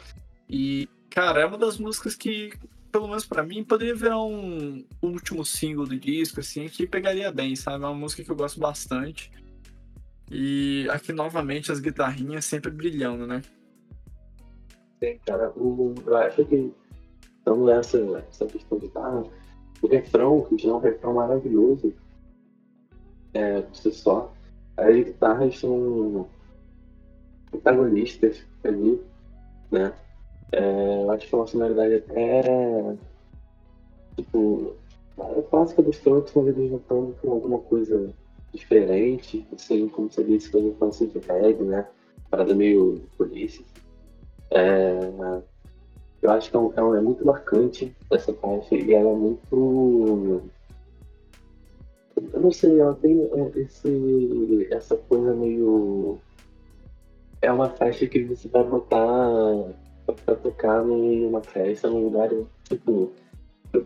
E, 0.49 0.89
cara, 1.09 1.41
é 1.41 1.45
uma 1.45 1.57
das 1.57 1.77
músicas 1.77 2.15
que, 2.15 2.51
pelo 2.91 3.07
menos 3.07 3.25
para 3.25 3.43
mim, 3.43 3.63
poderia 3.63 3.95
virar 3.95 4.21
um 4.21 4.83
último 5.01 5.45
single 5.45 5.85
do 5.85 5.97
disco, 5.97 6.41
assim, 6.41 6.67
que 6.67 6.85
pegaria 6.85 7.31
bem, 7.31 7.55
sabe? 7.55 7.85
É 7.85 7.87
uma 7.87 7.95
música 7.95 8.23
que 8.23 8.31
eu 8.31 8.35
gosto 8.35 8.59
bastante. 8.59 9.31
E 10.29 10.87
aqui 10.89 11.13
novamente 11.13 11.71
as 11.71 11.79
guitarrinhas 11.79 12.43
sempre 12.43 12.71
brilhando, 12.71 13.25
né? 13.25 13.41
Sim, 15.03 15.17
cara. 15.25 15.51
O, 15.57 15.95
eu 16.05 16.17
acho 16.17 16.45
que, 16.45 16.71
então, 17.41 17.67
essa, 17.69 17.97
essa 18.29 18.45
questão 18.45 18.77
de 18.77 18.87
tá, 18.89 19.23
o 19.81 19.87
refrão, 19.87 20.41
que 20.41 20.57
já 20.59 20.69
é 20.69 20.73
um 20.73 20.79
refrão 20.79 21.15
maravilhoso, 21.15 21.91
é, 23.33 23.61
por 23.61 23.75
si 23.75 23.91
só, 23.91 24.31
as 24.77 24.95
guitarras 24.95 25.57
são 25.57 26.27
protagonistas 27.49 28.45
ali, 28.63 29.01
né? 29.71 29.91
É, 30.51 31.03
eu 31.03 31.11
acho 31.11 31.27
que 31.27 31.33
é 31.33 31.37
uma 31.37 31.47
sonoridade 31.47 31.95
até. 31.95 32.97
Tipo. 34.15 34.75
É 35.17 35.41
clássica 35.43 35.83
dos 35.83 35.97
Strokes, 35.97 36.33
mas 36.33 36.47
eles 36.47 36.71
juntando 36.71 37.15
com 37.21 37.31
alguma 37.31 37.59
coisa 37.59 38.11
diferente, 38.51 39.45
assim, 39.53 39.87
como 39.89 40.11
você 40.11 40.23
disse, 40.23 40.49
quando 40.49 40.75
eu 40.81 40.89
de 41.07 41.19
reggae, 41.19 41.63
né? 41.63 41.87
Parada 42.29 42.55
meio 42.55 43.01
polícia. 43.17 43.63
É, 44.51 45.41
eu 46.21 46.31
acho 46.31 46.51
que 46.51 46.55
é, 46.55 46.59
um, 46.59 46.95
é, 46.95 47.01
muito 47.01 47.25
marcante 47.25 47.95
essa 48.11 48.33
faixa 48.33 48.75
e 48.75 48.93
ela 48.93 49.09
é 49.09 49.13
muito. 49.13 50.43
Eu 52.33 52.39
não 52.39 52.51
sei, 52.51 52.79
ela 52.79 52.93
tem 52.95 53.29
esse, 53.55 54.67
essa 54.71 54.95
coisa 54.95 55.33
meio. 55.33 56.19
É 57.41 57.51
uma 57.51 57.69
faixa 57.69 58.05
que 58.05 58.23
você 58.23 58.47
vai 58.49 58.63
botar 58.63 59.73
pra 60.25 60.35
tocar 60.35 60.83
numa 60.83 61.41
festa, 61.41 61.89
num 61.89 62.03
lugar, 62.03 62.29
tipo, 62.65 63.11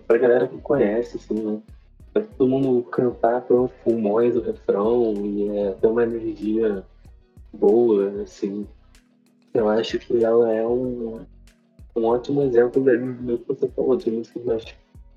pra 0.07 0.17
galera 0.17 0.47
que 0.47 0.57
conhece, 0.57 1.17
assim, 1.17 1.35
né? 1.35 1.61
Pra 2.11 2.23
todo 2.23 2.49
mundo 2.49 2.83
cantar 2.83 3.41
com 3.43 3.67
pulmões 3.83 4.35
o 4.35 4.41
refrão 4.41 5.13
e 5.13 5.57
é, 5.57 5.71
ter 5.73 5.87
uma 5.87 6.03
energia 6.03 6.83
boa, 7.53 8.21
assim. 8.21 8.67
Eu 9.55 9.69
acho 9.69 9.97
que 9.97 10.21
ela 10.21 10.51
é 10.51 10.67
um, 10.67 11.25
um 11.95 12.03
ótimo 12.03 12.43
exemplo 12.43 12.83
do 12.83 13.37
que 13.37 13.47
você 13.47 13.69
falou, 13.69 13.95
de 13.95 14.11
músicas 14.11 14.43
mais, 14.43 14.65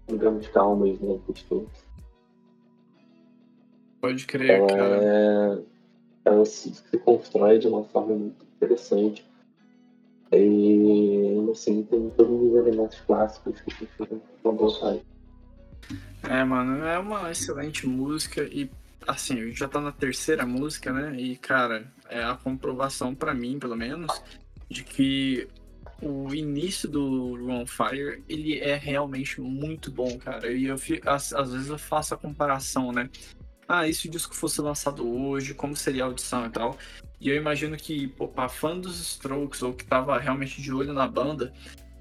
digamos, 0.07 0.47
calmas, 0.49 1.01
né? 1.01 1.18
Costumes. 1.26 1.89
Pode 4.01 4.24
crer, 4.26 4.51
ela 4.51 4.66
cara. 4.68 5.05
É, 5.05 5.59
ela 6.24 6.45
se, 6.45 6.72
se, 6.72 6.99
constrói 6.99 7.59
de 7.59 7.66
uma 7.66 7.82
forma 7.82 8.14
muito 8.14 8.47
interessante. 8.57 9.26
E, 10.30 11.49
assim, 11.51 11.82
tem 11.82 12.09
todos 12.11 12.41
os 12.41 12.55
elementos 12.55 13.01
clássicos 13.01 13.61
que 13.61 13.86
ficam 13.86 14.20
com 14.41 14.57
vontade. 14.57 15.03
É, 16.22 16.45
mano, 16.45 16.84
é 16.84 16.97
uma 16.99 17.32
excelente 17.32 17.89
música 17.89 18.43
e 18.45 18.70
assim, 19.07 19.51
já 19.53 19.66
tá 19.66 19.80
na 19.80 19.91
terceira 19.91 20.45
música, 20.45 20.93
né? 20.93 21.18
E, 21.18 21.36
cara, 21.36 21.91
é 22.09 22.23
a 22.23 22.35
comprovação 22.35 23.15
para 23.15 23.35
mim, 23.35 23.59
pelo 23.59 23.77
menos, 23.77 24.23
de 24.69 24.85
que 24.85 25.49
o 26.01 26.33
início 26.35 26.89
do 26.89 27.35
Run 27.37 27.67
Fire, 27.67 28.23
ele 28.29 28.59
é 28.59 28.77
realmente 28.77 29.41
muito 29.41 29.91
bom, 29.91 30.17
cara. 30.19 30.51
E 30.53 30.67
eu 30.67 30.77
às, 31.07 31.33
às 31.33 31.53
vezes 31.53 31.69
eu 31.69 31.79
faço 31.79 32.15
a 32.15 32.17
comparação, 32.17 32.93
né? 32.93 33.11
Ah, 33.67 33.87
e 33.87 33.93
se 33.93 34.09
o 34.09 34.11
disco 34.11 34.35
fosse 34.35 34.61
lançado 34.61 35.07
hoje, 35.07 35.55
como 35.55 35.77
seria 35.77 36.05
a 36.05 36.07
audição 36.07 36.47
e 36.47 36.51
tal? 36.51 36.79
E 37.21 37.29
eu 37.29 37.37
imagino 37.37 37.77
que, 37.77 38.09
pô, 38.09 38.29
pra 38.29 38.49
fã 38.49 38.79
dos 38.79 38.99
Strokes, 39.01 39.63
ou 39.63 39.75
que 39.75 39.85
tava 39.85 40.19
realmente 40.19 40.63
de 40.63 40.73
olho 40.73 40.93
na 40.93 41.07
banda, 41.07 41.53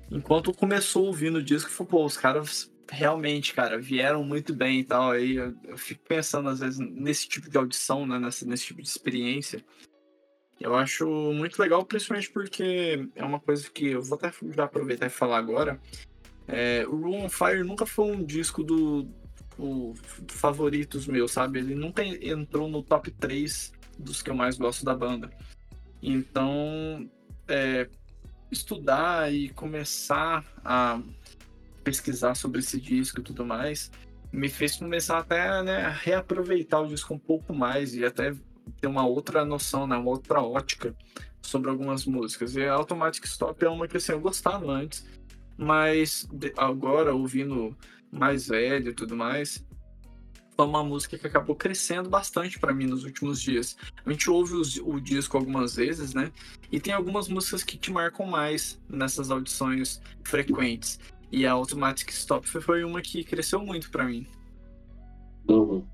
enquanto 0.10 0.54
começou 0.54 1.08
ouvindo 1.08 1.40
o 1.40 1.44
disco, 1.44 1.70
falou, 1.70 1.90
pô, 1.90 2.06
os 2.06 2.16
caras 2.16 2.72
realmente, 2.90 3.54
cara, 3.54 3.78
vieram 3.78 4.24
muito 4.24 4.54
bem 4.54 4.80
e 4.80 4.84
tal. 4.84 5.12
Aí 5.12 5.36
eu, 5.36 5.54
eu, 5.66 5.78
fico 5.78 6.04
pensando, 6.08 6.50
às 6.50 6.60
vezes, 6.60 6.80
nesse 6.80 7.28
tipo 7.28 7.50
de 7.50 7.58
audição, 7.58 8.06
né? 8.06 8.18
Nesse 8.20 8.66
tipo 8.66 8.82
de 8.82 8.88
experiência. 8.88 9.64
Eu 10.60 10.76
acho 10.76 11.08
muito 11.34 11.62
legal, 11.62 11.86
principalmente 11.86 12.32
porque 12.32 13.08
é 13.16 13.24
uma 13.24 13.40
coisa 13.40 13.70
que 13.70 13.88
eu 13.88 14.02
vou 14.02 14.18
até 14.18 14.32
aproveitar 14.62 15.06
e 15.06 15.10
falar 15.10 15.38
agora. 15.38 15.80
É, 16.48 16.86
o 16.88 16.96
Room 16.96 17.26
on 17.26 17.30
Fire 17.30 17.64
nunca 17.64 17.86
foi 17.86 18.06
um 18.06 18.24
disco 18.24 18.64
do, 18.64 19.04
do 19.58 19.94
favoritos 20.30 21.06
meu, 21.06 21.28
sabe? 21.28 21.60
Ele 21.60 21.76
nunca 21.76 22.04
entrou 22.04 22.68
no 22.68 22.82
top 22.82 23.12
3 23.12 23.74
dos 24.00 24.22
que 24.22 24.30
eu 24.30 24.36
mais 24.36 24.58
gosto 24.58 24.84
da 24.84 24.96
banda. 24.96 25.30
Então, 26.02 27.10
é, 27.48 27.88
estudar 28.52 29.34
e 29.34 29.50
começar 29.50 30.46
a 30.64 31.02
pesquisar 31.84 32.36
sobre 32.36 32.60
esse 32.60 32.80
disco 32.80 33.20
e 33.20 33.24
tudo 33.24 33.46
mais, 33.46 33.92
me 34.32 34.50
fez 34.50 34.76
começar 34.76 35.20
até 35.20 35.64
né, 35.64 35.86
a 35.86 35.90
reaproveitar 35.90 36.82
o 36.82 36.88
disco 36.88 37.14
um 37.14 37.20
pouco 37.20 37.54
mais 37.54 37.94
e 37.94 38.04
até 38.06 38.34
ter 38.80 38.88
uma 38.88 39.06
outra 39.06 39.46
noção, 39.46 39.88
né, 39.88 39.96
uma 39.96 40.10
outra 40.10 40.42
ótica 40.42 40.96
sobre 41.42 41.70
algumas 41.70 42.06
músicas. 42.06 42.56
E 42.56 42.64
a 42.64 42.74
Automatic 42.74 43.26
Stop 43.26 43.64
é 43.64 43.70
uma 43.70 43.88
que 43.88 43.98
assim, 43.98 44.12
eu 44.12 44.20
gostava 44.20 44.70
antes, 44.72 45.06
mas 45.58 46.28
agora, 46.58 47.14
ouvindo 47.14 47.76
mais 48.12 48.48
velho 48.48 48.90
e 48.90 48.94
tudo 48.94 49.16
mais, 49.16 49.66
foi 50.56 50.66
uma 50.66 50.84
música 50.84 51.18
que 51.18 51.28
acabou 51.28 51.56
crescendo 51.56 52.10
bastante 52.10 52.60
para 52.60 52.74
mim 52.74 52.88
nos 52.88 53.04
últimos 53.04 53.40
dias. 53.40 53.78
A 54.04 54.12
gente 54.12 54.30
ouve 54.30 54.56
os, 54.56 54.78
o 54.78 55.00
disco 55.00 55.38
algumas 55.38 55.76
vezes, 55.76 56.14
né? 56.14 56.32
E 56.72 56.80
tem 56.80 56.94
algumas 56.94 57.28
músicas 57.28 57.64
que 57.64 57.78
te 57.78 57.92
marcam 57.92 58.26
mais 58.26 58.82
nessas 58.90 59.30
audições 59.30 60.02
frequentes. 60.24 61.00
E 61.32 61.46
a 61.46 61.52
Automatic 61.52 62.10
Stop 62.10 62.48
foi 62.48 62.84
uma 62.84 63.02
que 63.02 63.24
cresceu 63.24 63.60
muito 63.60 63.92
para 63.92 64.06
mim. 64.06 64.26
Uhum. 65.48 65.86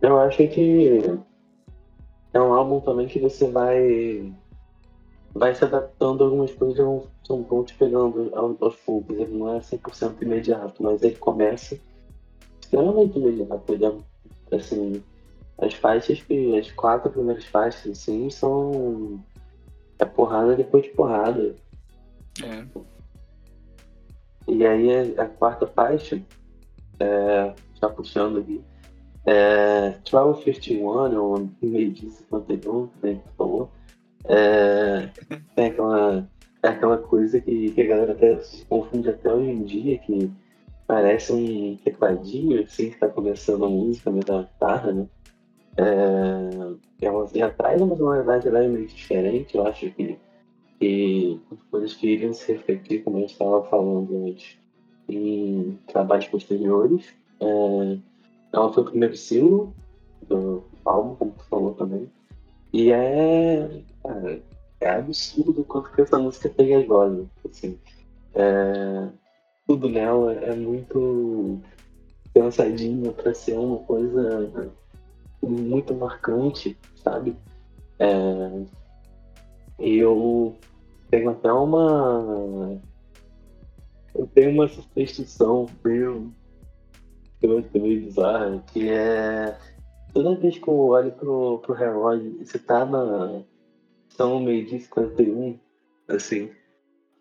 Eu 0.00 0.20
acho 0.20 0.36
que 0.48 1.18
é 2.32 2.40
um 2.40 2.52
álbum 2.52 2.80
também 2.80 3.06
que 3.06 3.18
você 3.18 3.50
vai 3.50 4.32
vai 5.34 5.54
se 5.54 5.64
adaptando 5.64 6.22
a 6.22 6.26
algumas 6.26 6.52
coisas 6.52 6.76
vão, 6.78 7.06
vão 7.28 7.64
te 7.64 7.74
pegando 7.74 8.30
aos 8.34 8.76
poucos. 8.76 9.16
Ele 9.16 9.36
não 9.36 9.54
é 9.54 9.60
100% 9.60 10.22
imediato, 10.22 10.82
mas 10.82 11.02
ele 11.02 11.16
começa 11.16 11.78
extremamente 12.60 13.18
imediato. 13.18 13.72
Ele 13.72 13.86
é, 13.86 14.56
assim, 14.56 15.02
as 15.58 15.74
faixas 15.74 16.20
que. 16.22 16.58
As 16.58 16.70
quatro 16.72 17.10
primeiras 17.10 17.44
faixas, 17.44 17.92
assim, 17.92 18.28
são. 18.30 19.22
É 19.98 20.04
porrada 20.04 20.54
depois 20.54 20.84
de 20.84 20.90
porrada. 20.90 21.54
É. 22.42 22.64
E 24.46 24.64
aí 24.64 25.16
a, 25.18 25.22
a 25.24 25.26
quarta 25.26 25.66
faixa, 25.66 26.22
é, 27.00 27.54
já 27.74 27.88
puxando 27.88 28.38
aqui, 28.38 28.62
é 29.28 29.90
1251, 30.10 31.20
ou 31.20 31.48
meio 31.62 31.90
de 31.92 32.10
51, 32.10 32.88
né, 33.02 33.14
que 33.14 33.36
falou. 33.36 33.70
É, 34.24 35.10
tem 35.54 35.66
aquela, 35.66 36.28
é 36.62 36.68
aquela 36.68 36.98
coisa 36.98 37.40
que, 37.40 37.70
que 37.70 37.82
a 37.82 37.86
galera 37.86 38.12
até 38.12 38.38
se 38.38 38.64
confunde 38.64 39.10
até 39.10 39.32
hoje 39.32 39.50
em 39.50 39.62
dia, 39.64 39.98
que 39.98 40.30
parece 40.86 41.32
um 41.32 41.76
tecladinho, 41.76 42.62
assim, 42.62 42.90
que 42.90 42.98
tá 42.98 43.08
começando 43.08 43.66
a 43.66 43.68
música, 43.68 44.10
meio 44.10 44.24
da 44.24 44.42
guitarra, 44.42 44.92
né? 44.92 45.06
É, 45.76 47.06
ela 47.06 47.28
já 47.32 47.50
traz 47.50 47.80
uma 47.80 47.96
sonoridade 47.96 48.48
lá 48.48 48.60
meio 48.60 48.86
diferente, 48.86 49.56
eu 49.56 49.66
acho 49.66 49.90
que, 49.90 50.18
que 50.80 51.40
coisas 51.70 51.94
que 51.94 52.08
iriam 52.08 52.32
se 52.32 52.50
refletir, 52.52 53.04
como 53.04 53.18
eu 53.18 53.26
estava 53.26 53.62
falando 53.64 54.26
antes, 54.26 54.58
em 55.08 55.78
trabalhos 55.86 56.26
posteriores. 56.26 57.14
É, 57.40 57.98
ela 58.52 58.72
foi 58.72 58.82
o 58.82 58.86
primeiro 58.86 59.16
single 59.16 59.74
do 60.28 60.64
álbum, 60.84 61.14
como 61.16 61.32
tu 61.32 61.44
falou 61.44 61.74
também. 61.74 62.10
E 62.72 62.92
é, 62.92 63.82
é 64.80 64.90
absurdo 64.90 65.62
o 65.62 65.64
quanto 65.64 65.90
que 65.92 66.02
essa 66.02 66.18
música 66.18 66.48
é 66.48 66.50
pegajosa. 66.50 67.26
Assim, 67.48 67.78
é, 68.34 69.08
tudo 69.66 69.88
nela 69.88 70.32
é 70.34 70.54
muito 70.54 71.60
pensadinho 72.32 73.12
para 73.12 73.34
ser 73.34 73.58
uma 73.58 73.78
coisa 73.78 74.72
muito 75.42 75.94
marcante, 75.94 76.76
sabe? 77.02 77.36
É, 77.98 78.64
eu 79.78 80.56
tenho 81.10 81.30
até 81.30 81.52
uma. 81.52 82.80
Eu 84.14 84.26
tenho 84.34 84.50
uma 84.50 84.68
superstição 84.68 85.66
meio, 85.84 86.32
meio 87.46 88.02
bizarra, 88.02 88.64
que 88.72 88.88
é 88.88 89.56
toda 90.12 90.36
vez 90.36 90.58
que 90.58 90.68
eu 90.68 90.74
olho 90.74 91.12
pro, 91.12 91.58
pro 91.58 91.74
relógio, 91.74 92.44
você 92.44 92.58
tá 92.58 92.84
na. 92.84 93.42
São 94.08 94.40
meio-dia 94.40 94.80
51, 94.80 95.58
assim, 96.08 96.50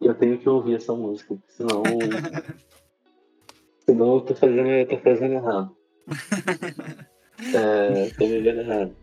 eu 0.02 0.16
tenho 0.16 0.40
que 0.40 0.50
ouvir 0.50 0.76
essa 0.76 0.94
música, 0.94 1.38
senão. 1.48 1.84
senão 3.86 4.16
eu 4.16 4.22
tô 4.22 4.34
fazendo, 4.34 4.68
eu 4.68 4.88
tô 4.88 4.98
fazendo 4.98 5.34
errado. 5.34 5.76
é, 7.54 8.10
tô 8.18 8.26
vivendo 8.26 8.62
errado. 8.62 8.96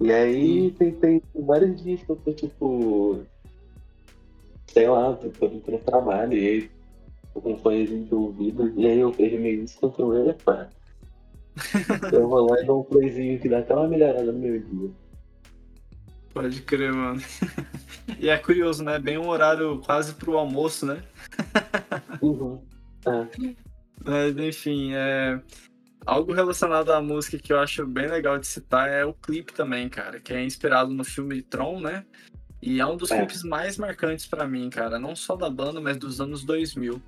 E 0.00 0.12
aí 0.12 0.70
tem, 0.72 0.92
tem 0.92 1.22
vários 1.34 1.82
dias 1.82 2.02
que 2.02 2.10
eu 2.10 2.16
tô 2.16 2.32
tipo. 2.32 3.24
Sei 4.68 4.88
lá, 4.88 5.14
tô, 5.14 5.30
tô 5.30 5.48
pro 5.60 5.78
trabalho 5.78 6.34
e 6.34 6.70
com 7.40 7.58
fonezinho 7.58 8.04
de 8.04 8.14
ouvido, 8.14 8.72
e 8.76 8.86
aí 8.86 8.98
eu 8.98 9.12
vejo 9.12 9.38
meio 9.38 9.64
isso 9.64 9.78
controle, 9.78 10.32
pá. 10.44 10.68
eu 12.12 12.28
vou 12.28 12.50
lá 12.50 12.60
e 12.60 12.64
dou 12.66 12.80
um 12.80 12.84
playzinho 12.84 13.40
que 13.40 13.48
dá 13.48 13.58
até 13.58 13.74
uma 13.74 13.88
melhorada 13.88 14.30
no 14.30 14.38
meu 14.38 14.60
dia. 14.60 14.90
Pode 16.32 16.62
crer, 16.62 16.92
mano. 16.92 17.20
E 18.20 18.28
é 18.28 18.38
curioso, 18.38 18.84
né? 18.84 18.98
Bem 18.98 19.18
um 19.18 19.28
horário 19.28 19.80
quase 19.80 20.14
pro 20.14 20.38
almoço, 20.38 20.86
né? 20.86 21.02
Uhum. 22.22 22.62
É. 23.04 23.54
Mas, 24.04 24.36
enfim, 24.36 24.92
é... 24.94 25.40
algo 26.06 26.32
relacionado 26.32 26.92
à 26.92 27.02
música 27.02 27.36
que 27.36 27.52
eu 27.52 27.58
acho 27.58 27.84
bem 27.84 28.06
legal 28.06 28.38
de 28.38 28.46
citar 28.46 28.88
é 28.88 29.04
o 29.04 29.12
clipe 29.12 29.52
também, 29.52 29.88
cara, 29.88 30.20
que 30.20 30.32
é 30.32 30.42
inspirado 30.42 30.94
no 30.94 31.04
filme 31.04 31.42
Tron, 31.42 31.80
né? 31.80 32.06
E 32.62 32.80
é 32.80 32.86
um 32.86 32.96
dos 32.96 33.10
é. 33.10 33.18
clipes 33.18 33.42
mais 33.42 33.76
marcantes 33.76 34.26
para 34.26 34.46
mim, 34.46 34.68
cara, 34.70 34.98
não 34.98 35.14
só 35.14 35.36
da 35.36 35.48
banda, 35.50 35.80
mas 35.80 35.96
dos 35.96 36.20
anos 36.20 36.44
2000. 36.44 37.00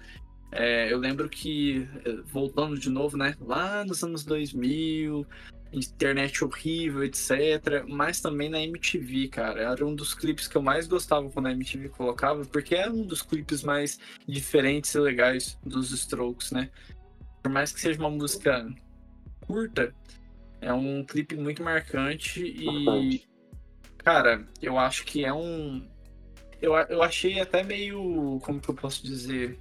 É, 0.51 0.92
eu 0.92 0.99
lembro 0.99 1.28
que, 1.28 1.86
voltando 2.26 2.78
de 2.78 2.88
novo, 2.88 3.16
né, 3.16 3.34
lá 3.40 3.84
nos 3.84 4.03
anos 4.03 4.24
2000, 4.24 5.26
internet 5.72 6.44
horrível, 6.44 7.05
etc. 7.05 7.84
Mas 7.86 8.20
também 8.20 8.49
na 8.49 8.61
MTV, 8.62 9.28
cara. 9.28 9.61
Era 9.61 9.86
um 9.86 9.94
dos 9.94 10.14
clipes 10.14 10.49
que 10.49 10.57
eu 10.57 10.62
mais 10.62 10.86
gostava 10.86 11.28
quando 11.30 11.46
a 11.46 11.53
MTV 11.53 11.90
colocava, 11.90 12.44
porque 12.44 12.74
era 12.74 12.90
um 12.90 13.07
dos 13.07 13.22
clipes 13.22 13.62
mais 13.62 13.99
diferentes 14.26 14.94
e 14.94 15.01
legais 15.01 15.59
dos 15.64 15.90
Strokes, 15.92 16.51
né? 16.51 16.70
Por 17.42 17.53
mais 17.53 17.72
que 17.72 17.80
seja 17.80 17.99
uma 17.99 18.11
música 18.11 18.66
curta, 19.46 19.94
é 20.61 20.72
um 20.72 21.05
clipe 21.05 21.36
muito 21.36 21.62
marcante 21.62 22.42
e. 22.42 23.26
Cara, 24.09 24.43
eu 24.63 24.79
acho 24.79 25.05
que 25.05 25.23
é 25.23 25.35
um. 25.35 25.87
Eu, 26.63 26.75
eu 26.75 27.03
achei 27.03 27.39
até 27.41 27.63
meio. 27.63 28.41
Como 28.43 28.59
que 28.59 28.71
eu 28.71 28.75
posso 28.75 29.05
dizer? 29.05 29.61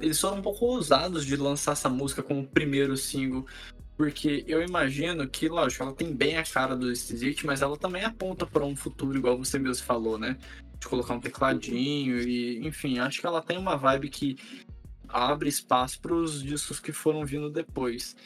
Eles 0.00 0.20
foram 0.20 0.38
um 0.38 0.42
pouco 0.42 0.64
ousados 0.64 1.24
de 1.24 1.36
lançar 1.36 1.72
essa 1.74 1.88
música 1.88 2.24
como 2.24 2.44
primeiro 2.44 2.96
single, 2.96 3.46
porque 3.96 4.44
eu 4.48 4.60
imagino 4.64 5.28
que, 5.28 5.48
lógico, 5.48 5.84
ela 5.84 5.94
tem 5.94 6.12
bem 6.12 6.38
a 6.38 6.42
cara 6.42 6.74
do 6.74 6.90
Exit, 6.90 7.46
mas 7.46 7.62
ela 7.62 7.76
também 7.76 8.02
aponta 8.02 8.44
para 8.44 8.64
um 8.64 8.74
futuro, 8.74 9.16
igual 9.16 9.38
você 9.38 9.60
mesmo 9.60 9.86
falou, 9.86 10.18
né? 10.18 10.36
De 10.80 10.88
colocar 10.88 11.14
um 11.14 11.20
tecladinho 11.20 12.20
e, 12.20 12.66
enfim, 12.66 12.98
acho 12.98 13.20
que 13.20 13.26
ela 13.28 13.40
tem 13.40 13.58
uma 13.58 13.76
vibe 13.76 14.08
que 14.08 14.36
abre 15.08 15.48
espaço 15.48 16.00
para 16.00 16.14
os 16.14 16.42
discos 16.42 16.80
que 16.80 16.90
foram 16.90 17.24
vindo 17.24 17.48
depois. 17.48 18.16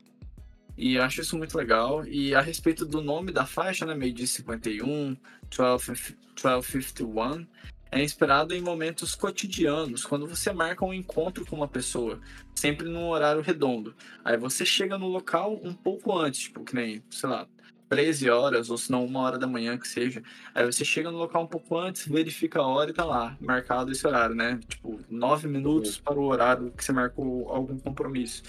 E 0.77 0.99
acho 0.99 1.20
isso 1.20 1.37
muito 1.37 1.57
legal. 1.57 2.07
E 2.07 2.35
a 2.35 2.41
respeito 2.41 2.85
do 2.85 3.01
nome 3.01 3.33
da 3.33 3.47
faixa, 3.47 3.85
né? 3.85 3.95
Meio 3.95 4.12
de 4.12 4.27
51, 4.27 5.16
12, 5.51 5.91
1251, 5.91 7.47
é 7.91 8.03
inspirado 8.03 8.55
em 8.55 8.62
momentos 8.62 9.14
cotidianos, 9.14 10.07
quando 10.07 10.27
você 10.27 10.51
marca 10.51 10.83
um 10.83 10.95
encontro 10.95 11.45
com 11.45 11.57
uma 11.57 11.68
pessoa, 11.68 12.18
sempre 12.55 12.89
num 12.89 13.09
horário 13.09 13.43
redondo. 13.43 13.95
Aí 14.25 14.39
você 14.39 14.64
chega 14.64 14.97
no 14.97 15.07
local 15.09 15.61
um 15.62 15.75
pouco 15.75 16.18
antes, 16.18 16.45
tipo, 16.45 16.64
que 16.64 16.75
nem, 16.75 17.03
sei 17.11 17.29
lá, 17.29 17.47
13 17.91 18.31
horas, 18.31 18.70
ou 18.70 18.79
se 18.79 18.91
não, 18.91 19.05
uma 19.05 19.20
hora 19.20 19.39
da 19.39 19.47
manhã 19.47 19.77
que 19.77 19.87
seja. 19.87 20.23
Aí 20.55 20.64
você 20.64 20.87
chega 20.87 21.11
no 21.11 21.18
local 21.18 21.43
um 21.43 21.47
pouco 21.47 21.77
antes, 21.77 22.09
verifica 22.09 22.61
a 22.61 22.66
hora 22.66 22.89
e 22.89 22.95
tá 22.95 23.05
lá, 23.05 23.37
marcado 23.39 23.93
esse 23.93 24.07
horário, 24.07 24.35
né? 24.35 24.59
Tipo, 24.66 24.99
nove 25.11 25.47
minutos 25.47 25.99
para 25.99 26.18
o 26.18 26.25
horário 26.25 26.70
que 26.70 26.83
você 26.83 26.93
marcou 26.93 27.51
algum 27.51 27.79
compromisso 27.79 28.43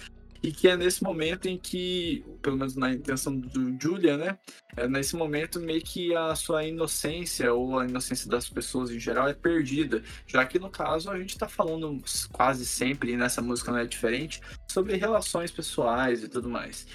e 0.44 0.52
que 0.52 0.68
é 0.68 0.76
nesse 0.76 1.02
momento 1.02 1.48
em 1.48 1.58
que, 1.58 2.22
pelo 2.42 2.58
menos 2.58 2.76
na 2.76 2.92
intenção 2.92 3.40
do 3.40 3.82
Julia, 3.82 4.18
né, 4.18 4.38
é 4.76 4.86
nesse 4.90 5.16
momento 5.16 5.58
meio 5.58 5.82
que 5.82 6.14
a 6.14 6.36
sua 6.36 6.66
inocência 6.66 7.54
ou 7.54 7.80
a 7.80 7.88
inocência 7.88 8.30
das 8.30 8.50
pessoas 8.50 8.92
em 8.92 9.00
geral 9.00 9.30
é 9.30 9.34
perdida, 9.34 10.04
já 10.28 10.46
que 10.46 10.60
no 10.60 10.70
caso 10.70 11.10
a 11.10 11.18
gente 11.18 11.30
está 11.30 11.48
falando 11.48 11.98
quase 12.34 12.66
sempre, 12.66 13.14
e 13.14 13.18
nessa 13.18 13.42
música 13.42 13.72
não 13.72 13.80
é 13.80 13.86
diferente, 13.86 14.42
sobre 14.70 14.98
relações 14.98 15.50
pessoais 15.50 16.22
e 16.22 16.28
tudo 16.28 16.50
mais. 16.50 16.86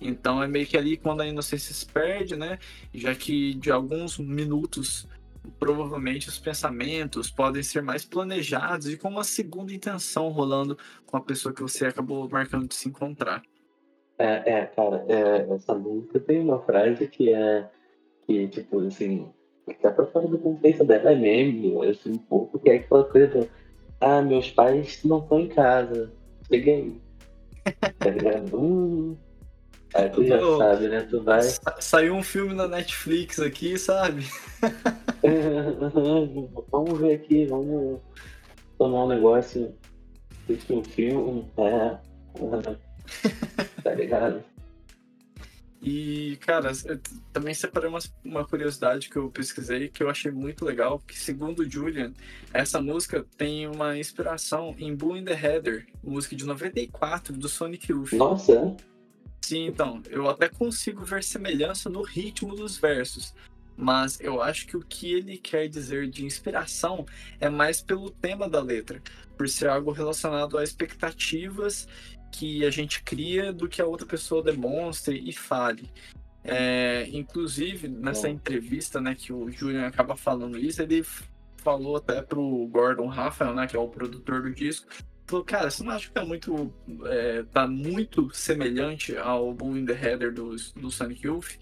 Então 0.00 0.42
é 0.42 0.48
meio 0.48 0.66
que 0.66 0.76
ali 0.76 0.96
quando 0.96 1.20
a 1.20 1.26
inocência 1.26 1.72
se 1.72 1.86
perde, 1.86 2.34
né, 2.34 2.58
já 2.92 3.14
que 3.14 3.54
de 3.54 3.70
alguns 3.70 4.18
minutos 4.18 5.06
provavelmente 5.58 6.28
os 6.28 6.38
pensamentos 6.38 7.30
podem 7.30 7.62
ser 7.62 7.82
mais 7.82 8.04
planejados 8.04 8.88
e 8.88 8.96
com 8.96 9.08
uma 9.08 9.24
segunda 9.24 9.72
intenção 9.72 10.28
rolando 10.28 10.76
com 11.04 11.16
a 11.16 11.20
pessoa 11.20 11.54
que 11.54 11.62
você 11.62 11.86
acabou 11.86 12.28
marcando 12.28 12.68
de 12.68 12.74
se 12.74 12.88
encontrar. 12.88 13.42
É, 14.18 14.52
é 14.52 14.66
cara, 14.66 15.04
é, 15.08 15.54
essa 15.54 15.74
música 15.74 16.18
tem 16.20 16.40
uma 16.40 16.60
frase 16.60 17.06
que 17.08 17.32
é 17.32 17.68
que, 18.26 18.48
tipo, 18.48 18.80
assim, 18.80 19.28
Até 19.68 19.90
pra 19.90 20.06
fora 20.06 20.26
do 20.26 20.38
contexto 20.38 20.84
dela 20.84 21.12
é 21.12 21.14
meme, 21.14 21.74
assim, 21.86 22.12
um 22.12 22.18
pouco, 22.18 22.58
que 22.58 22.70
é 22.70 22.76
aquela 22.76 23.04
coisa 23.04 23.48
ah, 24.00 24.20
meus 24.20 24.50
pais 24.50 25.02
não 25.04 25.18
estão 25.18 25.40
em 25.40 25.48
casa. 25.48 26.12
Cheguei. 26.48 27.00
Tá 27.98 28.10
ligado? 28.10 28.56
Hum. 28.56 29.16
Aí 29.94 30.10
tu 30.10 30.24
já 30.24 30.38
sabe, 30.58 30.88
né? 30.88 31.00
Tu 31.02 31.22
vai. 31.22 31.42
Saiu 31.80 32.14
um 32.14 32.22
filme 32.22 32.54
na 32.54 32.68
Netflix 32.68 33.38
aqui, 33.38 33.78
sabe? 33.78 34.26
vamos 36.70 36.98
ver 36.98 37.14
aqui, 37.14 37.46
vamos 37.46 38.00
tomar 38.78 39.04
um 39.04 39.08
negócio. 39.08 39.74
Assistir 40.44 40.74
um 40.74 40.84
filme. 40.84 41.50
É. 41.56 41.96
tá 43.82 43.94
ligado? 43.94 44.44
E, 45.80 46.36
cara, 46.40 46.72
também 47.32 47.54
separei 47.54 47.88
uma, 47.88 48.00
uma 48.24 48.44
curiosidade 48.44 49.08
que 49.08 49.16
eu 49.16 49.30
pesquisei 49.30 49.88
que 49.88 50.02
eu 50.02 50.10
achei 50.10 50.32
muito 50.32 50.64
legal, 50.64 50.98
que 50.98 51.16
segundo 51.16 51.60
o 51.60 51.70
Julian, 51.70 52.12
essa 52.52 52.80
música 52.80 53.24
tem 53.36 53.68
uma 53.68 53.96
inspiração 53.96 54.74
em 54.78 54.96
Blue 54.96 55.16
in 55.16 55.24
the 55.24 55.32
Heather, 55.32 55.86
música 56.02 56.34
de 56.34 56.44
94 56.44 57.36
do 57.36 57.48
Sonic 57.48 57.92
Youth. 57.92 58.14
Nossa! 58.14 58.74
Sim, 59.40 59.66
então, 59.66 60.02
eu 60.08 60.28
até 60.28 60.48
consigo 60.48 61.04
ver 61.04 61.22
semelhança 61.22 61.88
no 61.88 62.02
ritmo 62.02 62.54
dos 62.54 62.78
versos, 62.78 63.34
mas 63.76 64.20
eu 64.20 64.42
acho 64.42 64.66
que 64.66 64.76
o 64.76 64.80
que 64.80 65.12
ele 65.12 65.38
quer 65.38 65.68
dizer 65.68 66.08
de 66.08 66.24
inspiração 66.24 67.06
é 67.38 67.48
mais 67.48 67.80
pelo 67.80 68.10
tema 68.10 68.48
da 68.48 68.60
letra, 68.60 69.00
por 69.36 69.48
ser 69.48 69.68
algo 69.68 69.92
relacionado 69.92 70.58
a 70.58 70.64
expectativas 70.64 71.86
que 72.32 72.64
a 72.64 72.70
gente 72.70 73.02
cria 73.02 73.52
do 73.52 73.68
que 73.68 73.80
a 73.80 73.86
outra 73.86 74.06
pessoa 74.06 74.42
demonstre 74.42 75.22
e 75.24 75.32
fale. 75.32 75.90
É, 76.42 77.08
inclusive, 77.12 77.88
nessa 77.88 78.28
entrevista, 78.28 79.00
né, 79.00 79.14
que 79.14 79.32
o 79.32 79.50
Julian 79.50 79.86
acaba 79.86 80.16
falando 80.16 80.58
isso, 80.58 80.80
ele 80.80 81.04
falou 81.56 81.96
até 81.96 82.22
pro 82.22 82.68
Gordon 82.68 83.08
Rafael, 83.08 83.54
né, 83.54 83.66
que 83.66 83.76
é 83.76 83.78
o 83.78 83.88
produtor 83.88 84.42
do 84.42 84.54
disco, 84.54 84.86
falou, 85.26 85.44
cara, 85.44 85.70
você 85.70 85.82
não 85.82 85.92
acha 85.92 86.06
que 86.06 86.12
tá 86.12 86.24
muito, 86.24 86.72
é, 87.06 87.42
tá 87.52 87.66
muito 87.66 88.30
semelhante 88.32 89.16
ao 89.16 89.52
Boom 89.52 89.78
in 89.78 89.86
the 89.86 89.92
Header 89.92 90.32
do, 90.32 90.54
do 90.76 90.90
Sonic 90.90 91.26
Youth? 91.26 91.56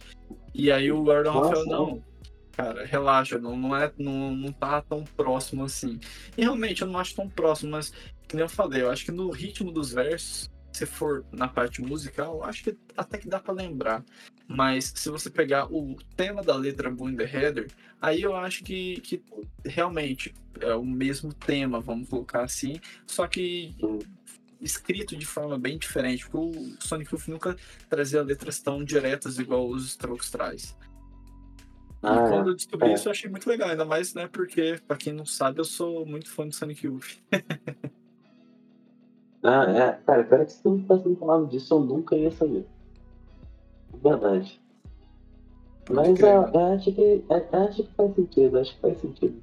E 0.55 0.71
aí 0.71 0.93
o 0.93 1.03
Gordon 1.03 1.33
Nossa, 1.33 1.49
Rafael, 1.49 1.67
não, 1.67 2.05
cara, 2.53 2.85
relaxa, 2.85 3.39
não, 3.39 3.57
não, 3.57 3.77
é, 3.77 3.93
não, 3.99 4.35
não 4.35 4.53
tá 4.53 4.83
tão 4.83 5.05
próximo 5.05 5.65
assim. 5.65 5.99
E 6.37 6.43
realmente 6.43 6.83
eu 6.83 6.89
não 6.89 6.99
acho 6.99 7.15
tão 7.15 7.29
próximo, 7.29 7.73
mas, 7.73 7.93
como 8.31 8.43
eu 8.43 8.49
falei, 8.49 8.83
eu 8.83 8.91
acho 8.91 9.05
que 9.05 9.13
no 9.13 9.31
ritmo 9.31 9.73
dos 9.73 9.93
versos 9.93 10.53
se 10.75 10.87
for 10.87 11.25
na 11.31 11.47
parte 11.47 11.81
musical, 11.81 12.43
acho 12.43 12.65
que 12.65 12.77
até 12.97 13.17
que 13.17 13.29
dá 13.29 13.39
para 13.39 13.55
lembrar. 13.55 14.05
Mas 14.47 14.93
se 14.95 15.09
você 15.09 15.31
pegar 15.31 15.73
o 15.73 15.97
tema 16.17 16.43
da 16.43 16.55
letra 16.55 16.91
Boom 16.91 17.17
the 17.17 17.25
Header, 17.25 17.71
aí 18.01 18.23
eu 18.23 18.37
acho 18.37 18.63
que, 18.63 19.01
que 19.01 19.23
realmente 19.65 20.35
é 20.61 20.75
o 20.75 20.85
mesmo 20.85 21.33
tema, 21.33 21.81
vamos 21.81 22.09
colocar 22.09 22.43
assim, 22.43 22.79
só 23.07 23.27
que 23.27 23.75
escrito 24.61 25.17
de 25.17 25.27
forma 25.27 25.59
bem 25.59 25.79
diferente, 25.79 26.29
porque 26.29 26.59
o 26.59 26.77
Sonic 26.81 27.13
Youth 27.13 27.29
nunca 27.29 27.57
trazia 27.89 28.23
letras 28.23 28.61
tão 28.61 28.85
diretas 28.85 29.39
igual 29.39 29.69
os 29.69 29.87
Strokes 29.87 30.31
traz. 30.31 30.77
Ah, 32.03 32.27
e 32.27 32.29
quando 32.29 32.51
eu 32.51 32.55
descobri 32.55 32.91
é. 32.91 32.95
isso, 32.95 33.09
eu 33.09 33.13
achei 33.13 33.31
muito 33.31 33.49
legal, 33.49 33.71
ainda 33.71 33.85
mais, 33.85 34.13
né, 34.13 34.29
porque, 34.31 34.79
pra 34.87 34.97
quem 34.97 35.13
não 35.13 35.25
sabe, 35.25 35.59
eu 35.59 35.65
sou 35.65 36.05
muito 36.05 36.31
fã 36.31 36.47
do 36.47 36.55
Sonic 36.55 36.87
Youth. 36.87 37.17
Ah, 39.47 39.71
é, 39.71 39.93
cara, 40.07 40.25
cara, 40.25 40.47
que 40.47 40.53
se 40.53 40.63
tu 40.63 40.71
não 40.71 40.81
tivesse 40.81 41.07
me 41.07 41.17
falado 41.17 41.47
disso, 41.47 41.75
eu 41.75 41.81
nunca 41.81 42.17
ia 42.17 42.31
saber. 42.31 42.67
Verdade. 44.03 44.61
Mas 45.91 46.19
eu, 46.19 46.27
eu, 46.27 46.61
acho 46.75 46.93
que, 46.93 47.25
eu 47.29 47.61
acho 47.61 47.83
que 47.83 47.95
faz 47.95 48.15
sentido, 48.15 48.59
acho 48.59 48.75
que 48.75 48.81
faz 48.81 49.01
sentido. 49.01 49.43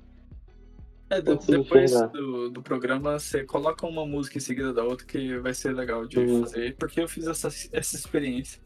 É, 1.10 1.22
depois 1.22 1.92
do, 2.14 2.50
do 2.50 2.62
programa, 2.62 3.20
você 3.20 3.44
coloca 3.44 3.86
uma 3.86 4.06
música 4.06 4.38
em 4.38 4.42
seguida 4.42 4.74
da 4.74 4.84
outra 4.84 5.06
que 5.06 5.38
vai 5.40 5.54
ser 5.54 5.74
legal 5.76 6.06
de 6.06 6.20
uhum. 6.20 6.42
fazer, 6.42 6.76
porque 6.78 7.02
eu 7.02 7.08
fiz 7.08 7.28
essa, 7.28 7.50
essa 7.74 7.96
experiência. 7.96 8.62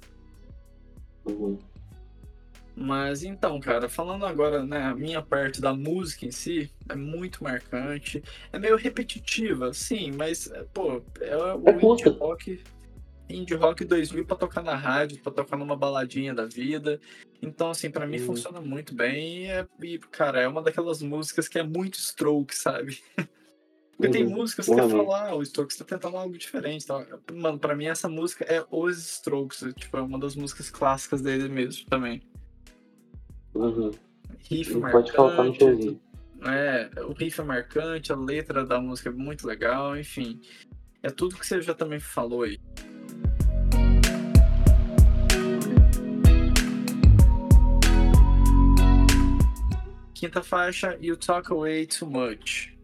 Uhum. 1.26 1.58
Mas 2.76 3.24
então, 3.24 3.60
cara, 3.60 3.90
falando 3.90 4.26
agora, 4.26 4.64
né, 4.64 4.84
a 4.84 4.94
minha 4.94 5.22
parte 5.22 5.60
da 5.60 5.74
música 5.74 6.26
em 6.26 6.32
si 6.32 6.70
é 6.90 6.96
muito 6.96 7.44
marcante. 7.44 8.22
É 8.52 8.60
meio 8.60 8.76
repetitiva, 8.76 9.74
sim, 9.74 10.12
mas, 10.12 10.52
pô, 10.74 11.02
é 11.22 11.38
o 11.38 11.64
é 11.68 11.72
indie 11.72 12.10
rock, 12.10 12.62
indie 13.30 13.56
rock 13.56 13.84
2000 13.84 14.26
pra 14.26 14.36
tocar 14.36 14.64
na 14.64 14.76
rádio, 14.76 15.22
pra 15.22 15.32
tocar 15.32 15.58
numa 15.58 15.76
baladinha 15.76 16.34
da 16.34 16.46
vida. 16.46 17.00
Então, 17.42 17.70
assim, 17.70 17.90
para 17.90 18.08
mim 18.08 18.20
funciona 18.20 18.62
muito 18.62 18.94
bem. 18.94 19.46
E, 19.46 19.48
é, 19.48 19.68
e, 19.82 20.00
cara, 20.00 20.42
é 20.42 20.48
uma 20.48 20.62
daquelas 20.62 21.02
músicas 21.02 21.48
que 21.48 21.60
é 21.60 21.64
muito 21.64 21.98
stroke, 21.98 22.56
sabe? 22.56 23.00
Porque 23.98 24.12
tem 24.12 24.26
uhum. 24.26 24.36
músicas 24.36 24.66
que 24.66 24.74
você 24.74 24.90
fala, 24.90 25.30
ah, 25.30 25.36
o 25.36 25.42
Strokes 25.42 25.78
tá 25.78 25.86
tentando 25.86 26.18
algo 26.18 26.38
diferente. 26.38 26.86
Tá? 26.86 27.06
Mano, 27.34 27.58
pra 27.58 27.76
mim 27.76 27.86
essa 27.86 28.10
música 28.10 28.44
é 28.44 28.64
Os 28.70 28.98
Strokes. 28.98 29.74
Tipo, 29.76 29.98
é 29.98 30.02
uma 30.02 30.20
das 30.20 30.36
músicas 30.36 30.70
clássicas 30.70 31.22
dele 31.22 31.48
mesmo 31.48 31.86
também. 31.86 32.22
Uhum. 33.54 33.92
Riff 34.50 34.74
Não 34.74 34.82
marcante. 34.82 35.14
Pode 35.14 35.34
faltar 35.34 35.46
no 35.46 36.02
É, 36.50 36.90
o 37.04 37.14
riff 37.14 37.40
é 37.40 37.44
marcante, 37.44 38.12
a 38.12 38.18
letra 38.18 38.66
da 38.66 38.82
música 38.82 39.10
é 39.10 39.14
muito 39.14 39.48
legal, 39.48 39.98
enfim. 39.98 40.42
É 41.02 41.10
tudo 41.10 41.38
que 41.38 41.48
você 41.48 41.62
já 41.62 41.74
também 41.74 42.00
falou 42.00 42.44
aí. 42.44 42.60
Quinta 50.26 50.42
faixa, 50.42 50.98
You 51.00 51.16
Talk 51.16 51.54
Away 51.54 51.86
Too 51.86 52.10
Much. 52.10 52.76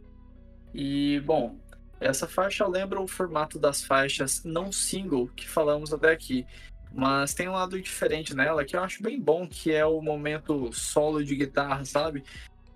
E, 0.75 1.19
bom, 1.21 1.57
essa 1.99 2.27
faixa 2.27 2.67
lembra 2.67 3.01
o 3.01 3.07
formato 3.07 3.57
das 3.57 3.83
faixas 3.83 4.43
não 4.43 4.71
single 4.71 5.27
que 5.35 5.49
falamos 5.49 5.91
até 5.91 6.11
aqui. 6.11 6.45
Mas 6.93 7.33
tem 7.33 7.49
um 7.49 7.53
lado 7.53 7.81
diferente 7.81 8.35
nela 8.35 8.63
que 8.63 8.75
eu 8.75 8.83
acho 8.83 9.01
bem 9.01 9.19
bom, 9.19 9.47
que 9.47 9.71
é 9.71 9.83
o 9.83 9.99
momento 10.03 10.71
solo 10.71 11.25
de 11.25 11.35
guitarra, 11.35 11.83
sabe? 11.83 12.23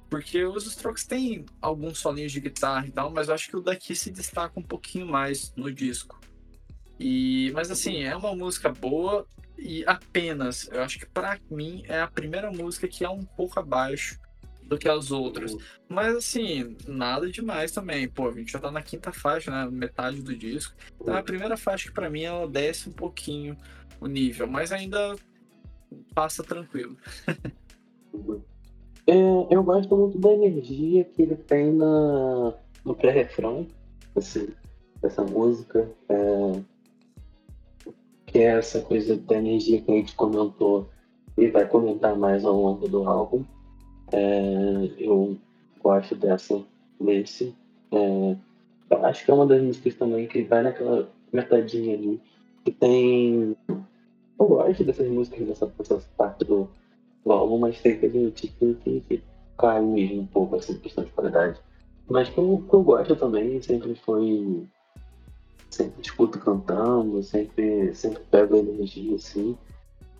Porque 0.09 0.43
os 0.43 0.65
Strokes 0.65 1.05
têm 1.05 1.45
alguns 1.61 1.99
solinhos 1.99 2.31
de 2.31 2.39
guitarra 2.39 2.87
e 2.87 2.91
tal, 2.91 3.11
mas 3.11 3.27
eu 3.27 3.35
acho 3.35 3.47
que 3.47 3.57
o 3.57 3.61
daqui 3.61 3.95
se 3.95 4.09
destaca 4.09 4.59
um 4.59 4.63
pouquinho 4.63 5.05
mais 5.05 5.53
no 5.55 5.71
disco. 5.71 6.19
E, 6.99 7.51
mas 7.53 7.69
assim, 7.69 8.01
é 8.01 8.15
uma 8.15 8.35
música 8.35 8.69
boa 8.69 9.27
e 9.59 9.85
apenas, 9.85 10.67
eu 10.71 10.81
acho 10.81 10.97
que 10.97 11.05
para 11.05 11.39
mim 11.51 11.83
é 11.87 12.01
a 12.01 12.07
primeira 12.07 12.49
música 12.49 12.87
que 12.87 13.05
é 13.05 13.09
um 13.09 13.23
pouco 13.23 13.59
abaixo 13.59 14.24
do 14.67 14.77
que 14.77 14.89
as 14.89 15.11
outras. 15.11 15.55
Mas 15.87 16.15
assim, 16.15 16.75
nada 16.87 17.29
demais 17.29 17.71
também. 17.71 18.07
Pô, 18.07 18.29
a 18.29 18.33
gente 18.33 18.51
já 18.51 18.59
tá 18.59 18.71
na 18.71 18.81
quinta 18.81 19.11
faixa, 19.11 19.51
né? 19.51 19.69
Metade 19.71 20.21
do 20.21 20.35
disco. 20.35 20.73
Então 20.99 21.15
a 21.15 21.23
primeira 21.23 21.55
faixa 21.57 21.87
que 21.87 21.93
para 21.93 22.09
mim 22.09 22.23
ela 22.23 22.47
desce 22.47 22.89
um 22.89 22.93
pouquinho 22.93 23.55
o 23.99 24.07
nível, 24.07 24.47
mas 24.47 24.71
ainda 24.71 25.15
passa 26.13 26.43
tranquilo. 26.43 26.97
é, 29.07 29.13
eu 29.49 29.63
gosto 29.63 29.95
muito 29.95 30.17
da 30.17 30.31
energia 30.31 31.05
que 31.05 31.21
ele 31.21 31.35
tem 31.35 31.71
na, 31.71 32.53
no 32.83 32.95
pré-refrão, 32.95 33.67
assim, 34.15 34.49
dessa 35.01 35.23
música. 35.23 35.89
É, 36.09 36.75
que 38.35 38.39
é 38.39 38.57
essa 38.57 38.81
coisa 38.81 39.15
da 39.15 39.37
energia 39.37 39.81
que 39.81 39.89
a 39.89 39.95
gente 39.95 40.13
comentou 40.13 40.89
e 41.37 41.47
vai 41.47 41.65
comentar 41.65 42.17
mais 42.17 42.43
ao 42.43 42.53
longo 42.53 42.85
do 42.85 43.07
álbum. 43.07 43.45
É, 44.11 44.91
eu 44.97 45.37
gosto 45.81 46.15
dessa 46.15 46.63
nesse. 46.99 47.55
É, 47.91 48.35
acho 49.03 49.25
que 49.25 49.31
é 49.31 49.33
uma 49.33 49.45
das 49.45 49.61
músicas 49.61 49.95
também 49.95 50.27
que 50.27 50.43
vai 50.43 50.63
naquela 50.63 51.09
metadinha 51.31 51.95
ali 51.95 52.21
que 52.65 52.71
tem. 52.71 53.55
Eu 54.37 54.47
gosto 54.47 54.83
dessas 54.83 55.07
músicas, 55.07 55.47
dessa, 55.47 55.67
dessa 55.67 56.03
parte 56.17 56.43
do, 56.43 56.67
do 57.23 57.31
álbum, 57.31 57.59
mas 57.59 57.79
tem 57.79 57.97
que 57.97 58.07
admitir 58.07 58.51
que, 58.59 58.73
que, 58.75 59.01
que 59.01 59.23
cai 59.57 59.81
mesmo 59.81 60.21
um 60.21 60.27
pouco 60.27 60.55
essa 60.55 60.73
questão 60.73 61.03
de 61.03 61.11
qualidade. 61.11 61.59
Mas 62.09 62.29
que 62.29 62.37
eu, 62.37 62.63
que 62.67 62.75
eu 62.75 62.83
gosto 62.83 63.15
também 63.15 63.61
sempre 63.61 63.95
foi. 63.95 64.65
Sempre 65.69 66.01
escuto 66.01 66.39
cantando, 66.39 67.21
sempre, 67.21 67.93
sempre 67.93 68.23
pego 68.31 68.55
a 68.55 68.59
energia 68.59 69.15
assim. 69.15 69.57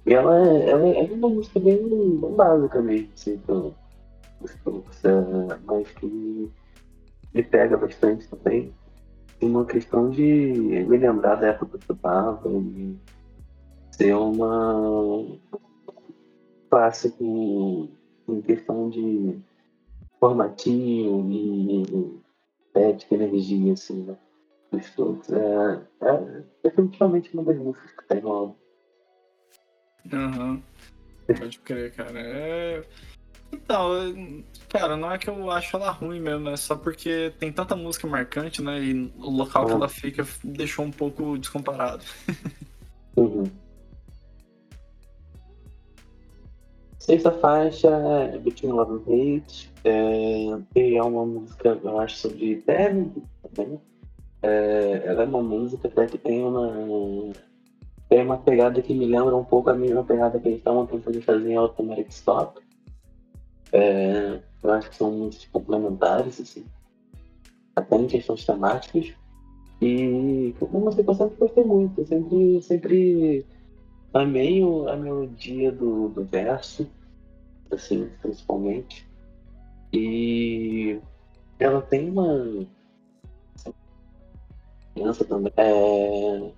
E 0.05 0.13
ela 0.13 0.37
é, 0.47 0.69
ela 0.69 0.87
é 0.87 1.03
uma 1.11 1.29
música 1.29 1.59
bem, 1.59 2.17
básica 2.35 2.81
mesmo, 2.81 3.09
assim, 3.13 3.41
é, 5.03 5.57
mas 5.65 5.91
que 5.93 6.51
me 7.33 7.43
pega 7.43 7.75
bastante 7.77 8.27
também 8.29 8.73
uma 9.41 9.65
questão 9.65 10.09
de 10.09 10.21
me 10.21 10.97
lembrar 10.97 11.35
da 11.35 11.47
época 11.47 11.77
que 11.77 11.91
eu 11.91 11.95
estava 11.95 12.49
e 12.49 12.95
ser 13.91 14.13
uma 14.15 15.25
clássico 16.69 17.89
em 18.27 18.41
questão 18.41 18.89
de 18.89 19.39
formatinho 20.19 21.29
e 21.31 22.21
estética, 22.67 23.15
energia, 23.15 23.73
assim, 23.73 24.03
né? 24.03 24.17
Dos 24.71 24.89
todos. 24.95 25.31
É, 25.31 25.81
é 26.01 26.43
definitivamente 26.63 27.33
uma 27.33 27.43
das 27.43 27.57
músicas 27.57 27.91
que 27.91 28.07
tem 28.07 28.21
álbum. 28.23 28.55
Aham. 28.55 28.64
Uhum. 30.11 30.61
Pode 31.27 31.59
crer, 31.59 31.91
cara. 31.93 32.19
É 32.19 32.83
Então, 33.51 34.43
cara, 34.69 34.95
não 34.95 35.11
é 35.11 35.17
que 35.17 35.29
eu 35.29 35.49
acho 35.49 35.75
ela 35.75 35.91
ruim 35.91 36.19
mesmo, 36.19 36.49
é 36.49 36.57
só 36.57 36.75
porque 36.75 37.33
tem 37.39 37.51
tanta 37.51 37.75
música 37.75 38.07
marcante, 38.07 38.61
né? 38.61 38.79
E 38.79 39.11
o 39.17 39.29
local 39.29 39.65
que 39.65 39.71
ela 39.71 39.89
fica 39.89 40.25
deixou 40.43 40.85
um 40.85 40.91
pouco 40.91 41.37
descomparado. 41.37 42.03
Uhum. 43.17 43.45
Sexta 46.99 47.31
faixa 47.31 47.87
é 48.33 48.37
Between 48.39 48.73
Love 48.73 48.95
and 48.95 49.37
Hate, 49.37 49.71
é, 49.85 50.95
é 50.97 51.01
uma 51.01 51.25
música, 51.25 51.79
eu 51.81 51.99
acho, 51.99 52.17
sobre 52.17 52.57
término 52.57 53.23
também. 53.41 53.79
É, 54.41 55.03
ela 55.05 55.23
é 55.23 55.25
uma 55.25 55.41
música 55.41 55.87
até 55.87 56.07
que 56.07 56.17
tem 56.17 56.43
uma, 56.43 56.67
tem 58.09 58.23
uma 58.23 58.37
pegada 58.37 58.81
que 58.81 58.93
me 58.93 59.05
lembra 59.05 59.35
um 59.35 59.43
pouco 59.43 59.69
a 59.69 59.73
mesma 59.73 60.03
pegada 60.03 60.39
que 60.39 60.47
eles 60.47 60.59
estavam 60.59 60.85
tentando 60.85 61.21
fazer 61.21 61.51
em 61.51 61.55
Automatic 61.55 62.09
Stop. 62.09 62.61
É, 63.71 64.39
eu 64.63 64.71
acho 64.71 64.89
que 64.89 64.95
são 64.95 65.11
músicas 65.11 65.47
complementares, 65.51 66.39
assim, 66.39 66.65
até 67.75 67.97
em 67.97 68.07
questões 68.07 68.45
temáticas. 68.45 69.13
E 69.81 70.55
que 70.57 70.63
eu 70.63 71.15
sempre 71.15 71.35
gostei 71.37 71.63
muito, 71.63 71.99
eu 72.01 72.07
sempre, 72.07 72.61
sempre 72.61 73.45
amei 74.13 74.63
o- 74.63 74.87
a 74.87 74.95
melodia 74.95 75.71
do, 75.71 76.07
do 76.09 76.23
verso, 76.23 76.89
assim, 77.71 78.09
principalmente. 78.21 79.07
E 79.91 80.99
ela 81.59 81.81
tem 81.81 82.09
uma 82.09 82.65
criança 84.93 85.25
também, 85.25 85.51
é, 85.57 86.51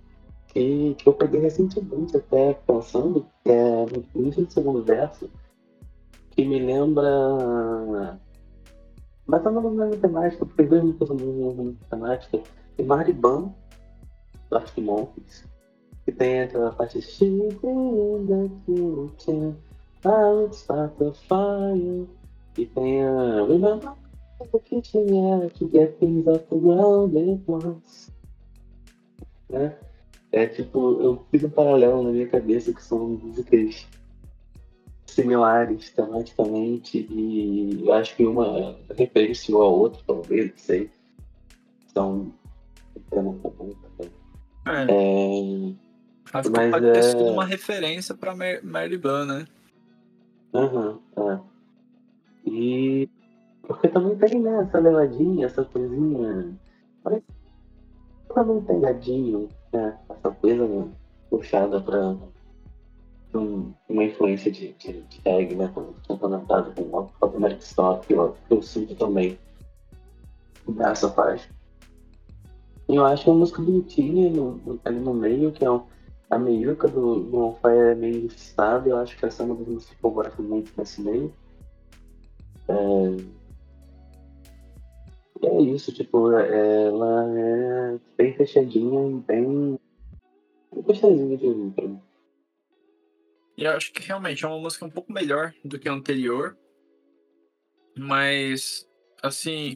que, 0.58 0.96
que 0.96 1.08
eu 1.08 1.14
peguei 1.14 1.40
recentemente 1.40 2.18
até 2.18 2.54
pensando, 2.54 3.28
é 3.46 3.86
no 3.86 4.04
início 4.16 4.44
do 4.44 4.52
segundo 4.52 4.84
verso, 4.84 5.30
que 6.32 6.44
me 6.44 6.60
lembra. 6.60 8.20
Mas 9.28 9.46
é 9.46 9.50
uma 9.50 9.62
mesma 9.62 9.98
temática, 9.98 10.46
porque 10.46 10.64
duas 10.64 10.84
músicas 10.84 11.08
são 11.10 11.18
da 11.18 11.26
mesma 11.26 11.76
temática. 11.90 12.40
Tem 12.76 12.86
Mariban, 12.86 13.54
do 14.50 14.56
Arctic 14.56 14.84
Monkeys, 14.84 15.46
que 16.06 16.12
tem 16.12 16.42
aquela 16.42 16.72
parte 16.72 17.02
She 17.02 17.26
in 17.26 17.50
the 18.26 18.50
kitchen, 18.66 19.56
I 20.06 20.32
would 20.34 20.56
start 20.56 20.94
a 21.02 21.14
fire. 21.14 22.08
E 22.58 22.66
tem 22.66 23.04
a 23.04 23.44
Remember 23.44 23.94
the 24.52 24.60
kitchen, 24.60 25.08
yeah, 25.14 25.50
to 25.50 25.70
get 25.70 26.00
things 26.00 26.28
off 26.28 26.44
the 26.50 26.58
ground 26.58 27.16
at 27.16 27.48
once. 27.48 28.12
Né? 29.50 29.76
É 30.38 30.46
tipo, 30.46 31.02
eu 31.02 31.26
fiz 31.32 31.44
um 31.44 31.50
paralelo 31.50 32.04
na 32.04 32.12
minha 32.12 32.28
cabeça 32.28 32.72
que 32.72 32.84
são 32.84 33.08
músicas 33.08 33.88
similares 35.08 35.90
tematicamente 35.90 37.08
e 37.10 37.84
eu 37.84 37.92
acho 37.92 38.16
que 38.16 38.24
uma 38.24 38.78
referenciou 38.96 39.64
a 39.64 39.66
outra, 39.68 40.00
talvez, 40.06 40.52
não 40.52 40.58
sei. 40.58 40.92
Também. 41.92 42.34
É, 44.68 44.84
É... 44.92 45.74
acho 46.34 46.52
que 46.52 46.56
pode 46.56 46.86
ter 46.92 46.98
é- 47.00 47.02
sido 47.02 47.32
uma 47.32 47.46
referência 47.46 48.14
pra 48.14 48.36
Mar 48.36 48.62
Mary 48.62 48.98
Ban, 49.00 49.26
né? 49.26 49.48
Aham, 50.54 51.00
é. 51.18 51.40
E 52.46 53.10
porque 53.64 53.88
também 53.88 54.16
tem, 54.20 54.40
né, 54.40 54.62
essa 54.62 54.78
levadinha, 54.78 55.48
essa 55.48 55.66
coisinha. 55.66 56.56
Parece 57.04 57.26
também 58.36 58.62
tem 58.62 58.86
né? 59.74 59.98
Essa 60.10 60.32
coisa 60.32 60.68
né, 60.68 60.88
puxada 61.30 61.82
pra 61.82 62.16
um- 63.36 63.74
uma 63.90 64.04
influência 64.04 64.52
de, 64.52 64.74
de, 64.74 65.02
de 65.04 65.22
tag, 65.22 65.56
né? 65.56 65.72
Complementado 66.08 66.74
com 66.74 66.82
o 66.84 67.10
Automatic 67.22 67.62
Stop, 67.62 68.08
que 68.08 68.14
eu, 68.14 68.36
que 68.48 68.62
sinto 68.62 68.96
também 68.96 69.38
nessa 70.68 71.10
parte. 71.10 71.50
E 72.90 72.96
eu 72.96 73.06
acho 73.06 73.30
uma 73.30 73.40
música 73.40 73.62
bonitinha 73.62 74.30
no, 74.30 74.80
ali 74.86 75.00
no 75.00 75.14
meio, 75.14 75.52
que 75.52 75.64
é 75.66 75.70
um- 75.72 75.84
a 76.30 76.38
meiuca 76.38 76.88
do, 76.88 77.22
do 77.22 77.38
On 77.38 77.54
Fire 77.56 77.92
é 77.92 77.96
meio 77.96 78.28
estável. 78.28 78.92
Eu 78.96 78.98
acho 79.02 79.18
que 79.18 79.26
essa 79.26 79.44
é 79.44 79.46
uma 79.46 79.56
das 79.56 79.68
músicas 79.68 79.98
que 79.98 80.06
eu 80.06 80.12
gosto 80.12 80.42
muito 80.44 80.72
nesse 80.78 81.02
meio. 81.02 81.34
É, 82.68 83.37
é 85.44 85.62
isso, 85.62 85.94
tipo, 85.94 86.32
ela 86.32 87.40
é 87.40 88.00
bem 88.18 88.36
fechadinha 88.36 89.10
e 89.10 89.22
bem. 89.22 89.80
gostosinha 90.72 91.38
de 91.38 91.46
ouvir 91.46 91.72
pra 91.72 91.88
mim. 91.88 92.02
E 93.58 93.64
eu 93.64 93.72
acho 93.72 93.92
que 93.92 94.06
realmente 94.06 94.46
é 94.46 94.48
uma 94.48 94.60
música 94.60 94.86
um 94.86 94.90
pouco 94.90 95.12
melhor 95.12 95.54
do 95.66 95.80
que 95.80 95.90
a 95.90 95.94
anterior. 95.94 96.56
Mas, 97.98 98.88
assim, 99.24 99.76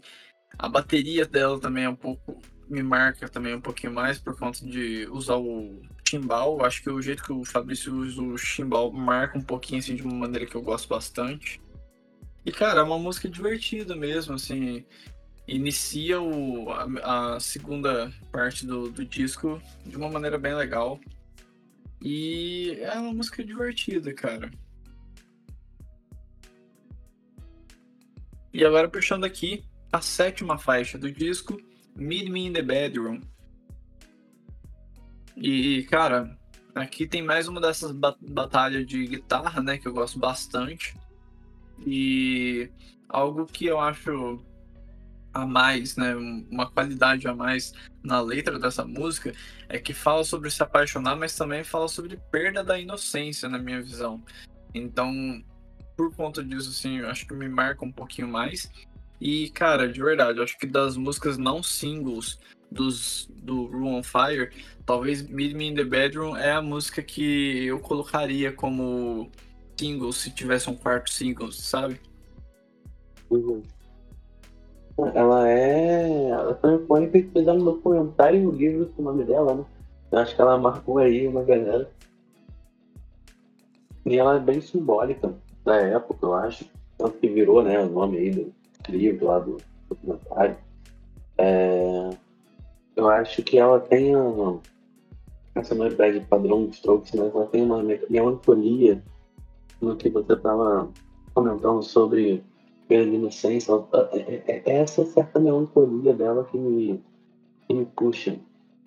a 0.57 0.69
bateria 0.69 1.25
dela 1.25 1.59
também 1.59 1.85
é 1.85 1.89
um 1.89 1.95
pouco. 1.95 2.37
Me 2.69 2.83
marca 2.83 3.27
também 3.27 3.53
um 3.53 3.59
pouquinho 3.59 3.91
mais 3.91 4.17
por 4.17 4.37
conta 4.37 4.65
de 4.65 5.07
usar 5.11 5.35
o 5.35 5.81
chimbal. 6.07 6.63
Acho 6.63 6.83
que 6.83 6.89
o 6.89 7.01
jeito 7.01 7.23
que 7.23 7.33
o 7.33 7.43
Fabrício 7.43 7.93
usa 7.95 8.21
o 8.21 8.37
chimbal 8.37 8.91
marca 8.91 9.37
um 9.37 9.43
pouquinho 9.43 9.79
assim 9.79 9.95
de 9.95 10.03
uma 10.03 10.13
maneira 10.13 10.45
que 10.45 10.55
eu 10.55 10.61
gosto 10.61 10.87
bastante. 10.87 11.59
E 12.45 12.51
cara, 12.51 12.79
é 12.79 12.83
uma 12.83 12.97
música 12.97 13.27
divertida 13.27 13.95
mesmo, 13.95 14.35
assim. 14.35 14.85
Inicia 15.51 16.21
o, 16.21 16.71
a, 16.71 17.35
a 17.35 17.39
segunda 17.41 18.09
parte 18.31 18.65
do, 18.65 18.89
do 18.89 19.03
disco 19.03 19.61
de 19.85 19.97
uma 19.97 20.09
maneira 20.09 20.37
bem 20.37 20.55
legal. 20.55 20.97
E 22.01 22.77
é 22.79 22.97
uma 22.97 23.13
música 23.13 23.43
divertida, 23.43 24.13
cara. 24.13 24.49
E 28.53 28.63
agora 28.63 28.87
puxando 28.87 29.25
aqui 29.25 29.65
a 29.91 29.99
sétima 29.99 30.57
faixa 30.57 30.97
do 30.97 31.11
disco, 31.11 31.57
Meet 31.97 32.29
Me 32.29 32.47
in 32.47 32.53
the 32.53 32.61
Bedroom. 32.61 33.19
E, 35.35 35.83
cara, 35.89 36.33
aqui 36.73 37.05
tem 37.05 37.21
mais 37.21 37.49
uma 37.49 37.59
dessas 37.59 37.91
ba 37.91 38.15
batalhas 38.21 38.87
de 38.87 39.05
guitarra, 39.05 39.61
né, 39.61 39.77
que 39.77 39.85
eu 39.85 39.93
gosto 39.93 40.17
bastante. 40.17 40.95
E 41.85 42.69
algo 43.09 43.45
que 43.45 43.65
eu 43.65 43.81
acho 43.81 44.41
a 45.33 45.45
mais, 45.45 45.95
né, 45.95 46.15
uma 46.49 46.69
qualidade 46.69 47.27
a 47.27 47.33
mais 47.33 47.73
na 48.03 48.19
letra 48.19 48.59
dessa 48.59 48.83
música 48.83 49.33
é 49.69 49.79
que 49.79 49.93
fala 49.93 50.23
sobre 50.23 50.49
se 50.49 50.61
apaixonar, 50.61 51.15
mas 51.15 51.35
também 51.35 51.63
fala 51.63 51.87
sobre 51.87 52.17
perda 52.31 52.63
da 52.63 52.79
inocência, 52.79 53.47
na 53.47 53.57
minha 53.57 53.81
visão. 53.81 54.21
Então, 54.73 55.43
por 55.95 56.13
conta 56.15 56.43
disso, 56.43 56.69
assim, 56.69 56.99
eu 56.99 57.09
acho 57.09 57.25
que 57.25 57.33
me 57.33 57.47
marca 57.47 57.85
um 57.85 57.91
pouquinho 57.91 58.27
mais. 58.27 58.69
E, 59.19 59.49
cara, 59.51 59.87
de 59.87 60.01
verdade, 60.01 60.39
eu 60.39 60.43
acho 60.43 60.57
que 60.57 60.65
das 60.65 60.97
músicas 60.97 61.37
não 61.37 61.61
singles 61.61 62.39
dos, 62.71 63.29
do 63.43 63.65
Room 63.65 63.95
on 63.97 64.03
Fire, 64.03 64.49
talvez 64.85 65.21
Meet 65.21 65.53
Me 65.53 65.67
in 65.67 65.75
the 65.75 65.83
Bedroom 65.83 66.35
é 66.35 66.51
a 66.51 66.61
música 66.61 67.03
que 67.03 67.65
eu 67.65 67.79
colocaria 67.79 68.51
como 68.51 69.29
single 69.77 70.11
se 70.11 70.31
tivesse 70.31 70.69
um 70.69 70.75
quarto 70.75 71.11
single, 71.11 71.51
sabe? 71.51 71.99
Uhum. 73.29 73.63
Ela 74.97 75.49
é. 75.49 76.29
Ela 76.29 76.59
foi 76.87 77.07
fizeram 77.09 77.59
um 77.59 77.65
documentário 77.65 78.47
um 78.49 78.51
livro 78.51 78.87
com 78.87 79.01
o 79.01 79.05
nome 79.05 79.23
dela, 79.23 79.55
né? 79.55 79.65
Eu 80.11 80.19
acho 80.19 80.35
que 80.35 80.41
ela 80.41 80.57
marcou 80.57 80.97
aí 80.97 81.27
uma 81.27 81.43
galera. 81.43 81.89
E 84.05 84.17
ela 84.17 84.35
é 84.35 84.39
bem 84.39 84.59
simbólica 84.61 85.33
da 85.63 85.75
época, 85.75 86.25
eu 86.25 86.33
acho. 86.33 86.65
Tanto 86.97 87.17
que 87.17 87.27
virou, 87.27 87.63
né, 87.63 87.79
o 87.79 87.89
nome 87.89 88.17
aí 88.17 88.29
do 88.31 88.53
livro 88.89 89.25
lá 89.27 89.39
do 89.39 89.57
documentário. 89.89 90.57
É, 91.37 92.09
Eu 92.95 93.09
acho 93.09 93.41
que 93.43 93.57
ela 93.57 93.79
tem 93.79 94.13
a... 94.13 94.19
essa 95.55 95.69
sonoridade 95.69 96.19
padrão 96.21 96.65
dos 96.65 96.75
Strokes, 96.75 97.11
mas 97.13 97.33
ela 97.33 97.47
tem 97.47 97.63
uma 97.63 97.81
me- 97.81 98.01
melancolia 98.09 99.01
no 99.81 99.95
que 99.95 100.09
você 100.09 100.33
estava 100.33 100.89
comentando 101.33 101.81
sobre 101.81 102.43
a 102.95 103.03
inocência. 103.03 103.71
Ela- 103.71 104.09
é- 104.13 104.43
é- 104.47 104.63
é 104.65 104.71
essa 104.77 105.05
certa 105.05 105.39
melancolia 105.39 106.13
dela 106.13 106.43
que 106.45 106.57
me, 106.57 107.01
que 107.67 107.73
me 107.73 107.85
puxa 107.85 108.37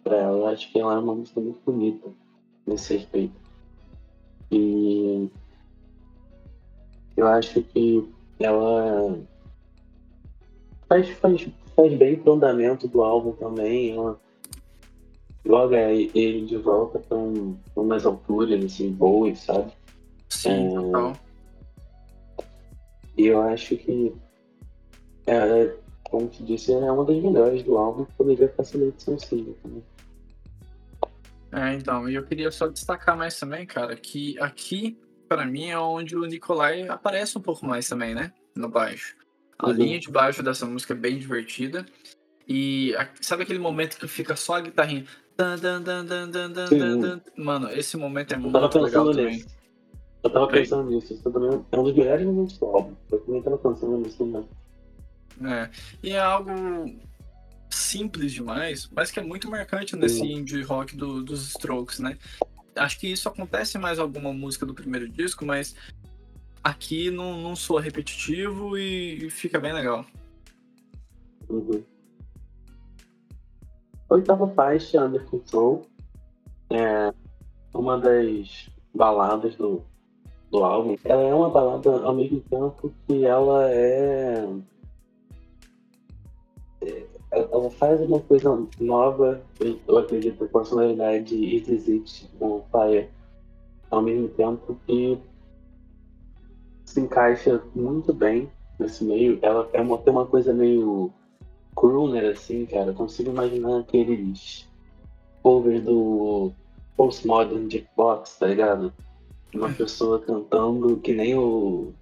pra 0.02 0.16
ela. 0.16 0.38
Eu 0.38 0.46
acho 0.48 0.70
que 0.70 0.78
ela 0.78 0.94
é 0.94 0.98
uma 0.98 1.14
música 1.14 1.40
muito 1.40 1.60
bonita 1.64 2.08
nesse 2.66 2.96
respeito. 2.96 3.34
E 4.50 5.30
eu 7.16 7.26
acho 7.26 7.62
que 7.62 8.08
ela 8.38 9.18
faz, 10.88 11.08
faz, 11.10 11.48
faz 11.74 11.94
bem 11.94 12.16
pro 12.16 12.34
andamento 12.34 12.86
do 12.88 13.02
álbum 13.02 13.32
também. 13.32 13.92
Ela 13.92 14.20
joga 15.44 15.92
ele 15.92 16.46
de 16.46 16.56
volta 16.56 16.98
para 16.98 17.16
um, 17.16 17.56
umas 17.76 18.04
alturas 18.06 18.64
assim, 18.64 18.90
boas, 18.92 19.40
sabe? 19.40 19.72
Sim, 20.28 20.66
É. 20.68 20.80
total. 20.80 21.12
E 23.16 23.26
eu 23.26 23.40
acho 23.42 23.76
que, 23.76 24.12
é, 25.26 25.74
como 26.04 26.28
te 26.28 26.42
disse, 26.44 26.72
é 26.72 26.76
uma 26.90 27.04
das 27.04 27.16
melhores 27.16 27.62
do 27.62 27.76
álbum, 27.78 28.04
poderia 28.16 28.48
facilitar 28.50 29.00
seu 29.00 29.18
single 29.18 29.56
também. 29.62 29.82
É, 31.52 31.74
então, 31.74 32.08
e 32.08 32.14
eu 32.16 32.24
queria 32.24 32.50
só 32.50 32.66
destacar 32.66 33.16
mais 33.16 33.38
também, 33.38 33.64
cara, 33.64 33.94
que 33.94 34.36
aqui, 34.40 34.98
para 35.28 35.46
mim, 35.46 35.66
é 35.70 35.78
onde 35.78 36.16
o 36.16 36.24
Nikolai 36.24 36.88
aparece 36.88 37.38
um 37.38 37.40
pouco 37.40 37.64
mais 37.64 37.88
também, 37.88 38.14
né? 38.14 38.32
No 38.56 38.68
baixo. 38.68 39.16
A 39.58 39.68
Uhum. 39.68 39.72
linha 39.72 40.00
de 40.00 40.10
baixo 40.10 40.42
dessa 40.42 40.66
música 40.66 40.92
é 40.94 40.96
bem 40.96 41.16
divertida. 41.18 41.86
E 42.48 42.92
sabe 43.20 43.44
aquele 43.44 43.60
momento 43.60 43.96
que 43.98 44.08
fica 44.08 44.34
só 44.34 44.56
a 44.56 44.60
guitarrinha? 44.60 45.06
Sim. 46.68 47.20
Mano, 47.36 47.70
esse 47.70 47.96
momento 47.96 48.34
é 48.34 48.36
muito 48.36 48.78
legal 48.80 49.10
também. 49.12 49.36
nisso. 49.36 49.46
Eu 50.24 50.30
tava 50.30 50.46
Oi? 50.46 50.52
pensando 50.52 50.90
nisso. 50.90 51.12
Isso 51.12 51.30
também 51.30 51.62
é 51.70 51.78
um 51.78 51.82
dos 51.84 51.94
melhores 51.94 52.26
momentos 52.26 52.56
do 52.58 52.64
álbum. 52.66 52.94
Eu 53.12 53.20
também 53.20 53.42
tava 53.42 53.58
pensando 53.58 53.98
nisso 53.98 54.16
também. 54.18 54.48
É. 55.44 55.70
E 56.02 56.10
é 56.12 56.18
algo 56.18 56.50
simples 57.68 58.32
demais, 58.32 58.88
mas 58.94 59.10
que 59.10 59.20
é 59.20 59.22
muito 59.22 59.50
marcante 59.50 59.94
nesse 59.96 60.20
Sim. 60.20 60.32
indie 60.36 60.62
rock 60.62 60.96
do- 60.96 61.22
dos 61.22 61.46
Strokes, 61.48 61.98
né? 61.98 62.16
Acho 62.74 62.98
que 62.98 63.06
isso 63.08 63.28
acontece 63.28 63.76
em 63.76 63.80
mais 63.80 63.98
alguma 63.98 64.32
música 64.32 64.64
do 64.64 64.72
primeiro 64.72 65.08
disco, 65.08 65.44
mas 65.44 65.74
aqui 66.62 67.10
não, 67.10 67.36
não 67.42 67.54
soa 67.54 67.80
repetitivo 67.82 68.78
e, 68.78 69.26
e 69.26 69.30
fica 69.30 69.60
bem 69.60 69.72
legal. 69.72 70.06
Uhum. 71.50 71.84
Oitava 74.08 74.48
faixa, 74.54 75.04
Under 75.04 75.24
Control. 75.26 75.86
É 76.70 77.12
uma 77.74 77.98
das 77.98 78.70
baladas 78.94 79.56
do, 79.56 79.84
do 80.54 80.64
álbum. 80.64 80.96
Ela 81.04 81.22
é 81.22 81.34
uma 81.34 81.50
balada 81.50 81.90
ao 82.04 82.14
mesmo 82.14 82.40
tempo 82.42 82.92
que 83.06 83.24
ela 83.24 83.68
é. 83.70 84.48
é, 86.82 87.06
Ela 87.32 87.70
faz 87.70 88.00
uma 88.00 88.20
coisa 88.20 88.56
nova, 88.78 89.42
eu, 89.60 89.98
acredito, 89.98 90.48
com 90.48 90.58
a 90.58 90.64
sonoridade 90.64 91.34
It 91.34 91.74
Is 91.74 91.88
It 91.88 92.30
on 92.40 92.62
Fire, 92.70 93.08
ao 93.90 94.00
mesmo 94.00 94.28
tempo 94.28 94.78
que 94.86 95.18
se 96.84 97.00
encaixa 97.00 97.60
muito 97.74 98.12
bem 98.12 98.48
nesse 98.78 99.02
meio. 99.02 99.40
Ela 99.42 99.68
é 99.72 99.80
uma, 99.80 99.98
tem 99.98 100.12
uma 100.12 100.26
coisa 100.26 100.54
meio 100.54 101.10
crooner, 101.74 102.30
assim, 102.30 102.64
cara. 102.66 102.90
Eu 102.90 102.94
consigo 102.94 103.30
imaginar 103.30 103.80
aqueles 103.80 104.68
covers 105.42 105.82
do 105.82 106.52
Postmodern 106.96 107.68
Jukebox, 107.68 108.38
tá 108.38 108.46
ligado? 108.46 108.92
Uma 109.54 109.70
pessoa 109.72 110.20
cantando 110.20 110.96
que 110.98 111.12
nem 111.12 111.36
o 111.36 111.92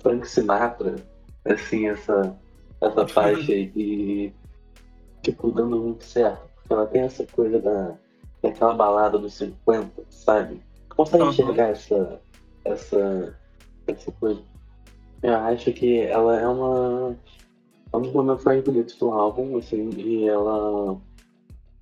Frank 0.00 0.28
Sinatra, 0.28 0.96
assim, 1.44 1.88
essa, 1.88 2.36
essa 2.80 3.06
faixa 3.08 3.52
e, 3.52 4.32
tipo, 5.22 5.50
dando 5.50 5.78
muito 5.78 6.04
certo. 6.04 6.48
Porque 6.56 6.72
ela 6.72 6.86
tem 6.86 7.02
essa 7.02 7.26
coisa 7.26 7.58
da, 7.58 7.94
daquela 8.42 8.74
balada 8.74 9.18
dos 9.18 9.34
50, 9.34 10.02
sabe? 10.08 10.60
Consegue 10.90 11.22
Aham. 11.22 11.32
enxergar 11.32 11.68
essa, 11.70 12.20
essa, 12.64 13.38
essa 13.86 14.12
coisa? 14.12 14.42
Eu 15.22 15.34
acho 15.34 15.72
que 15.72 16.00
ela 16.00 16.40
é 16.40 16.46
uma 16.46 17.16
é 17.92 17.96
um 17.96 18.02
dos 18.02 18.12
momentos 18.12 18.44
mais 18.44 18.62
bonitos 18.62 18.94
do 18.96 19.10
álbum, 19.10 19.58
assim, 19.58 19.90
e 19.96 20.28
ela 20.28 20.96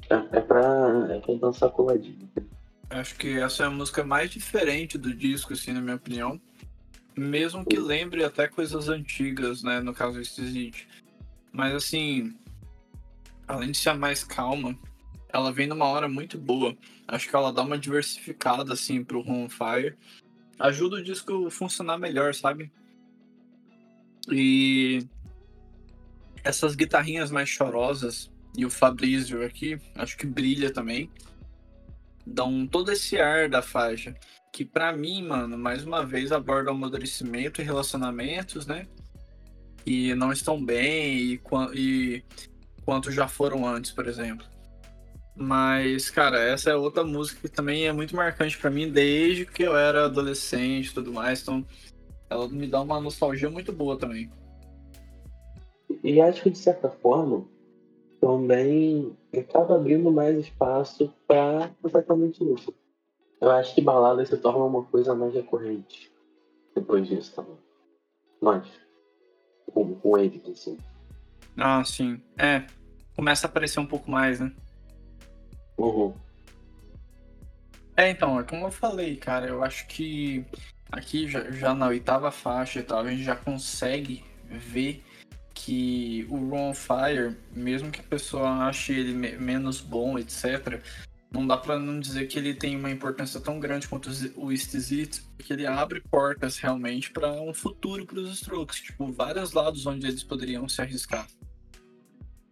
é, 0.08 0.38
é, 0.38 0.40
pra, 0.40 1.06
é 1.10 1.20
pra 1.20 1.34
dançar 1.34 1.70
coladinho. 1.70 2.28
Acho 2.90 3.14
que 3.16 3.38
essa 3.38 3.64
é 3.64 3.66
a 3.66 3.70
música 3.70 4.02
mais 4.02 4.30
diferente 4.30 4.96
do 4.96 5.14
disco, 5.14 5.52
assim, 5.52 5.72
na 5.72 5.80
minha 5.80 5.96
opinião. 5.96 6.40
Mesmo 7.16 7.64
que 7.64 7.78
lembre 7.78 8.24
até 8.24 8.48
coisas 8.48 8.88
antigas, 8.88 9.62
né? 9.62 9.80
No 9.80 9.92
caso, 9.92 10.20
Exit. 10.20 10.88
Mas 11.52 11.74
assim, 11.74 12.34
além 13.46 13.72
de 13.72 13.78
ser 13.78 13.94
mais 13.94 14.24
calma, 14.24 14.78
ela 15.28 15.52
vem 15.52 15.66
numa 15.66 15.86
hora 15.86 16.08
muito 16.08 16.38
boa. 16.38 16.76
Acho 17.06 17.28
que 17.28 17.36
ela 17.36 17.52
dá 17.52 17.62
uma 17.62 17.78
diversificada, 17.78 18.72
assim, 18.72 19.04
pro 19.04 19.28
On 19.28 19.48
Fire. 19.48 19.96
Ajuda 20.58 20.96
o 20.96 21.02
disco 21.02 21.46
a 21.46 21.50
funcionar 21.50 21.98
melhor, 21.98 22.34
sabe? 22.34 22.70
E 24.30 25.06
essas 26.44 26.74
guitarrinhas 26.74 27.30
mais 27.30 27.48
chorosas 27.48 28.30
e 28.56 28.64
o 28.64 28.70
Fabrício 28.70 29.44
aqui, 29.44 29.78
acho 29.94 30.16
que 30.16 30.26
brilha 30.26 30.72
também. 30.72 31.10
Dão 32.28 32.66
todo 32.66 32.92
esse 32.92 33.18
ar 33.18 33.48
da 33.48 33.62
faixa. 33.62 34.14
Que 34.52 34.64
pra 34.64 34.92
mim, 34.92 35.22
mano, 35.22 35.56
mais 35.56 35.84
uma 35.84 36.04
vez 36.04 36.32
aborda 36.32 36.70
o 36.70 36.74
amadurecimento 36.74 37.60
e 37.60 37.64
relacionamentos, 37.64 38.66
né? 38.66 38.86
Que 39.84 40.14
não 40.14 40.32
estão 40.32 40.62
bem 40.62 41.18
e, 41.18 41.40
e 41.74 42.22
quanto 42.84 43.10
já 43.10 43.28
foram 43.28 43.66
antes, 43.66 43.90
por 43.90 44.06
exemplo. 44.06 44.46
Mas, 45.36 46.10
cara, 46.10 46.40
essa 46.40 46.70
é 46.70 46.74
outra 46.74 47.04
música 47.04 47.40
que 47.42 47.48
também 47.48 47.86
é 47.86 47.92
muito 47.92 48.16
marcante 48.16 48.58
pra 48.58 48.70
mim 48.70 48.90
desde 48.90 49.46
que 49.46 49.62
eu 49.62 49.76
era 49.76 50.06
adolescente 50.06 50.88
e 50.88 50.94
tudo 50.94 51.12
mais. 51.12 51.42
Então, 51.42 51.64
ela 52.28 52.48
me 52.48 52.66
dá 52.66 52.80
uma 52.80 53.00
nostalgia 53.00 53.48
muito 53.48 53.72
boa 53.72 53.96
também. 53.96 54.30
E 56.02 56.20
acho 56.20 56.42
que, 56.42 56.50
de 56.50 56.58
certa 56.58 56.90
forma, 56.90 57.46
também 58.20 59.16
acaba 59.36 59.76
abrindo 59.76 60.10
mais 60.10 60.38
espaço 60.38 61.12
pra 61.26 61.70
exatamente 61.84 62.42
isso. 62.52 62.74
Eu 63.40 63.50
acho 63.50 63.74
que 63.74 63.80
balada 63.80 64.24
se 64.24 64.36
torna 64.36 64.64
uma 64.64 64.84
coisa 64.84 65.14
mais 65.14 65.32
recorrente 65.34 66.10
depois 66.74 67.06
disso 67.06 67.34
também. 67.34 67.58
Mas, 68.40 68.68
com, 69.72 69.94
com 69.94 70.18
ele, 70.18 70.42
assim. 70.50 70.78
Ah, 71.56 71.84
sim. 71.84 72.20
É. 72.36 72.64
Começa 73.14 73.46
a 73.46 73.50
aparecer 73.50 73.80
um 73.80 73.86
pouco 73.86 74.10
mais, 74.10 74.40
né? 74.40 74.52
Uhum. 75.76 76.14
É, 77.96 78.10
então, 78.10 78.38
é 78.38 78.44
como 78.44 78.66
eu 78.66 78.70
falei, 78.70 79.16
cara, 79.16 79.48
eu 79.48 79.62
acho 79.62 79.86
que 79.88 80.44
aqui 80.90 81.28
já, 81.28 81.50
já 81.50 81.74
na 81.74 81.88
oitava 81.88 82.30
faixa 82.30 82.78
e 82.78 82.82
tal, 82.82 83.00
a 83.00 83.10
gente 83.10 83.24
já 83.24 83.34
consegue 83.34 84.24
ver 84.44 85.02
que 85.68 86.26
o 86.30 86.48
Ron 86.48 86.72
Fire, 86.72 87.36
mesmo 87.54 87.90
que 87.90 88.00
a 88.00 88.04
pessoa 88.04 88.66
ache 88.66 88.90
ele 88.90 89.12
me- 89.12 89.36
menos 89.36 89.82
bom, 89.82 90.18
etc., 90.18 90.80
não 91.30 91.46
dá 91.46 91.58
pra 91.58 91.78
não 91.78 92.00
dizer 92.00 92.26
que 92.26 92.38
ele 92.38 92.54
tem 92.54 92.74
uma 92.74 92.90
importância 92.90 93.38
tão 93.38 93.60
grande 93.60 93.86
quanto 93.86 94.06
os- 94.06 94.30
o 94.34 94.48
It, 94.48 95.22
porque 95.36 95.52
ele 95.52 95.66
abre 95.66 96.00
portas 96.10 96.56
realmente 96.56 97.10
pra 97.10 97.32
um 97.32 97.52
futuro 97.52 98.06
pros 98.06 98.32
Strokes, 98.32 98.80
tipo, 98.80 99.12
vários 99.12 99.52
lados 99.52 99.84
onde 99.84 100.06
eles 100.06 100.24
poderiam 100.24 100.66
se 100.70 100.80
arriscar. 100.80 101.26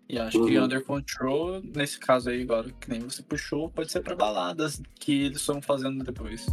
E 0.06 0.18
acho 0.18 0.44
que 0.44 0.58
Uhum. 0.58 0.64
Under 0.66 0.84
Control, 0.84 1.62
nesse 1.74 1.98
caso 1.98 2.28
aí 2.28 2.42
agora, 2.42 2.70
que 2.78 2.90
nem 2.90 3.00
você 3.00 3.22
puxou, 3.22 3.70
pode 3.70 3.90
ser 3.90 4.02
pra 4.02 4.14
baladas 4.14 4.78
que 5.00 5.22
eles 5.24 5.38
estão 5.40 5.62
fazendo 5.62 6.04
depois. 6.04 6.44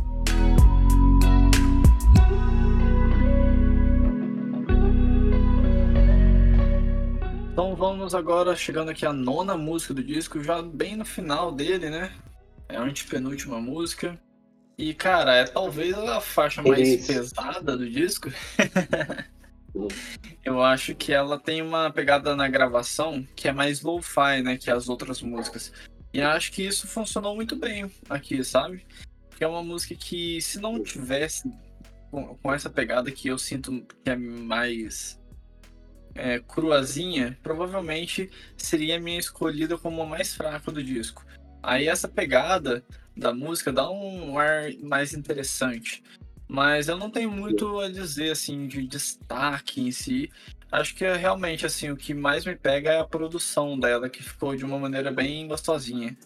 Então 7.54 7.76
vamos 7.76 8.16
agora 8.16 8.56
chegando 8.56 8.90
aqui 8.90 9.06
à 9.06 9.14
nona 9.14 9.56
música 9.56 9.94
do 9.94 10.04
disco, 10.04 10.44
já 10.44 10.60
bem 10.60 10.96
no 10.96 11.06
final 11.06 11.52
dele, 11.52 11.88
né? 11.88 12.12
É 12.68 12.78
a 12.78 12.82
antepenúltima 12.82 13.62
música. 13.62 14.20
E, 14.76 14.92
cara, 14.92 15.36
é 15.36 15.46
talvez 15.46 15.96
a 15.96 16.20
faixa 16.20 16.64
mais 16.64 16.90
Isso. 16.90 17.14
pesada 17.14 17.78
do 17.78 17.88
disco. 17.88 18.32
Eu 20.44 20.64
acho 20.64 20.96
que 20.96 21.14
ela 21.14 21.40
tem 21.40 21.62
uma 21.62 21.92
pegada 21.92 22.36
na 22.36 22.48
gravação 22.48 23.24
que 23.36 23.48
é 23.48 23.52
mais 23.52 23.84
lo-fi, 23.84 24.42
né, 24.42 24.58
que 24.58 24.72
as 24.72 24.90
outras 24.90 25.22
músicas. 25.22 25.72
E 26.12 26.22
acho 26.22 26.52
que 26.52 26.64
isso 26.64 26.88
funcionou 26.88 27.36
muito 27.36 27.56
bem 27.56 27.92
aqui, 28.10 28.44
sabe? 28.44 28.84
Porque 29.30 29.44
é 29.44 29.48
uma 29.48 29.64
música 29.64 29.94
que 29.94 30.42
se 30.42 30.60
não 30.60 30.82
tivesse 30.82 31.52
com 32.12 32.52
essa 32.52 32.70
pegada 32.70 33.12
que 33.12 33.28
eu 33.28 33.38
sinto 33.38 33.86
que 34.04 34.10
é 34.10 34.16
mais 34.16 35.22
é, 36.16 36.40
cruazinha, 36.40 37.38
provavelmente 37.42 38.30
seria 38.58 38.98
a 38.98 39.00
minha 39.00 39.20
escolhida 39.20 39.78
como 39.78 40.02
a 40.02 40.06
mais 40.06 40.34
fraca 40.34 40.72
do 40.72 40.84
disco. 40.84 41.26
Aí 41.62 41.88
essa 41.88 42.08
pegada 42.08 42.84
da 43.16 43.34
música 43.34 43.72
dá 43.72 43.90
um 43.90 44.38
ar 44.38 44.72
mais 44.82 45.14
interessante. 45.14 46.04
Mas 46.48 46.88
eu 46.88 46.98
não 46.98 47.10
tenho 47.10 47.32
muito 47.32 47.80
a 47.80 47.90
dizer 47.90 48.32
assim 48.32 48.68
de 48.68 48.86
destaque 48.86 49.82
em 49.82 49.92
si. 49.92 50.30
Acho 50.72 50.96
que 50.96 51.06
é 51.06 51.16
realmente 51.16 51.66
assim 51.66 51.90
o 51.90 51.98
que 51.98 52.14
mais 52.14 52.46
me 52.46 52.56
pega 52.56 52.92
é 52.92 53.00
a 53.00 53.06
produção 53.06 53.80
dela, 53.80 54.10
que 54.10 54.22
ficou 54.22 54.56
de 54.56 54.66
uma 54.66 54.78
maneira 54.78 55.12
bem 55.12 55.48
gostosinha. 55.48 56.18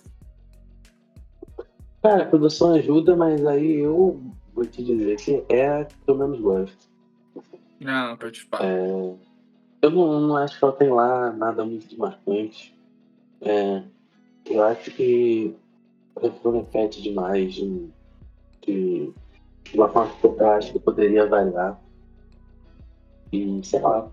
Cara, 2.02 2.24
a 2.24 2.28
produção 2.28 2.74
ajuda, 2.74 3.16
mas 3.16 3.46
aí 3.46 3.76
eu 3.76 4.22
vou 4.54 4.66
te 4.66 4.84
dizer 4.84 5.18
que 5.18 5.44
é 5.50 5.68
a 5.68 5.86
que 5.86 5.96
eu 6.08 6.18
menos 6.18 6.40
gosto. 6.40 6.78
Ah, 7.86 8.16
participar. 8.20 8.64
É, 8.64 9.16
eu 9.82 9.90
não, 9.90 10.20
não 10.22 10.38
acho 10.38 10.58
que 10.58 10.64
ela 10.64 10.74
tem 10.74 10.90
lá 10.90 11.32
nada 11.32 11.64
muito 11.66 11.88
de 11.88 11.98
marcante. 11.98 12.78
É, 13.42 13.84
eu 14.46 14.64
acho 14.64 14.92
que 14.92 15.56
o 16.16 16.20
refrão 16.20 16.54
repete 16.54 17.02
demais 17.02 17.54
de, 17.54 17.90
de, 18.66 19.14
de 19.64 19.76
uma 19.76 19.90
forma 19.90 20.12
que 20.20 20.26
eu 20.26 20.50
acho 20.52 20.74
que 20.74 20.80
poderia 20.80 21.28
variar. 21.28 21.80
E 23.32 23.62
sei 23.64 23.80
lá. 23.80 24.10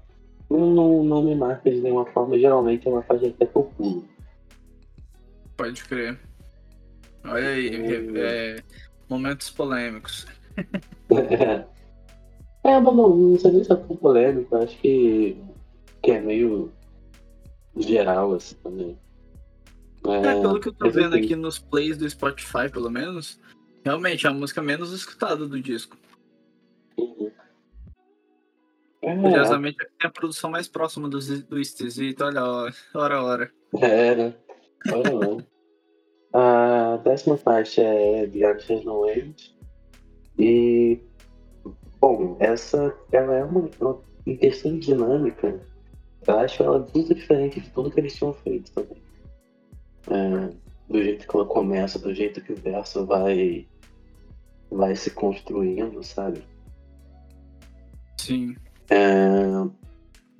Não, 0.51 1.03
não, 1.03 1.23
me 1.23 1.35
marca 1.35 1.71
de 1.71 1.81
nenhuma 1.81 2.05
forma. 2.07 2.39
Geralmente 2.39 2.87
é 2.87 2.91
uma 2.91 3.03
faixa 3.03 3.27
até 3.27 3.47
que 3.47 3.57
eu 3.57 3.63
pulo. 3.77 4.05
Pode 5.57 5.83
crer. 5.85 6.19
Olha 7.25 7.49
aí, 7.49 7.71
Hum. 7.81 8.17
é, 8.17 8.57
momentos 9.09 9.51
polêmicos. 9.51 10.27
É, 12.67 12.81
bom, 12.81 12.95
não, 12.95 13.15
não 13.15 13.39
sei 13.39 13.53
nem 13.53 13.63
se 13.63 13.71
é 13.71 13.77
tão 13.77 13.95
polêmico, 13.95 14.57
acho 14.57 14.75
que, 14.79 15.37
que 16.05 16.11
é 16.11 16.21
meio 16.21 16.71
geral, 17.77 18.35
assim, 18.35 18.55
também. 18.63 18.99
É, 20.07 20.17
é 20.17 20.41
pelo 20.41 20.61
que 20.61 20.69
eu 20.69 20.75
tô 20.75 20.91
vendo 20.91 21.17
aqui 21.17 21.35
nos 21.35 21.59
plays 21.59 21.97
do 21.97 22.09
Spotify, 22.09 22.71
pelo 22.71 22.91
menos, 22.91 23.41
realmente 23.83 24.27
é 24.27 24.31
a 24.31 24.35
música 24.35 24.61
menos 24.61 24.93
escutada 24.93 25.49
do 25.49 25.61
disco. 25.61 25.97
Uhum. 26.99 27.33
É. 29.03 29.17
Curiosamente, 29.17 29.79
é 30.03 30.07
a 30.07 30.11
produção 30.11 30.51
mais 30.51 30.69
próxima 30.69 31.09
do, 31.09 31.19
do 31.45 31.59
Esquisito, 31.59 32.23
olha, 32.23 32.43
hora, 32.95 33.23
hora. 33.23 33.51
É, 33.81 34.15
né? 34.15 34.35
Hora, 34.93 35.17
hora. 35.17 35.47
a 36.35 36.97
décima 36.99 37.39
faixa 37.39 37.81
é 37.83 38.27
The 38.27 38.45
Arches 38.45 38.85
No 38.85 39.09
End. 39.09 39.57
E, 40.39 41.01
bom, 41.99 42.37
essa 42.41 42.95
ela 43.11 43.35
é 43.35 43.45
uma, 43.45 43.71
uma 43.81 44.03
questão 44.39 44.79
dinâmica, 44.79 45.61
eu 46.27 46.39
acho 46.39 46.63
ela 46.63 46.87
muito 46.95 47.15
diferente 47.15 47.61
de 47.61 47.71
tudo 47.71 47.91
que 47.91 48.01
eles 48.01 48.15
tinham 48.15 48.33
feito 48.33 48.71
também. 48.73 49.03
É, 50.11 50.51
do 50.89 51.03
jeito 51.03 51.27
que 51.27 51.37
ela 51.37 51.47
começa, 51.47 51.99
do 51.99 52.15
jeito 52.15 52.41
que 52.43 52.53
o 52.53 52.57
verso 52.57 53.07
vai, 53.07 53.67
vai 54.71 54.95
se 54.95 55.11
construindo, 55.11 56.03
sabe? 56.03 56.43
Sim. 58.19 58.57
É, 58.91 59.05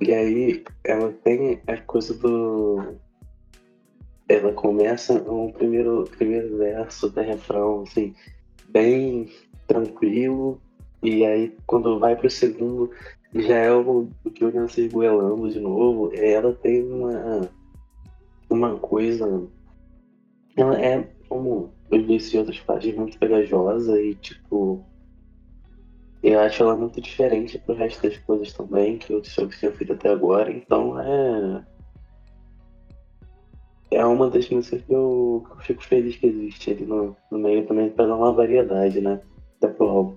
e 0.01 0.13
aí 0.13 0.65
ela 0.85 1.13
tem 1.13 1.61
a 1.67 1.77
coisa 1.79 2.15
do. 2.15 2.95
Ela 4.29 4.53
começa 4.53 5.13
um 5.31 5.53
primeiro, 5.53 6.05
primeiro 6.17 6.57
verso 6.57 7.11
da 7.11 7.23
refrão, 7.23 7.83
assim, 7.83 8.15
bem 8.69 9.31
tranquilo, 9.67 10.61
e 11.03 11.25
aí 11.25 11.55
quando 11.67 11.99
vai 11.99 12.17
pro 12.17 12.31
segundo 12.31 12.91
já 13.35 13.57
é 13.57 13.73
o, 13.73 14.09
o 14.25 14.33
Julian 14.39 14.69
se 14.69 14.83
esgoelando 14.83 15.51
de 15.51 15.61
novo. 15.61 16.11
Ela 16.15 16.53
tem 16.55 16.85
uma, 16.85 17.51
uma 18.49 18.77
coisa. 18.79 19.43
Ela 20.57 20.81
é, 20.81 21.03
como 21.29 21.73
eu 21.91 22.03
disse 22.03 22.37
em 22.37 22.41
outras 22.41 22.61
partes, 22.61 22.95
muito 22.95 23.19
pegajosa 23.19 24.01
e 24.01 24.15
tipo. 24.15 24.85
Eu 26.23 26.41
acho 26.41 26.63
ela 26.63 26.75
muito 26.75 27.03
diferente 27.03 27.59
pro 27.59 27.75
resto 27.75 28.03
das 28.03 28.17
coisas 28.19 28.51
também 28.53 28.97
que 28.97 29.13
outros 29.13 29.35
jogos 29.35 29.59
tinham 29.59 29.75
feito 29.75 29.93
até 29.93 30.11
agora. 30.11 30.51
Então 30.51 30.99
é. 31.01 31.65
É 33.91 34.05
uma 34.05 34.29
das 34.29 34.49
músicas 34.49 34.83
que 34.83 34.93
eu, 34.93 35.45
que 35.47 35.53
eu 35.53 35.57
fico 35.59 35.85
feliz 35.85 36.17
que 36.17 36.27
existe 36.27 36.71
ali 36.71 36.85
no, 36.85 37.17
no 37.31 37.39
meio 37.39 37.65
também 37.67 37.91
pra 37.91 38.07
dar 38.07 38.17
uma 38.17 38.33
variedade, 38.33 39.01
né? 39.01 39.21
Até 39.57 39.69
pro 39.69 39.87
álbum. 39.87 40.15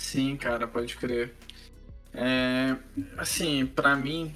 Sim, 0.00 0.34
cara, 0.34 0.66
pode 0.66 0.96
crer. 0.96 1.34
É, 2.14 2.74
assim, 3.18 3.66
para 3.66 3.94
mim, 3.94 4.34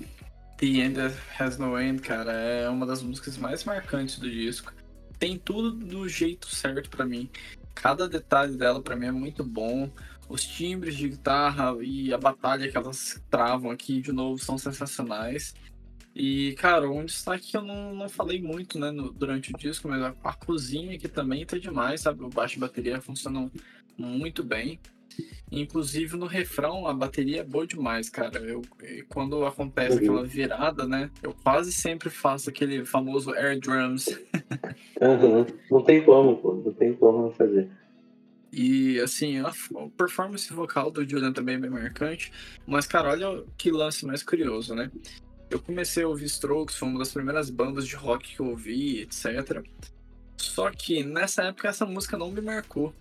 The 0.59 0.67
End 0.67 1.01
Has 1.39 1.57
No 1.59 1.81
End, 1.81 2.03
cara, 2.03 2.33
é 2.33 2.69
uma 2.69 2.87
das 2.87 3.03
músicas 3.03 3.39
mais 3.39 3.65
marcantes 3.65 4.19
do 4.19 4.31
disco. 4.31 4.73
Tem 5.19 5.39
tudo 5.39 5.73
do 5.73 6.07
jeito 6.07 6.55
certo 6.55 6.91
para 6.91 7.07
mim. 7.07 7.31
Cada 7.75 8.07
detalhe 8.07 8.57
dela 8.59 8.81
para 8.81 8.95
mim 8.95 9.07
é 9.07 9.11
muito 9.11 9.43
bom. 9.43 9.91
Os 10.29 10.45
timbres 10.45 10.97
de 10.97 11.09
guitarra 11.09 11.75
e 11.83 12.12
a 12.12 12.19
batalha 12.19 12.71
que 12.71 12.77
elas 12.77 13.21
travam 13.31 13.71
aqui 13.71 14.03
de 14.03 14.12
novo 14.12 14.39
são 14.39 14.59
sensacionais. 14.59 15.55
E, 16.15 16.55
cara, 16.59 16.89
um 16.91 17.07
destaque 17.07 17.51
que 17.51 17.57
eu 17.57 17.62
não, 17.62 17.95
não 17.95 18.09
falei 18.09 18.41
muito, 18.41 18.79
né, 18.79 18.91
no, 18.91 19.11
durante 19.11 19.53
o 19.53 19.59
disco, 19.59 19.89
mas 19.89 20.03
a, 20.03 20.15
a 20.23 20.35
cozinha 20.35 20.95
aqui 20.95 21.09
também 21.09 21.45
tá 21.47 21.59
demais, 21.59 22.03
sabe? 22.03 22.23
O 22.23 22.29
baixo 22.29 22.59
e 22.59 22.61
bateria 22.61 23.01
funcionam 23.01 23.51
muito 23.97 24.45
bem. 24.45 24.79
Inclusive 25.51 26.17
no 26.17 26.27
refrão, 26.27 26.87
a 26.87 26.93
bateria 26.93 27.41
é 27.41 27.45
boa 27.45 27.67
demais, 27.67 28.09
cara. 28.09 28.39
Eu, 28.41 28.62
quando 29.09 29.45
acontece 29.45 29.93
uhum. 29.93 29.99
aquela 29.99 30.25
virada, 30.25 30.87
né? 30.87 31.11
Eu 31.23 31.35
quase 31.45 31.73
sempre 31.73 32.11
faço 32.11 32.51
aquele 32.51 32.85
famoso 32.85 33.33
air 33.33 33.59
drums. 33.59 34.09
Uhum. 35.01 35.47
Não 35.71 35.83
tem 35.83 36.03
como, 36.05 36.37
pô. 36.37 36.55
Não 36.55 36.73
tem 36.73 36.95
como 36.95 37.31
fazer. 37.33 37.69
E 38.53 39.01
assim, 39.01 39.41
a 39.41 39.53
performance 39.97 40.53
vocal 40.53 40.91
do 40.91 41.09
Julian 41.09 41.33
também 41.33 41.57
é 41.57 41.59
bem 41.59 41.71
marcante. 41.71 42.33
Mas, 42.67 42.87
cara, 42.87 43.11
olha 43.11 43.45
que 43.57 43.71
lance 43.71 44.07
mais 44.07 44.23
curioso, 44.23 44.75
né? 44.75 44.91
Eu 45.51 45.61
comecei 45.61 46.05
a 46.05 46.09
ouvir 46.09 46.27
Strokes, 46.27 46.77
foi 46.77 46.89
uma 46.89 46.99
das 46.99 47.12
primeiras 47.12 47.51
bandas 47.51 47.87
de 47.87 47.97
rock 47.97 48.35
que 48.35 48.41
eu 48.41 48.47
ouvi, 48.47 49.03
etc. 49.03 49.65
Só 50.37 50.71
que 50.71 51.03
nessa 51.03 51.43
época 51.45 51.69
essa 51.69 51.85
música 51.85 52.17
não 52.17 52.31
me 52.31 52.41
marcou. 52.41 52.95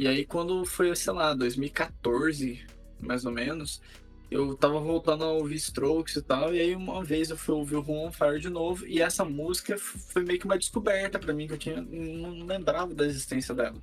E 0.00 0.08
aí 0.08 0.24
quando 0.24 0.64
foi, 0.64 0.96
sei 0.96 1.12
lá, 1.12 1.34
2014, 1.34 2.64
mais 2.98 3.26
ou 3.26 3.32
menos, 3.32 3.82
eu 4.30 4.56
tava 4.56 4.80
voltando 4.80 5.24
a 5.24 5.30
ouvir 5.30 5.56
Strokes 5.56 6.16
e 6.16 6.22
tal, 6.22 6.54
e 6.54 6.58
aí 6.58 6.74
uma 6.74 7.04
vez 7.04 7.28
eu 7.28 7.36
fui 7.36 7.54
ouvir 7.54 7.76
o 7.76 7.82
Room 7.82 8.06
on 8.06 8.10
Fire 8.10 8.40
de 8.40 8.48
novo, 8.48 8.86
e 8.86 9.02
essa 9.02 9.26
música 9.26 9.76
foi 9.76 10.24
meio 10.24 10.38
que 10.38 10.46
uma 10.46 10.56
descoberta 10.56 11.18
para 11.18 11.34
mim, 11.34 11.46
que 11.46 11.52
eu 11.52 11.58
tinha, 11.58 11.82
não 11.82 12.46
lembrava 12.46 12.94
da 12.94 13.04
existência 13.04 13.54
dela. 13.54 13.76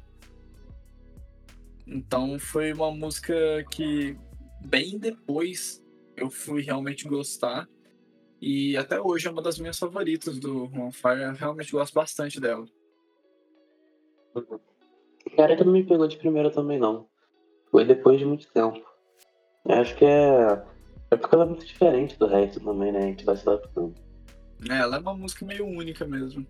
Então 1.85 2.39
foi 2.39 2.73
uma 2.73 2.89
música 2.89 3.35
que 3.69 4.17
bem 4.65 4.97
depois 4.97 5.83
eu 6.15 6.31
fui 6.31 6.63
realmente 6.63 7.07
gostar. 7.07 7.69
E 8.41 8.75
até 8.75 8.99
hoje 8.99 9.27
é 9.27 9.31
uma 9.31 9.43
das 9.43 9.59
minhas 9.59 9.77
favoritas 9.77 10.39
do 10.39 10.65
Room 10.65 10.87
on 10.87 10.91
Fire, 10.91 11.21
eu 11.21 11.33
realmente 11.33 11.71
gosto 11.71 11.93
bastante 11.93 12.39
dela. 12.39 12.65
Que 15.29 15.63
não 15.63 15.73
me 15.73 15.83
pegou 15.83 16.07
de 16.07 16.17
primeira 16.17 16.49
também, 16.49 16.79
não. 16.79 17.07
Foi 17.71 17.85
depois 17.85 18.19
de 18.19 18.25
muito 18.25 18.47
tempo. 18.51 18.81
Eu 19.65 19.75
acho 19.75 19.95
que 19.95 20.05
é. 20.05 20.63
É 21.09 21.15
porque 21.15 21.35
ela 21.35 21.45
é 21.45 21.47
muito 21.47 21.65
diferente 21.65 22.17
do 22.17 22.27
resto 22.27 22.59
também, 22.59 22.91
né? 22.91 22.99
A 22.99 23.07
gente 23.07 23.25
vai 23.25 23.35
se 23.35 23.47
adaptando. 23.47 23.95
É, 24.69 24.77
ela 24.77 24.97
é 24.97 24.99
uma 24.99 25.13
música 25.13 25.45
meio 25.45 25.65
única 25.65 26.05
mesmo. 26.05 26.45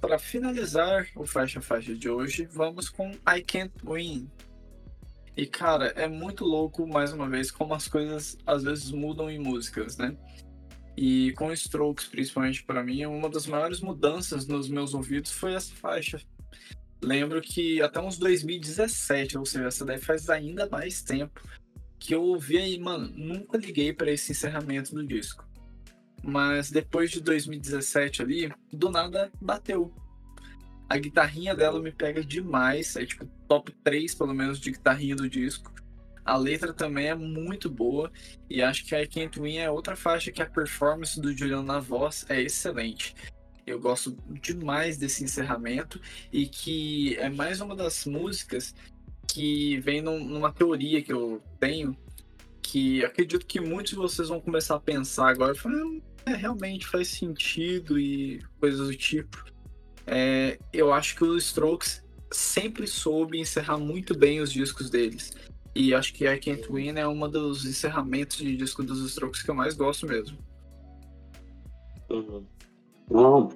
Para 0.00 0.18
finalizar 0.18 1.06
o 1.16 1.24
faixa 1.24 1.60
faixa 1.60 1.94
de 1.94 2.10
hoje, 2.10 2.44
vamos 2.46 2.88
com 2.88 3.10
I 3.10 3.42
Can't 3.42 3.72
Win. 3.84 4.28
E 5.36 5.46
cara, 5.46 5.86
é 5.96 6.06
muito 6.06 6.44
louco 6.44 6.86
mais 6.86 7.12
uma 7.12 7.28
vez 7.28 7.50
como 7.50 7.74
as 7.74 7.88
coisas 7.88 8.36
às 8.46 8.62
vezes 8.62 8.90
mudam 8.90 9.30
em 9.30 9.38
músicas, 9.38 9.96
né? 9.96 10.16
E 10.96 11.32
com 11.32 11.52
Strokes, 11.52 12.06
principalmente 12.06 12.62
para 12.62 12.84
mim, 12.84 13.04
uma 13.06 13.28
das 13.28 13.46
maiores 13.46 13.80
mudanças 13.80 14.46
nos 14.46 14.68
meus 14.68 14.94
ouvidos 14.94 15.32
foi 15.32 15.54
essa 15.54 15.74
faixa 15.74 16.20
lembro 17.02 17.40
que 17.40 17.80
até 17.82 18.00
uns 18.00 18.18
2017, 18.18 19.38
ou 19.38 19.44
seja, 19.44 19.66
essa 19.66 19.84
daí 19.84 19.98
faz 19.98 20.28
ainda 20.30 20.68
mais 20.68 21.02
tempo, 21.02 21.40
que 21.98 22.14
eu 22.14 22.22
ouvi 22.22 22.58
aí, 22.58 22.78
mano, 22.78 23.10
nunca 23.14 23.56
liguei 23.56 23.92
para 23.92 24.10
esse 24.10 24.32
encerramento 24.32 24.94
do 24.94 25.06
disco. 25.06 25.46
Mas 26.22 26.70
depois 26.70 27.10
de 27.10 27.20
2017 27.20 28.22
ali, 28.22 28.52
do 28.72 28.90
nada 28.90 29.30
bateu. 29.40 29.92
A 30.88 30.98
guitarrinha 30.98 31.54
dela 31.54 31.80
me 31.80 31.92
pega 31.92 32.22
demais, 32.22 32.96
é 32.96 33.06
tipo 33.06 33.26
top 33.48 33.72
3 33.82 34.14
pelo 34.14 34.34
menos 34.34 34.58
de 34.58 34.70
guitarrinha 34.70 35.16
do 35.16 35.28
disco. 35.28 35.72
A 36.24 36.36
letra 36.36 36.72
também 36.72 37.08
é 37.08 37.14
muito 37.14 37.68
boa 37.68 38.10
e 38.48 38.62
acho 38.62 38.84
que 38.86 38.94
a 38.94 39.02
I 39.02 39.06
Can't 39.06 39.38
Win 39.38 39.58
é 39.58 39.70
outra 39.70 39.94
faixa 39.94 40.32
que 40.32 40.40
a 40.40 40.46
performance 40.46 41.20
do 41.20 41.36
Julian 41.36 41.62
na 41.62 41.78
voz 41.78 42.24
é 42.30 42.40
excelente. 42.40 43.14
Eu 43.66 43.80
gosto 43.80 44.16
demais 44.42 44.96
desse 44.98 45.24
encerramento 45.24 46.00
e 46.32 46.46
que 46.46 47.16
é 47.16 47.28
mais 47.28 47.60
uma 47.60 47.74
das 47.74 48.04
músicas 48.04 48.74
que 49.26 49.78
vem 49.80 50.02
num, 50.02 50.22
numa 50.22 50.52
teoria 50.52 51.02
que 51.02 51.12
eu 51.12 51.42
tenho 51.58 51.96
que 52.62 53.04
acredito 53.04 53.46
que 53.46 53.60
muitos 53.60 53.92
de 53.92 53.96
vocês 53.96 54.28
vão 54.28 54.40
começar 54.40 54.76
a 54.76 54.80
pensar 54.80 55.28
agora, 55.28 55.54
falando, 55.54 56.02
ah, 56.26 56.32
é, 56.32 56.34
realmente 56.34 56.86
faz 56.86 57.08
sentido 57.08 57.98
e 57.98 58.42
coisas 58.58 58.88
do 58.88 58.94
tipo. 58.96 59.44
É, 60.06 60.58
eu 60.72 60.92
acho 60.92 61.14
que 61.14 61.24
os 61.24 61.44
Strokes 61.44 62.02
sempre 62.30 62.86
soube 62.86 63.38
encerrar 63.38 63.78
muito 63.78 64.16
bem 64.16 64.40
os 64.40 64.50
discos 64.50 64.90
deles. 64.90 65.32
E 65.74 65.92
acho 65.92 66.12
que 66.14 66.26
I 66.26 66.38
Can't 66.38 66.66
Win 66.70 66.98
é 66.98 67.06
um 67.06 67.28
dos 67.28 67.64
encerramentos 67.64 68.38
de 68.38 68.56
disco 68.56 68.82
dos 68.82 69.00
Strokes 69.10 69.42
que 69.42 69.50
eu 69.50 69.54
mais 69.54 69.74
gosto 69.74 70.06
mesmo. 70.06 70.38
Uhum. 72.10 72.46
Não, 73.10 73.50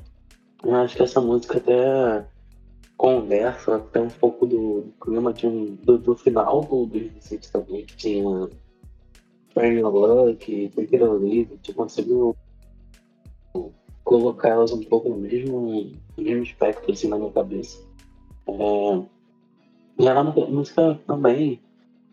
eu 0.63 0.75
acho 0.77 0.97
que 0.97 1.03
essa 1.03 1.21
música 1.21 1.59
até 1.59 2.27
conversa 2.97 3.77
até 3.77 4.01
um 4.01 4.09
pouco 4.09 4.45
do, 4.45 4.93
clima 5.01 5.33
de 5.33 5.47
um, 5.47 5.77
do, 5.77 5.99
do 5.99 6.17
final 6.17 6.63
do 6.63 6.87
2017 6.87 7.53
também, 7.53 7.87
que 7.87 7.97
tinha 7.97 8.49
Burning 9.55 9.83
Luck, 9.83 10.69
Take 10.75 10.97
It 10.97 11.59
que 11.63 11.73
conseguiu 11.73 12.37
colocar 14.05 14.49
elas 14.49 14.73
um 14.73 14.83
pouco 14.83 15.11
no 15.11 15.17
mesmo, 15.17 15.93
no 16.17 16.25
mesmo 16.25 16.43
espectro 16.43 16.93
assim 16.93 17.09
na 17.09 17.19
minha 17.19 17.31
cabeça. 17.31 17.79
É, 18.49 19.03
e 19.99 20.07
ela 20.07 20.21
é 20.21 20.51
música 20.51 20.99
também 21.07 21.61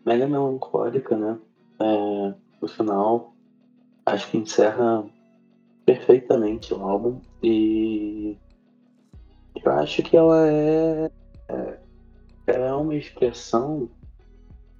mega 0.04 0.26
melancólica, 0.26 1.16
né? 1.16 1.38
É, 1.80 2.34
no 2.60 2.68
final, 2.68 3.32
acho 4.04 4.30
que 4.30 4.38
encerra 4.38 5.04
perfeitamente 5.86 6.74
o 6.74 6.82
álbum 6.82 7.20
e 7.42 8.36
eu 9.64 9.72
acho 9.72 10.02
que 10.02 10.16
ela 10.16 10.46
é 10.48 11.10
é, 11.48 11.78
ela 12.48 12.66
é 12.66 12.74
uma 12.74 12.94
expressão 12.94 13.88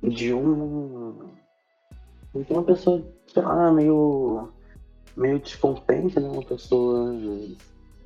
de 0.02 0.34
um 0.34 1.30
de 2.34 2.52
uma 2.52 2.62
pessoa, 2.64 3.02
sei 3.32 3.42
lá, 3.42 3.72
meio 3.72 4.48
meio 5.16 5.38
descontente, 5.38 6.20
né? 6.20 6.28
Uma 6.28 6.42
pessoa 6.42 7.14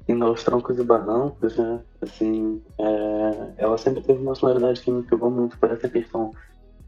indo 0.08 0.24
aos 0.24 0.44
troncos 0.44 0.78
e 0.78 0.84
barrancos, 0.84 1.56
né? 1.56 1.80
Assim, 2.00 2.62
é, 2.78 3.52
ela 3.56 3.76
sempre 3.76 4.02
teve 4.02 4.20
uma 4.22 4.34
sonoridade 4.34 4.80
que 4.80 4.90
me 4.90 5.02
pegou 5.02 5.30
muito 5.30 5.58
por 5.58 5.70
essa 5.70 5.88
questão 5.88 6.32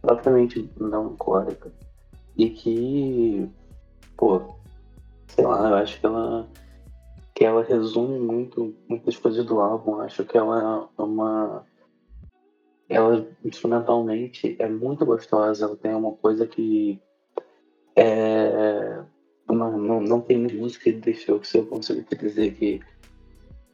propriamente 0.00 0.70
melancólica. 0.78 1.72
E 2.36 2.50
que, 2.50 3.48
pô, 4.16 4.54
sei 5.34 5.44
lá, 5.44 5.68
eu 5.68 5.74
acho 5.76 5.98
que 5.98 6.06
ela 6.06 6.48
que 7.34 7.44
ela 7.44 7.64
resume 7.64 8.18
muito 8.18 8.74
muitas 8.88 9.16
coisas 9.16 9.44
do 9.44 9.58
álbum. 9.60 10.00
Acho 10.00 10.24
que 10.24 10.36
ela 10.36 10.90
é 10.98 11.02
uma 11.02 11.66
ela 12.88 13.26
instrumentalmente 13.44 14.56
é 14.58 14.68
muito 14.68 15.06
gostosa, 15.06 15.64
ela 15.64 15.76
tem 15.76 15.94
uma 15.94 16.12
coisa 16.12 16.46
que 16.46 17.00
é, 17.96 19.02
não, 19.48 19.78
não, 19.78 20.00
não 20.00 20.20
tem 20.20 20.38
música 20.38 20.84
que 20.84 20.92
deixou 20.92 21.40
que 21.40 21.56
eu 21.56 21.66
consigo 21.66 22.02
te 22.02 22.16
dizer 22.16 22.54
que 22.54 22.80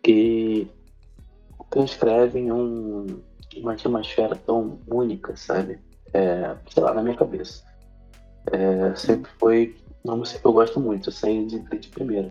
que 0.03 0.71
transcrevem 1.71 2.53
um, 2.53 3.21
uma 3.57 3.73
atmosfera 3.73 4.37
tão 4.37 4.79
única, 4.87 5.37
sabe? 5.37 5.81
É, 6.15 6.57
sei 6.71 6.83
lá, 6.83 6.95
na 6.95 7.03
minha 7.03 7.17
cabeça. 7.17 7.65
É, 8.53 8.95
sempre 8.95 9.31
foi 9.39 9.77
uma 10.09 10.17
música 10.17 10.39
que 10.41 10.47
eu 10.47 10.53
gosto 10.53 10.81
muito, 10.81 11.11
saí 11.11 11.47
de, 11.47 11.61
de 11.61 11.89
primeira. 11.89 12.31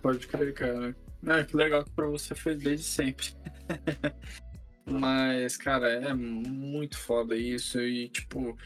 Pode 0.00 0.26
crer, 0.26 0.54
cara. 0.54 0.96
É, 1.26 1.44
que 1.44 1.56
legal 1.56 1.84
que 1.84 1.90
pra 1.90 2.06
você 2.06 2.34
fez 2.34 2.58
desde 2.62 2.84
sempre. 2.84 3.26
Mas, 4.88 5.56
cara, 5.56 5.88
é 5.90 6.14
muito 6.14 6.96
foda 6.96 7.36
isso. 7.36 7.80
E, 7.80 8.08
tipo, 8.08 8.56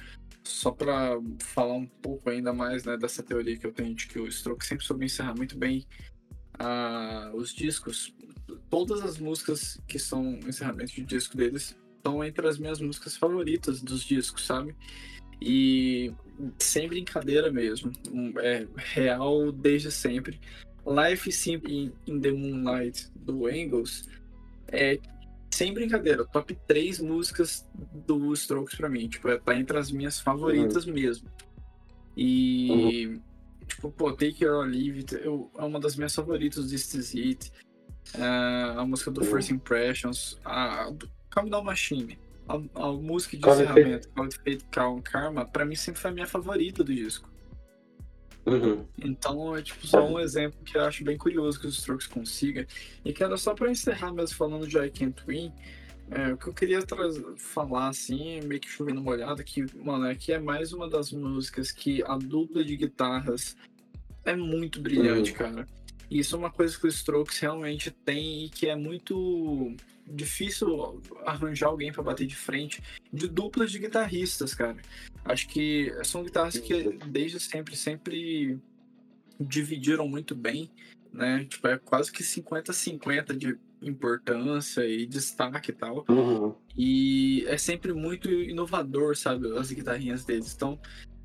só 0.44 0.70
pra 0.70 1.18
falar 1.40 1.74
um 1.74 1.86
pouco 1.86 2.28
ainda 2.28 2.52
mais 2.52 2.84
né, 2.84 2.96
dessa 2.96 3.22
teoria 3.22 3.56
que 3.56 3.66
eu 3.66 3.72
tenho 3.72 3.94
de 3.94 4.06
que 4.06 4.18
o 4.18 4.30
Stroke 4.30 4.64
sempre 4.64 4.84
soube 4.84 5.04
encerrar 5.04 5.34
muito 5.34 5.56
bem 5.56 5.86
uh, 6.60 7.34
os 7.36 7.54
discos. 7.54 8.14
Todas 8.68 9.00
as 9.00 9.18
músicas 9.18 9.80
que 9.88 9.98
são 9.98 10.38
encerramento 10.46 10.92
de 10.92 11.04
disco 11.04 11.36
deles 11.36 11.76
estão 11.96 12.22
entre 12.22 12.46
as 12.46 12.58
minhas 12.58 12.80
músicas 12.80 13.16
favoritas 13.16 13.80
dos 13.80 14.02
discos, 14.02 14.46
sabe? 14.46 14.74
E 15.40 16.12
sem 16.58 16.88
brincadeira 16.88 17.50
mesmo. 17.50 17.92
É 18.38 18.66
real 18.76 19.52
desde 19.52 19.90
sempre. 19.90 20.40
Life 20.86 21.30
Simple 21.30 21.92
in 22.06 22.20
the 22.20 22.30
Moonlight 22.30 23.10
do 23.14 23.48
Engels 23.48 24.08
é 24.68 24.98
sem 25.50 25.74
brincadeira, 25.74 26.24
top 26.24 26.56
3 26.66 27.00
músicas 27.00 27.68
do 28.06 28.32
Strokes 28.34 28.76
pra 28.76 28.88
mim. 28.88 29.08
Tipo, 29.08 29.28
é, 29.28 29.38
tá 29.38 29.54
entre 29.54 29.76
as 29.76 29.90
minhas 29.90 30.20
favoritas 30.20 30.86
uhum. 30.86 30.94
mesmo. 30.94 31.28
E, 32.16 33.06
uhum. 33.06 33.22
tipo, 33.66 33.90
pô, 33.90 34.12
Take 34.12 34.46
or 34.46 34.66
Leave 34.66 34.98
It 35.00 35.14
eu, 35.16 35.50
é 35.58 35.64
uma 35.64 35.80
das 35.80 35.96
minhas 35.96 36.14
favoritas 36.14 36.64
do 36.64 36.70
This 36.70 37.14
It. 37.14 37.52
Uh, 38.14 38.78
a 38.78 38.86
música 38.86 39.10
do 39.10 39.20
uhum. 39.20 39.26
First 39.26 39.50
Impressions, 39.50 40.38
a 40.44 40.90
do 40.90 41.10
Calm 41.28 41.48
Machine. 41.62 42.18
A, 42.50 42.86
a 42.86 42.92
música 42.92 43.36
de 43.36 43.48
encerramento, 43.48 44.08
Fate 44.14 44.64
Calm 44.70 45.00
Karma, 45.00 45.44
pra 45.44 45.64
mim 45.64 45.76
sempre 45.76 46.00
foi 46.00 46.10
a 46.10 46.14
minha 46.14 46.26
favorita 46.26 46.82
do 46.82 46.92
disco. 46.92 47.30
Uhum. 48.46 48.84
Então 48.98 49.56
é 49.56 49.62
tipo 49.62 49.86
só 49.86 50.04
um 50.06 50.18
exemplo 50.18 50.58
que 50.64 50.76
eu 50.76 50.84
acho 50.84 51.04
bem 51.04 51.16
curioso 51.16 51.60
que 51.60 51.66
os 51.66 51.78
Strokes 51.78 52.06
consiga. 52.06 52.66
E 53.04 53.12
que 53.12 53.22
era 53.22 53.36
só 53.36 53.54
para 53.54 53.70
encerrar 53.70 54.12
mesmo 54.12 54.36
falando 54.36 54.66
de 54.66 54.78
I 54.78 54.90
Can't 54.90 55.22
Win. 55.26 55.52
É, 56.10 56.32
o 56.32 56.36
que 56.36 56.48
eu 56.48 56.52
queria 56.52 56.80
falar 57.36 57.88
assim, 57.88 58.40
meio 58.40 58.60
que 58.60 58.68
chovendo 58.68 59.00
molhado, 59.00 59.44
que, 59.44 59.64
mano, 59.76 60.06
é 60.06 60.14
que 60.16 60.32
é 60.32 60.40
mais 60.40 60.72
uma 60.72 60.90
das 60.90 61.12
músicas 61.12 61.70
que 61.70 62.02
a 62.02 62.16
dupla 62.16 62.64
de 62.64 62.76
guitarras 62.76 63.56
é 64.24 64.34
muito 64.34 64.80
brilhante, 64.80 65.30
uhum. 65.30 65.36
cara. 65.36 65.66
E 66.10 66.18
isso 66.18 66.34
é 66.34 66.38
uma 66.38 66.50
coisa 66.50 66.76
que 66.76 66.88
os 66.88 66.96
Strokes 66.96 67.38
realmente 67.38 67.92
tem 67.92 68.46
e 68.46 68.48
que 68.48 68.66
é 68.66 68.74
muito 68.74 69.76
difícil 70.10 71.00
arranjar 71.24 71.68
alguém 71.68 71.92
para 71.92 72.02
bater 72.02 72.26
de 72.26 72.36
frente 72.36 72.82
de 73.12 73.28
duplas 73.28 73.70
de 73.70 73.78
guitarristas, 73.78 74.54
cara. 74.54 74.76
Acho 75.24 75.48
que 75.48 75.92
são 76.04 76.24
guitarras 76.24 76.58
que 76.58 76.98
desde 77.06 77.38
sempre, 77.40 77.76
sempre 77.76 78.58
dividiram 79.38 80.06
muito 80.08 80.34
bem, 80.34 80.70
né? 81.12 81.44
Tipo, 81.44 81.68
é 81.68 81.78
quase 81.78 82.12
que 82.12 82.22
50-50 82.22 83.36
de 83.36 83.58
importância 83.82 84.86
e 84.86 85.06
destaque 85.06 85.70
e 85.70 85.74
tal. 85.74 86.04
Uhum. 86.08 86.54
E 86.76 87.44
é 87.46 87.56
sempre 87.56 87.92
muito 87.92 88.30
inovador, 88.30 89.16
sabe? 89.16 89.56
As 89.56 89.70
guitarrinhas 89.70 90.24
deles. 90.24 90.54
Então, 90.54 90.78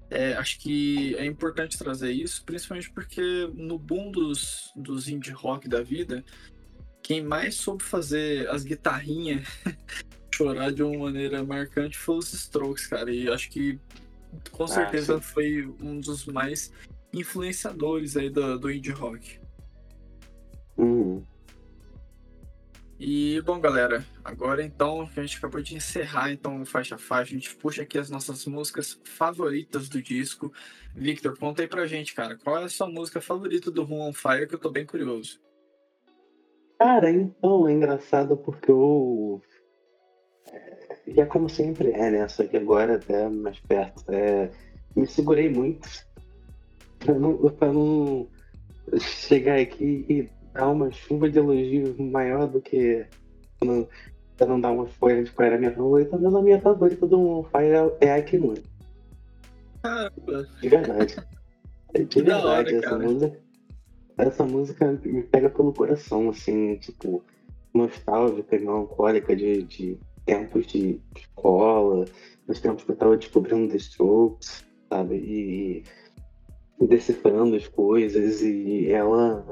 é, 0.09 0.33
acho 0.33 0.59
que 0.59 1.15
é 1.15 1.25
importante 1.25 1.77
trazer 1.77 2.11
isso, 2.11 2.43
principalmente 2.45 2.91
porque 2.91 3.49
no 3.53 3.77
boom 3.77 4.11
dos, 4.11 4.71
dos 4.75 5.07
indie 5.07 5.31
rock 5.31 5.67
da 5.67 5.81
vida, 5.81 6.23
quem 7.05 7.23
mais 7.23 7.53
soube 7.53 7.83
fazer 7.83 8.49
as 8.49 8.63
guitarrinhas 8.63 9.47
chorar 10.33 10.71
de 10.71 10.81
uma 10.81 11.05
maneira 11.05 11.43
marcante 11.43 11.95
foi 11.95 12.17
os 12.17 12.33
Strokes, 12.33 12.87
cara. 12.87 13.13
E 13.13 13.29
acho 13.29 13.47
que 13.51 13.79
com 14.49 14.63
ah, 14.63 14.67
certeza 14.67 15.17
ah, 15.17 15.21
foi 15.21 15.71
um 15.79 15.99
dos 15.99 16.25
mais 16.25 16.73
influenciadores 17.13 18.17
aí 18.17 18.31
do, 18.31 18.57
do 18.57 18.71
indie 18.71 18.89
rock. 18.89 19.39
Uhum. 20.75 21.23
E 22.99 23.39
bom, 23.41 23.59
galera, 23.59 24.03
agora 24.23 24.63
então 24.63 25.05
que 25.05 25.19
a 25.19 25.23
gente 25.23 25.37
acabou 25.37 25.61
de 25.61 25.75
encerrar 25.75 26.31
então 26.31 26.65
faixa 26.65 26.95
a 26.95 26.97
faixa, 26.97 27.35
a 27.35 27.37
gente 27.37 27.55
puxa 27.55 27.83
aqui 27.83 27.99
as 27.99 28.09
nossas 28.09 28.47
músicas 28.47 28.99
favoritas 29.03 29.87
do 29.87 30.01
disco. 30.01 30.51
Victor, 30.95 31.37
conta 31.37 31.61
aí 31.61 31.67
pra 31.67 31.85
gente, 31.85 32.15
cara, 32.15 32.35
qual 32.35 32.57
é 32.57 32.63
a 32.63 32.69
sua 32.69 32.89
música 32.89 33.21
favorita 33.21 33.69
do 33.69 33.83
Room 33.83 34.09
on 34.09 34.13
Fire 34.13 34.47
que 34.47 34.55
eu 34.55 34.59
tô 34.59 34.71
bem 34.71 34.87
curioso. 34.87 35.39
Cara, 36.85 37.09
então 37.09 37.67
é 37.67 37.73
engraçado 37.73 38.37
porque 38.37 38.69
eu 38.69 39.41
e 41.07 41.19
é 41.19 41.25
como 41.25 41.49
sempre 41.49 41.89
é, 41.89 42.11
né? 42.11 42.27
Só 42.27 42.45
que 42.45 42.55
agora 42.55 42.97
até 42.97 43.27
mais 43.27 43.59
perto. 43.59 44.03
É, 44.07 44.51
me 44.95 45.07
segurei 45.07 45.49
muito 45.49 45.89
pra 46.99 47.15
não, 47.15 47.37
pra 47.49 47.73
não 47.73 48.27
chegar 48.99 49.57
aqui 49.57 50.05
e 50.07 50.29
dar 50.53 50.69
uma 50.69 50.91
chuva 50.91 51.27
de 51.27 51.39
elogios 51.39 51.97
maior 51.97 52.47
do 52.47 52.61
que. 52.61 53.03
Não, 53.63 53.87
pra 54.37 54.45
não 54.45 54.61
dar 54.61 54.69
uma 54.69 54.85
folha 54.85 55.23
de 55.23 55.31
qual 55.31 55.47
era 55.47 55.55
a 55.55 55.59
minha 55.59 55.73
favorita, 55.73 56.19
mas 56.19 56.35
a 56.35 56.41
minha 56.43 56.61
favorita 56.61 57.07
do 57.07 57.41
Fire 57.45 57.95
é 57.99 58.13
a 58.13 58.21
Kimura. 58.21 58.61
Caramba. 59.81 60.47
De 60.61 60.69
verdade. 60.69 61.15
É 61.97 62.03
de 62.03 62.21
verdade, 62.21 62.45
hora, 62.45 62.71
essa 62.75 62.89
cara. 62.89 62.97
música. 62.99 63.44
Essa 64.17 64.45
música 64.45 64.91
me 65.03 65.23
pega 65.23 65.49
pelo 65.49 65.73
coração, 65.73 66.29
assim, 66.29 66.75
tipo, 66.77 67.21
nostálgica, 67.73 68.57
melancólica 68.57 69.35
de, 69.35 69.63
de 69.63 69.99
tempos 70.25 70.65
de 70.67 70.99
escola, 71.15 72.05
nos 72.47 72.59
tempos 72.59 72.83
que 72.83 72.91
eu 72.91 72.95
tava 72.95 73.17
descobrindo 73.17 73.71
The 73.71 73.77
Strokes, 73.77 74.65
sabe? 74.89 75.15
E, 75.15 75.83
e 76.79 76.87
decifrando 76.87 77.55
as 77.55 77.67
coisas, 77.67 78.41
e 78.41 78.89
ela. 78.89 79.45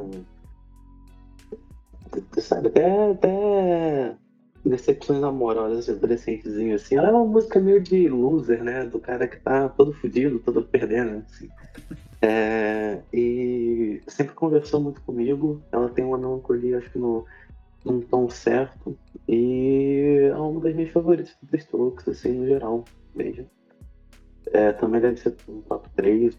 Sabe, 2.38 2.68
até, 2.68 3.12
até 3.12 4.16
decepções 4.66 5.24
amorosas 5.24 5.86
de 5.86 5.92
adolescentezinho, 5.92 6.76
assim. 6.76 6.96
Ela 6.96 7.10
é 7.10 7.12
uma 7.12 7.26
música 7.26 7.60
meio 7.60 7.82
de 7.82 8.08
loser, 8.08 8.64
né? 8.64 8.86
Do 8.86 9.00
cara 9.00 9.28
que 9.28 9.40
tá 9.40 9.68
todo 9.70 9.94
fudido, 9.94 10.40
todo 10.40 10.64
perdendo, 10.64 11.24
assim. 11.28 11.50
É, 12.26 13.02
e 13.14 14.02
sempre 14.08 14.34
conversou 14.34 14.80
muito 14.80 15.02
comigo. 15.02 15.62
Ela 15.72 15.90
tem 15.90 16.06
uma 16.06 16.18
melancolia, 16.18 16.78
acho 16.78 16.90
que 16.90 16.98
no 16.98 17.26
num 17.84 18.00
tom 18.00 18.30
certo. 18.30 18.98
E 19.28 20.30
é 20.32 20.36
uma 20.36 20.62
das 20.62 20.74
minhas 20.74 20.92
favoritas 20.92 21.36
do 21.42 21.58
Strokes, 21.58 22.08
assim, 22.08 22.32
no 22.32 22.48
geral, 22.48 22.86
mesmo. 23.14 23.46
É, 24.54 24.72
também 24.72 25.02
deve 25.02 25.18
ser 25.18 25.36
um 25.50 25.62
top 25.62 25.90
3. 25.98 26.38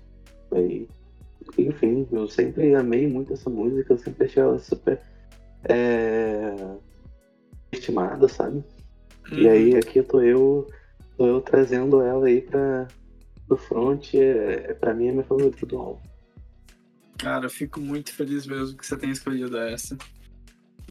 Aí. 0.52 0.88
Enfim, 1.58 2.08
eu 2.10 2.26
sempre 2.26 2.74
amei 2.74 3.06
muito 3.06 3.34
essa 3.34 3.50
música, 3.50 3.92
eu 3.92 3.98
sempre 3.98 4.24
achei 4.24 4.42
ela 4.42 4.58
super 4.58 4.98
é, 5.64 6.54
estimada, 7.70 8.26
sabe? 8.28 8.64
Uhum. 9.30 9.38
E 9.38 9.48
aí 9.48 9.76
aqui 9.76 10.02
tô 10.02 10.22
eu, 10.22 10.66
tô 11.18 11.26
eu 11.26 11.42
trazendo 11.42 12.00
ela 12.00 12.26
aí 12.26 12.40
pra, 12.40 12.88
pro 13.46 13.56
front, 13.56 14.14
é, 14.14 14.74
pra 14.74 14.94
mim 14.94 15.08
é 15.08 15.12
minha 15.12 15.24
favorita 15.24 15.66
do 15.66 15.78
álbum. 15.78 16.02
Cara, 17.18 17.46
eu 17.46 17.50
fico 17.50 17.80
muito 17.80 18.12
feliz 18.12 18.46
mesmo 18.46 18.76
que 18.76 18.86
você 18.86 18.96
tenha 18.96 19.12
escolhido 19.12 19.56
essa. 19.56 19.96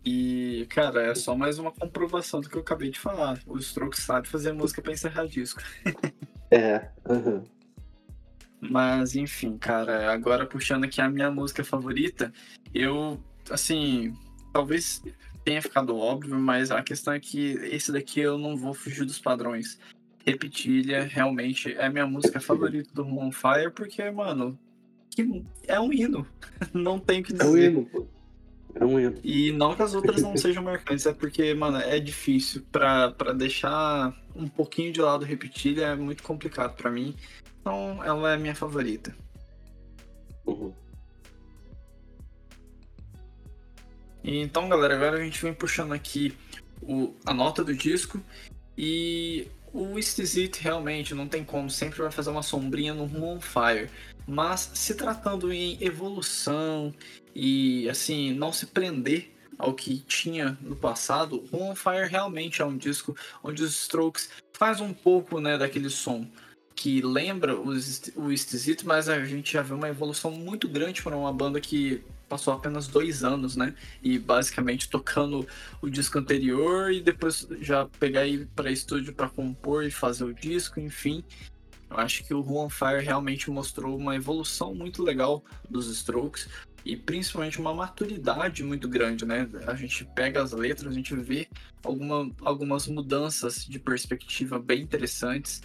E, 0.06 0.66
cara, 0.70 1.04
é 1.04 1.16
só 1.16 1.36
mais 1.36 1.60
uma 1.60 1.72
comprovação 1.72 2.42
do 2.42 2.50
que 2.50 2.58
eu 2.58 2.62
acabei 2.62 2.90
de 2.90 3.00
falar. 3.00 3.40
O 3.46 3.58
Strokes 3.58 4.04
sabe 4.04 4.28
fazer 4.28 4.52
música 4.52 4.82
pra 4.82 4.92
encerrar 4.92 5.28
disco. 5.28 5.62
é, 6.52 6.90
uhum. 7.08 7.44
Mas, 8.60 9.16
enfim, 9.16 9.58
cara, 9.58 10.12
agora 10.12 10.46
puxando 10.46 10.86
aqui 10.86 11.02
a 11.02 11.10
minha 11.10 11.30
música 11.30 11.64
favorita, 11.64 12.34
eu, 12.74 13.20
assim, 13.50 14.14
talvez 14.54 15.02
tenha 15.44 15.62
ficado 15.62 15.98
óbvio, 15.98 16.40
mas 16.40 16.72
a 16.72 16.82
questão 16.82 17.14
é 17.14 17.20
que 17.20 17.54
esse 17.64 17.92
daqui 17.92 18.22
eu 18.22 18.38
não 18.38 18.56
vou 18.56 18.74
fugir 18.74 19.06
dos 19.06 19.20
padrões. 19.20 19.78
Repetilha 20.26 21.04
realmente 21.04 21.74
é 21.74 21.90
minha 21.90 22.08
música 22.08 22.40
favorita 22.40 22.90
do 22.94 23.06
On 23.06 23.32
Fire, 23.32 23.72
porque, 23.72 24.10
mano, 24.10 24.58
é 25.68 25.80
um 25.80 25.92
hino. 25.92 26.26
Não 26.74 26.98
tem 26.98 27.22
o 27.22 27.24
que 27.24 27.34
dizer. 27.34 27.46
É 27.46 27.50
um 27.50 27.58
hino, 27.58 27.86
pô. 27.86 28.08
É 28.76 28.86
um 28.86 29.00
hino. 29.00 29.20
E 29.24 29.52
não 29.52 29.76
que 29.76 29.84
as 29.84 29.94
outras 29.94 30.22
não 30.22 30.36
sejam 30.36 30.64
marcantes, 30.64 31.06
é 31.06 31.14
porque, 31.14 31.54
mano, 31.54 31.78
é 31.78 32.00
difícil. 32.00 32.64
Pra, 32.72 33.12
pra 33.12 33.32
deixar 33.32 34.18
um 34.36 34.48
pouquinho 34.48 34.92
de 34.92 35.00
lado 35.00 35.26
Repetilha 35.26 35.88
é 35.88 35.96
muito 35.96 36.24
complicado 36.24 36.76
para 36.76 36.90
mim. 36.90 37.16
Então 37.62 38.04
ela 38.04 38.34
é 38.34 38.38
minha 38.38 38.56
favorita. 38.56 39.16
Uhum. 40.46 40.74
Então, 44.24 44.70
galera, 44.70 44.96
agora 44.96 45.18
a 45.18 45.24
gente 45.24 45.42
vem 45.42 45.54
puxando 45.54 45.92
aqui 45.92 46.34
o, 46.82 47.14
a 47.26 47.34
nota 47.34 47.64
do 47.64 47.76
disco. 47.76 48.20
E 48.78 49.48
o 49.74 49.98
esquisito 49.98 50.58
realmente 50.58 51.16
não 51.16 51.28
tem 51.28 51.44
como, 51.44 51.70
sempre 51.70 52.02
vai 52.02 52.12
fazer 52.12 52.30
uma 52.30 52.44
sombrinha 52.44 52.94
no 52.94 53.06
Room 53.06 53.38
on 53.38 53.42
Fire. 53.42 53.90
Mas 54.28 54.72
se 54.76 54.94
tratando 54.94 55.52
em 55.52 55.78
evolução 55.82 56.94
e 57.36 57.90
assim, 57.90 58.34
não 58.34 58.54
se 58.54 58.68
prender 58.68 59.32
ao 59.58 59.74
que 59.74 60.00
tinha 60.00 60.58
no 60.62 60.76
passado, 60.76 61.44
Room 61.52 61.72
on 61.72 61.76
Fire 61.76 62.08
realmente 62.08 62.62
é 62.62 62.66
um 62.66 62.78
disco 62.78 63.16
onde 63.44 63.64
os 63.64 63.82
Strokes 63.82 64.30
faz 64.54 64.80
um 64.80 64.94
pouco 64.94 65.40
né, 65.40 65.58
daquele 65.58 65.90
som 65.90 66.28
que 66.76 67.02
lembra 67.02 67.56
o 67.56 68.32
esquisito, 68.32 68.86
mas 68.88 69.08
a 69.08 69.24
gente 69.26 69.54
já 69.54 69.62
vê 69.62 69.74
uma 69.74 69.88
evolução 69.88 70.32
muito 70.32 70.68
grande 70.68 71.02
para 71.02 71.16
uma 71.16 71.32
banda 71.32 71.62
que 71.62 72.04
passou 72.34 72.54
apenas 72.54 72.88
dois 72.88 73.24
anos, 73.24 73.56
né? 73.56 73.76
E 74.02 74.18
basicamente 74.18 74.90
tocando 74.90 75.48
o 75.82 75.90
disco 75.90 76.18
anterior 76.18 76.92
e 76.92 77.00
depois 77.00 77.48
já 77.62 77.86
pegar 78.00 78.26
ir 78.26 78.48
para 78.56 78.72
estúdio 78.72 79.14
para 79.14 79.30
compor 79.30 79.86
e 79.86 79.92
fazer 79.92 80.24
o 80.24 80.34
disco, 80.34 80.80
enfim. 80.80 81.24
Eu 81.92 81.98
acho 81.98 82.24
que 82.24 82.34
o 82.34 82.44
Juan 82.44 82.70
Fire 82.70 83.04
realmente 83.04 83.52
mostrou 83.52 83.96
uma 83.96 84.16
evolução 84.16 84.74
muito 84.74 85.04
legal 85.04 85.44
dos 85.70 85.88
Strokes 85.88 86.50
e 86.84 86.98
principalmente 86.98 87.60
uma 87.60 87.74
maturidade 87.74 88.64
muito 88.64 88.90
grande, 88.90 89.26
né? 89.26 89.48
A 89.68 89.76
gente 89.76 90.04
pega 90.04 90.42
as 90.42 90.54
letras, 90.54 90.92
a 90.92 90.96
gente 90.96 91.16
vê 91.16 91.48
alguma, 91.84 92.32
algumas 92.42 92.88
mudanças 92.88 93.64
de 93.64 93.78
perspectiva 93.78 94.58
bem 94.58 94.82
interessantes. 94.82 95.62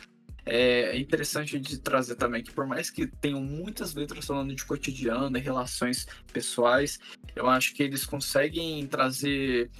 É 0.51 0.97
interessante 0.99 1.59
de 1.59 1.79
trazer 1.79 2.15
também 2.15 2.43
que 2.43 2.51
por 2.51 2.66
mais 2.66 2.89
que 2.89 3.07
tenham 3.07 3.43
muitas 3.43 3.95
letras 3.95 4.25
falando 4.25 4.55
de 4.55 4.65
cotidiano 4.65 5.37
e 5.37 5.41
relações 5.41 6.07
pessoais, 6.33 6.99
eu 7.37 7.49
acho 7.49 7.75
que 7.75 7.83
eles 7.83 8.05
conseguem 8.07 8.87
trazer 8.87 9.70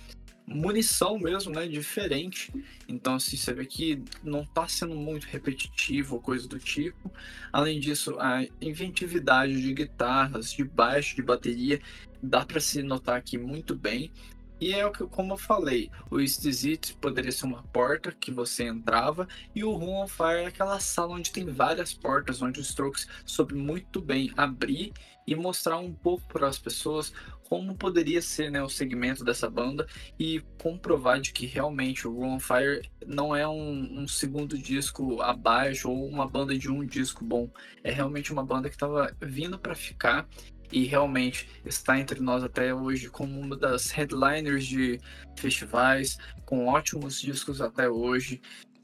munição 0.47 1.19
mesmo, 1.19 1.53
né, 1.53 1.67
diferente. 1.67 2.53
Então, 2.89 3.15
assim, 3.15 3.37
você 3.37 3.53
vê 3.53 3.67
que 3.67 4.03
não 4.23 4.43
está 4.43 4.67
sendo 4.67 4.95
muito 4.95 5.25
repetitivo 5.25 6.21
coisa 6.21 6.49
do 6.49 6.59
tipo. 6.59 7.13
Além 7.53 7.79
disso, 7.79 8.17
a 8.19 8.45
inventividade 8.61 9.61
de 9.61 9.75
guitarras, 9.75 10.53
de 10.53 10.65
baixo, 10.65 11.17
de 11.17 11.23
bateria, 11.23 11.81
dá 12.23 12.45
para 12.45 12.61
se 12.61 12.83
notar 12.83 13.17
aqui 13.17 13.37
muito 13.37 13.75
bem. 13.75 14.11
E 14.61 14.73
é 14.73 14.85
o 14.85 14.91
que, 14.91 15.07
como 15.07 15.35
eu 15.35 15.39
falei, 15.39 15.91
o 16.11 16.21
Exit 16.21 16.95
poderia 16.95 17.31
ser 17.31 17.47
uma 17.47 17.63
porta 17.65 18.13
que 18.13 18.31
você 18.31 18.65
entrava, 18.65 19.29
e 19.55 19.63
o 19.63 19.73
Room 19.73 20.03
on 20.03 20.09
Fire 20.09 20.43
é 20.43 20.47
aquela 20.47 20.81
sala 20.81 21.15
onde 21.15 21.31
tem 21.31 21.47
várias 21.47 21.95
portas, 21.95 22.43
onde 22.43 22.61
os 22.61 22.69
Strokes 22.69 23.07
soube 23.25 23.55
muito 23.55 24.01
bem 24.01 24.33
abrir 24.37 24.93
e 25.27 25.35
mostrar 25.35 25.79
um 25.79 25.93
pouco 25.93 26.27
para 26.27 26.49
as 26.49 26.59
pessoas 26.59 27.13
como 27.49 27.75
poderia 27.75 28.21
ser 28.21 28.51
né, 28.51 28.63
o 28.63 28.69
segmento 28.69 29.25
dessa 29.25 29.49
banda 29.49 29.87
e 30.19 30.41
comprovar 30.61 31.21
de 31.21 31.33
que 31.33 31.47
realmente 31.47 32.07
o 32.07 32.13
Room 32.13 32.35
on 32.35 32.41
Fire 32.41 32.89
não 33.07 33.35
é 33.35 33.49
um, 33.49 34.03
um 34.03 34.09
segundo 34.09 34.57
disco 34.57 35.21
abaixo 35.23 35.91
ou 35.91 36.07
uma 36.07 36.29
banda 36.29 36.57
de 36.57 36.71
um 36.71 36.85
disco 36.85 37.25
bom. 37.25 37.51
É 37.83 37.91
realmente 37.91 38.33
uma 38.33 38.45
banda 38.45 38.69
que 38.69 38.75
estava 38.75 39.15
vindo 39.21 39.59
para 39.59 39.75
ficar 39.75 40.29
e 40.73 40.85
realmente 40.85 41.49
está 41.65 41.99
entre 41.99 42.21
nós 42.21 42.43
até 42.45 42.75
hoje 42.75 43.09
como 43.09 43.39
uma 43.39 43.57
das 43.57 43.91
headliners 43.91 44.67
de 44.67 45.01
festivais, 45.37 46.19
com 46.45 46.67
ótimos 46.67 47.21
discos 47.21 47.61
até 47.61 47.89
hoje. 47.89 48.41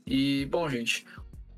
E, 0.06 0.46
bom, 0.46 0.68
gente, 0.68 1.06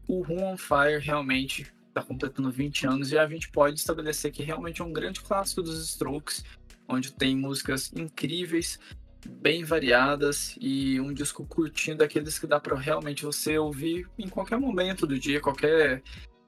o 0.09 0.23
Room 0.23 0.53
on 0.53 0.57
Fire 0.57 0.99
realmente 1.01 1.73
está 1.89 2.03
completando 2.03 2.51
20 2.51 2.87
anos 2.87 3.13
e 3.13 3.19
a 3.19 3.27
gente 3.27 3.51
pode 3.51 3.79
estabelecer 3.79 4.31
que 4.31 4.43
realmente 4.43 4.83
é 4.83 4.85
um 4.85 4.93
grande 4.93 5.21
clássico 5.21 5.63
dos 5.63 5.83
Strokes, 5.91 6.45
onde 6.89 7.13
tem 7.13 7.37
músicas 7.37 7.93
incríveis, 7.95 8.79
bem 9.27 9.65
variadas 9.65 10.57
e 10.61 11.01
um 11.01 11.13
disco 11.13 11.45
curtinho 11.45 11.97
daqueles 11.97 12.39
que 12.39 12.47
dá 12.47 12.61
para 12.61 12.77
realmente 12.77 13.25
você 13.25 13.59
ouvir 13.59 14.09
em 14.19 14.29
qualquer 14.29 14.59
momento 14.59 15.07
do 15.07 15.19
dia, 15.19 15.41
qualquer 15.41 16.03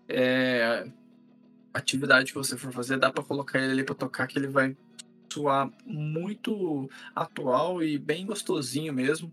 é, 0.08 0.86
atividade 1.72 2.32
que 2.32 2.38
você 2.38 2.56
for 2.56 2.72
fazer, 2.72 2.98
dá 2.98 3.10
para 3.10 3.24
colocar 3.24 3.58
ele 3.58 3.72
ali 3.72 3.84
para 3.84 3.94
tocar 3.94 4.26
que 4.26 4.38
ele 4.38 4.48
vai 4.48 4.76
soar 5.32 5.70
muito 5.84 6.88
atual 7.14 7.82
e 7.82 7.98
bem 7.98 8.26
gostosinho 8.26 8.92
mesmo. 8.92 9.32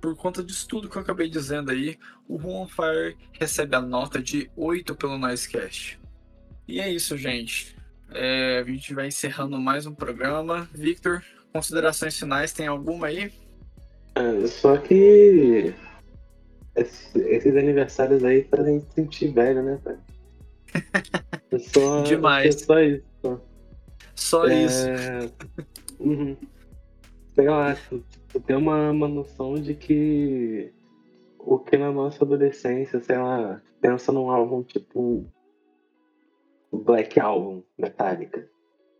Por 0.00 0.16
conta 0.16 0.42
disso 0.42 0.66
tudo 0.68 0.88
que 0.88 0.96
eu 0.96 1.02
acabei 1.02 1.28
dizendo 1.28 1.70
aí, 1.70 1.98
o 2.28 2.36
Room 2.36 2.66
Fire 2.66 3.16
recebe 3.32 3.76
a 3.76 3.80
nota 3.80 4.22
de 4.22 4.50
8 4.56 4.94
pelo 4.94 5.18
Noisecast. 5.18 6.00
E 6.68 6.80
é 6.80 6.90
isso, 6.90 7.16
gente. 7.16 7.76
É, 8.10 8.60
a 8.60 8.64
gente 8.64 8.94
vai 8.94 9.08
encerrando 9.08 9.58
mais 9.58 9.86
um 9.86 9.94
programa. 9.94 10.68
Victor, 10.72 11.22
considerações 11.52 12.18
finais, 12.18 12.52
tem 12.52 12.66
alguma 12.66 13.08
aí? 13.08 13.32
É, 14.14 14.46
só 14.46 14.76
que 14.76 15.74
esses 16.74 17.56
aniversários 17.56 18.22
aí 18.24 18.44
fazem 18.44 18.84
sentir 18.94 19.32
velho, 19.32 19.62
né, 19.62 19.80
cara? 19.82 19.98
É 21.50 21.58
só, 21.58 22.02
Demais. 22.02 22.54
É 22.54 22.58
só 22.58 22.80
isso. 22.80 23.40
Só, 24.14 24.46
é... 24.46 24.64
isso. 24.64 24.86
Uhum. 26.00 26.36
Sei 27.34 27.48
lá, 27.48 27.76
tu, 27.88 28.02
tu 28.28 28.40
tem 28.40 28.56
uma, 28.56 28.90
uma 28.90 29.08
noção 29.08 29.54
de 29.54 29.74
que 29.74 30.72
o 31.38 31.58
que 31.58 31.76
na 31.76 31.92
nossa 31.92 32.24
adolescência, 32.24 33.00
sei 33.00 33.16
lá, 33.18 33.62
pensa 33.80 34.10
num 34.10 34.30
álbum 34.30 34.62
tipo 34.62 35.24
Black 36.72 37.20
Album, 37.20 37.62
Metallica, 37.78 38.48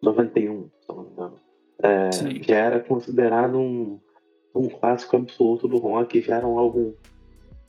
91, 0.02 0.70
se 0.80 0.88
não 0.88 1.02
me 1.02 1.10
engano. 1.10 1.40
É, 1.82 2.10
já 2.42 2.56
era 2.56 2.80
considerado 2.80 3.58
um, 3.58 3.98
um 4.54 4.68
clássico 4.68 5.16
absoluto 5.16 5.68
do 5.68 5.78
rock, 5.78 6.20
já 6.20 6.36
era 6.36 6.46
um 6.46 6.58
álbum. 6.58 6.94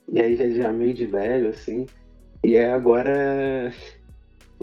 E 0.10 0.22
aí 0.22 0.36
já, 0.36 0.48
já 0.50 0.72
meio 0.72 0.94
de 0.94 1.06
velho, 1.06 1.50
assim. 1.50 1.86
E 2.44 2.56
é 2.56 2.72
agora 2.72 3.74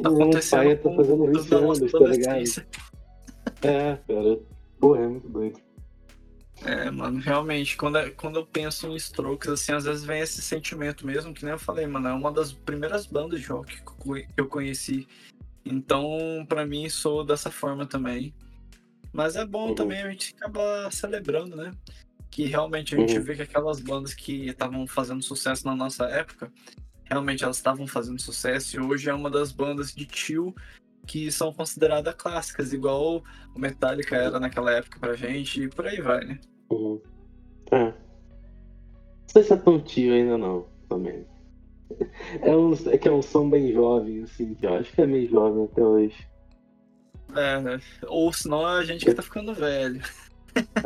Tá 0.02 0.10
o 0.10 0.30
pai 0.30 0.76
tá 0.76 0.90
fazendo 0.96 1.26
20 1.26 1.54
anos, 1.54 1.92
tá 1.92 1.98
ligado? 2.00 2.66
É, 3.62 3.96
cara. 3.96 4.40
Pô, 4.80 4.96
é 4.96 5.06
muito 5.06 5.28
doido. 5.28 5.60
É, 6.64 6.90
mano, 6.90 7.20
realmente, 7.20 7.76
quando, 7.76 7.98
é, 7.98 8.10
quando 8.10 8.36
eu 8.36 8.46
penso 8.46 8.88
em 8.88 8.96
Strokes, 8.96 9.48
assim, 9.50 9.72
às 9.72 9.84
vezes 9.84 10.04
vem 10.04 10.20
esse 10.20 10.40
sentimento 10.40 11.06
mesmo, 11.06 11.34
que 11.34 11.44
nem 11.44 11.52
eu 11.52 11.58
falei, 11.58 11.86
mano, 11.86 12.08
é 12.08 12.12
uma 12.12 12.32
das 12.32 12.52
primeiras 12.52 13.06
bandas 13.06 13.40
de 13.40 13.46
rock 13.46 13.76
que 13.76 14.40
eu 14.40 14.48
conheci. 14.48 15.06
Então, 15.64 16.44
para 16.48 16.66
mim, 16.66 16.88
sou 16.88 17.24
dessa 17.24 17.50
forma 17.50 17.86
também. 17.86 18.34
Mas 19.12 19.36
é 19.36 19.46
bom 19.46 19.68
uhum. 19.68 19.74
também 19.74 20.02
a 20.02 20.10
gente 20.10 20.34
acabar 20.36 20.92
celebrando, 20.92 21.54
né? 21.54 21.70
Que 22.30 22.46
realmente 22.46 22.94
a 22.94 22.98
gente 22.98 23.16
uhum. 23.16 23.24
vê 23.24 23.36
que 23.36 23.42
aquelas 23.42 23.80
bandas 23.80 24.12
que 24.12 24.48
estavam 24.48 24.86
fazendo 24.86 25.22
sucesso 25.22 25.66
na 25.66 25.76
nossa 25.76 26.04
época, 26.06 26.50
realmente 27.04 27.44
elas 27.44 27.56
estavam 27.56 27.86
fazendo 27.86 28.20
sucesso 28.20 28.76
e 28.76 28.80
hoje 28.80 29.08
é 29.08 29.14
uma 29.14 29.30
das 29.30 29.52
bandas 29.52 29.92
de 29.92 30.06
tio 30.06 30.54
que 31.06 31.30
são 31.30 31.52
consideradas 31.52 32.14
clássicas, 32.14 32.72
igual 32.72 33.22
o 33.54 33.58
Metallica 33.58 34.16
era 34.16 34.40
naquela 34.40 34.72
época 34.72 34.98
pra 34.98 35.14
gente 35.14 35.62
e 35.62 35.68
por 35.68 35.86
aí 35.86 36.00
vai, 36.00 36.24
né? 36.24 36.40
Uhum. 36.70 37.00
É. 37.70 37.84
Não 37.84 37.94
sei 39.28 39.42
se 39.42 39.52
é 39.52 39.56
tão 39.56 39.80
tio 39.80 40.14
ainda 40.14 40.38
não, 40.38 40.66
também. 40.88 41.26
É, 42.40 42.56
um, 42.56 42.72
é 42.90 42.98
que 42.98 43.08
é 43.08 43.12
um 43.12 43.22
som 43.22 43.48
bem 43.48 43.72
jovem, 43.72 44.22
assim, 44.22 44.54
que 44.54 44.66
eu 44.66 44.74
acho 44.74 44.92
que 44.92 45.02
é 45.02 45.06
meio 45.06 45.28
jovem 45.28 45.64
até 45.64 45.82
hoje. 45.82 46.28
É, 47.36 47.60
né? 47.60 47.80
Ou 48.06 48.32
senão 48.32 48.64
a 48.66 48.84
gente 48.84 49.04
que 49.04 49.14
tá 49.14 49.22
ficando 49.22 49.54
velho. 49.54 50.00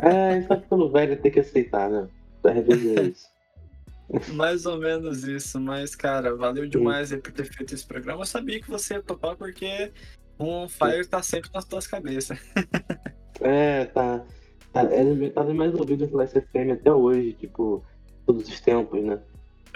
É, 0.01 0.29
a 0.29 0.35
gente 0.35 0.47
tá 0.47 0.59
ficando 0.59 0.91
velho 0.91 1.21
tem 1.21 1.31
que 1.31 1.39
aceitar, 1.39 1.89
né? 1.89 2.07
Pra 2.41 2.51
rever 2.51 3.11
isso. 3.11 3.27
Mais 4.33 4.65
ou 4.65 4.77
menos 4.77 5.23
isso, 5.23 5.59
mas, 5.59 5.95
cara, 5.95 6.35
valeu 6.35 6.67
demais 6.67 7.11
por 7.11 7.31
ter 7.31 7.45
feito 7.45 7.73
esse 7.73 7.85
programa. 7.85 8.21
Eu 8.21 8.25
sabia 8.25 8.59
que 8.59 8.69
você 8.69 8.95
ia 8.95 9.01
topar 9.03 9.35
porque 9.35 9.91
um 10.39 10.67
Fire 10.67 11.05
tá 11.05 11.21
sempre 11.21 11.49
nas 11.53 11.65
tuas 11.65 11.85
cabeças. 11.85 12.39
é, 13.41 13.85
tá. 13.85 14.25
Tá, 14.73 14.83
é, 14.83 15.29
tá 15.29 15.43
mais 15.45 15.73
ouvido 15.73 16.07
pela 16.07 16.25
SFM 16.25 16.73
até 16.73 16.91
hoje, 16.91 17.33
tipo, 17.33 17.83
todos 18.25 18.47
os 18.47 18.59
tempos, 18.59 19.03
né? 19.03 19.19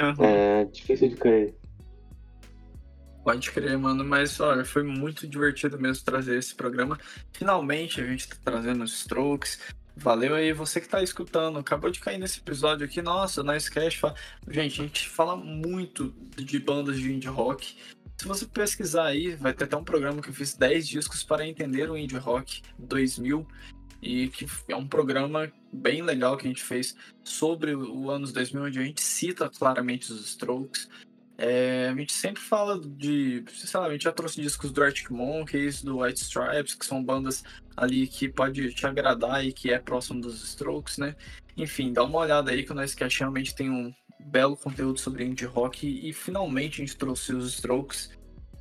Uhum. 0.02 0.24
É 0.24 0.66
difícil 0.66 1.10
de 1.10 1.16
crer. 1.16 1.56
Pode 3.24 3.52
crer, 3.52 3.78
mano, 3.78 4.04
mas 4.04 4.40
olha, 4.40 4.66
foi 4.66 4.84
muito 4.84 5.28
divertido 5.28 5.80
mesmo 5.80 6.04
trazer 6.04 6.38
esse 6.38 6.54
programa. 6.54 7.00
Finalmente 7.32 8.02
a 8.02 8.06
gente 8.06 8.28
tá 8.28 8.36
trazendo 8.44 8.84
os 8.84 8.94
strokes, 8.94 9.60
Valeu 9.96 10.34
aí, 10.34 10.52
você 10.54 10.82
que 10.82 10.90
tá 10.90 11.04
escutando, 11.04 11.60
acabou 11.60 11.92
de 11.92 12.00
cair 12.00 12.18
nesse 12.18 12.40
episódio 12.40 12.86
aqui, 12.86 13.02
nossa, 13.02 13.44
na 13.44 13.56
Sketch 13.56 14.00
fala... 14.00 14.16
Gente, 14.50 14.82
a 14.82 14.86
gente 14.86 15.10
fala 15.10 15.36
muito 15.36 16.14
de 16.36 16.60
bandas 16.60 16.98
de 17.00 17.14
indie 17.14 17.28
rock. 17.28 17.76
Se 18.18 18.28
você 18.28 18.46
pesquisar 18.46 19.06
aí, 19.06 19.36
vai 19.36 19.54
ter 19.54 19.66
até 19.66 19.78
um 19.78 19.84
programa 19.84 20.22
que 20.22 20.30
eu 20.30 20.34
fiz 20.34 20.56
10 20.56 20.88
discos 20.88 21.24
para 21.24 21.48
entender 21.48 21.90
o 21.90 21.98
indie 21.98 22.18
rock 22.18 22.62
2000 22.80 23.48
e 24.02 24.28
que 24.28 24.46
é 24.68 24.76
um 24.76 24.88
programa 24.88 25.52
bem 25.72 26.02
legal 26.02 26.38
que 26.38 26.46
a 26.46 26.50
gente 26.50 26.64
fez 26.64 26.96
sobre 27.24 27.74
o 27.74 28.12
anos 28.12 28.34
2000, 28.34 28.64
onde 28.64 28.80
a 28.80 28.84
gente 28.84 29.02
cita 29.02 29.50
claramente 29.50 30.12
os 30.12 30.26
Strokes, 30.28 30.90
é, 31.38 31.90
a 31.90 31.96
gente 31.96 32.14
sempre 32.14 32.42
fala 32.42 32.80
de. 32.80 33.44
Sinceramente, 33.52 34.04
já 34.04 34.12
trouxe 34.12 34.42
discos 34.42 34.72
do 34.72 34.84
Arctic 34.84 35.10
Monkeys, 35.10 35.82
do 35.82 36.00
White 36.00 36.22
Stripes, 36.22 36.76
que 36.76 36.86
são 36.86 37.04
bandas 37.04 37.44
ali 37.76 38.08
que 38.08 38.30
pode 38.30 38.74
te 38.74 38.86
agradar 38.86 39.44
e 39.44 39.52
que 39.52 39.72
é 39.72 39.80
próximo 39.80 40.22
dos 40.22 40.44
Strokes, 40.44 40.98
né? 40.98 41.16
Enfim, 41.58 41.92
dá 41.92 42.04
uma 42.04 42.20
olhada 42.20 42.52
aí 42.52 42.64
que 42.64 42.72
o 42.72 42.76
Nicecast 42.76 43.20
realmente 43.20 43.56
tem 43.56 43.70
um 43.70 43.94
belo 44.20 44.56
conteúdo 44.56 45.00
sobre 45.00 45.26
indie 45.26 45.46
rock 45.46 45.88
e 45.88 46.14
finalmente 46.14 46.82
a 46.82 46.86
gente 46.86 46.98
trouxe 46.98 47.34
os 47.34 47.54
Strokes. 47.56 48.12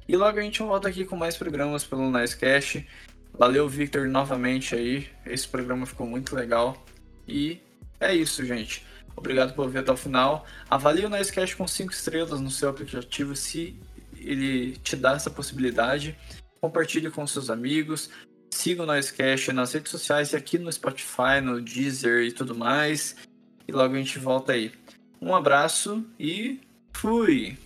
E 0.08 0.16
logo 0.16 0.38
a 0.38 0.42
gente 0.42 0.62
volta 0.62 0.88
aqui 0.88 1.04
com 1.04 1.16
mais 1.16 1.36
programas 1.36 1.84
pelo 1.84 2.10
Nicecast. 2.10 2.86
Valeu, 3.32 3.68
Victor, 3.68 4.08
novamente 4.08 4.74
aí. 4.74 5.08
Esse 5.24 5.46
programa 5.46 5.86
ficou 5.86 6.06
muito 6.06 6.34
legal. 6.34 6.84
E 7.26 7.60
é 8.00 8.14
isso, 8.14 8.44
gente. 8.44 8.84
Obrigado 9.16 9.54
por 9.54 9.68
ver 9.68 9.80
até 9.80 9.92
o 9.92 9.96
final. 9.96 10.46
Avalie 10.68 11.04
o 11.04 11.10
Nicecast 11.10 11.56
com 11.56 11.66
5 11.66 11.92
estrelas 11.92 12.40
no 12.40 12.50
seu 12.50 12.68
aplicativo 12.68 13.36
se 13.36 13.78
ele 14.16 14.76
te 14.78 14.96
dá 14.96 15.12
essa 15.12 15.30
possibilidade. 15.30 16.16
Compartilhe 16.60 17.10
com 17.10 17.26
seus 17.26 17.50
amigos. 17.50 18.10
Siga 18.50 18.82
o 18.82 18.94
Nicecast 18.94 19.52
nas 19.52 19.72
redes 19.72 19.90
sociais 19.90 20.32
e 20.32 20.36
aqui 20.36 20.58
no 20.58 20.72
Spotify, 20.72 21.40
no 21.42 21.60
Deezer 21.60 22.24
e 22.24 22.32
tudo 22.32 22.54
mais. 22.54 23.16
E 23.66 23.72
logo 23.72 23.94
a 23.94 23.98
gente 23.98 24.18
volta 24.18 24.52
aí. 24.52 24.72
Um 25.20 25.34
abraço 25.34 26.04
e 26.18 26.60
fui! 26.92 27.56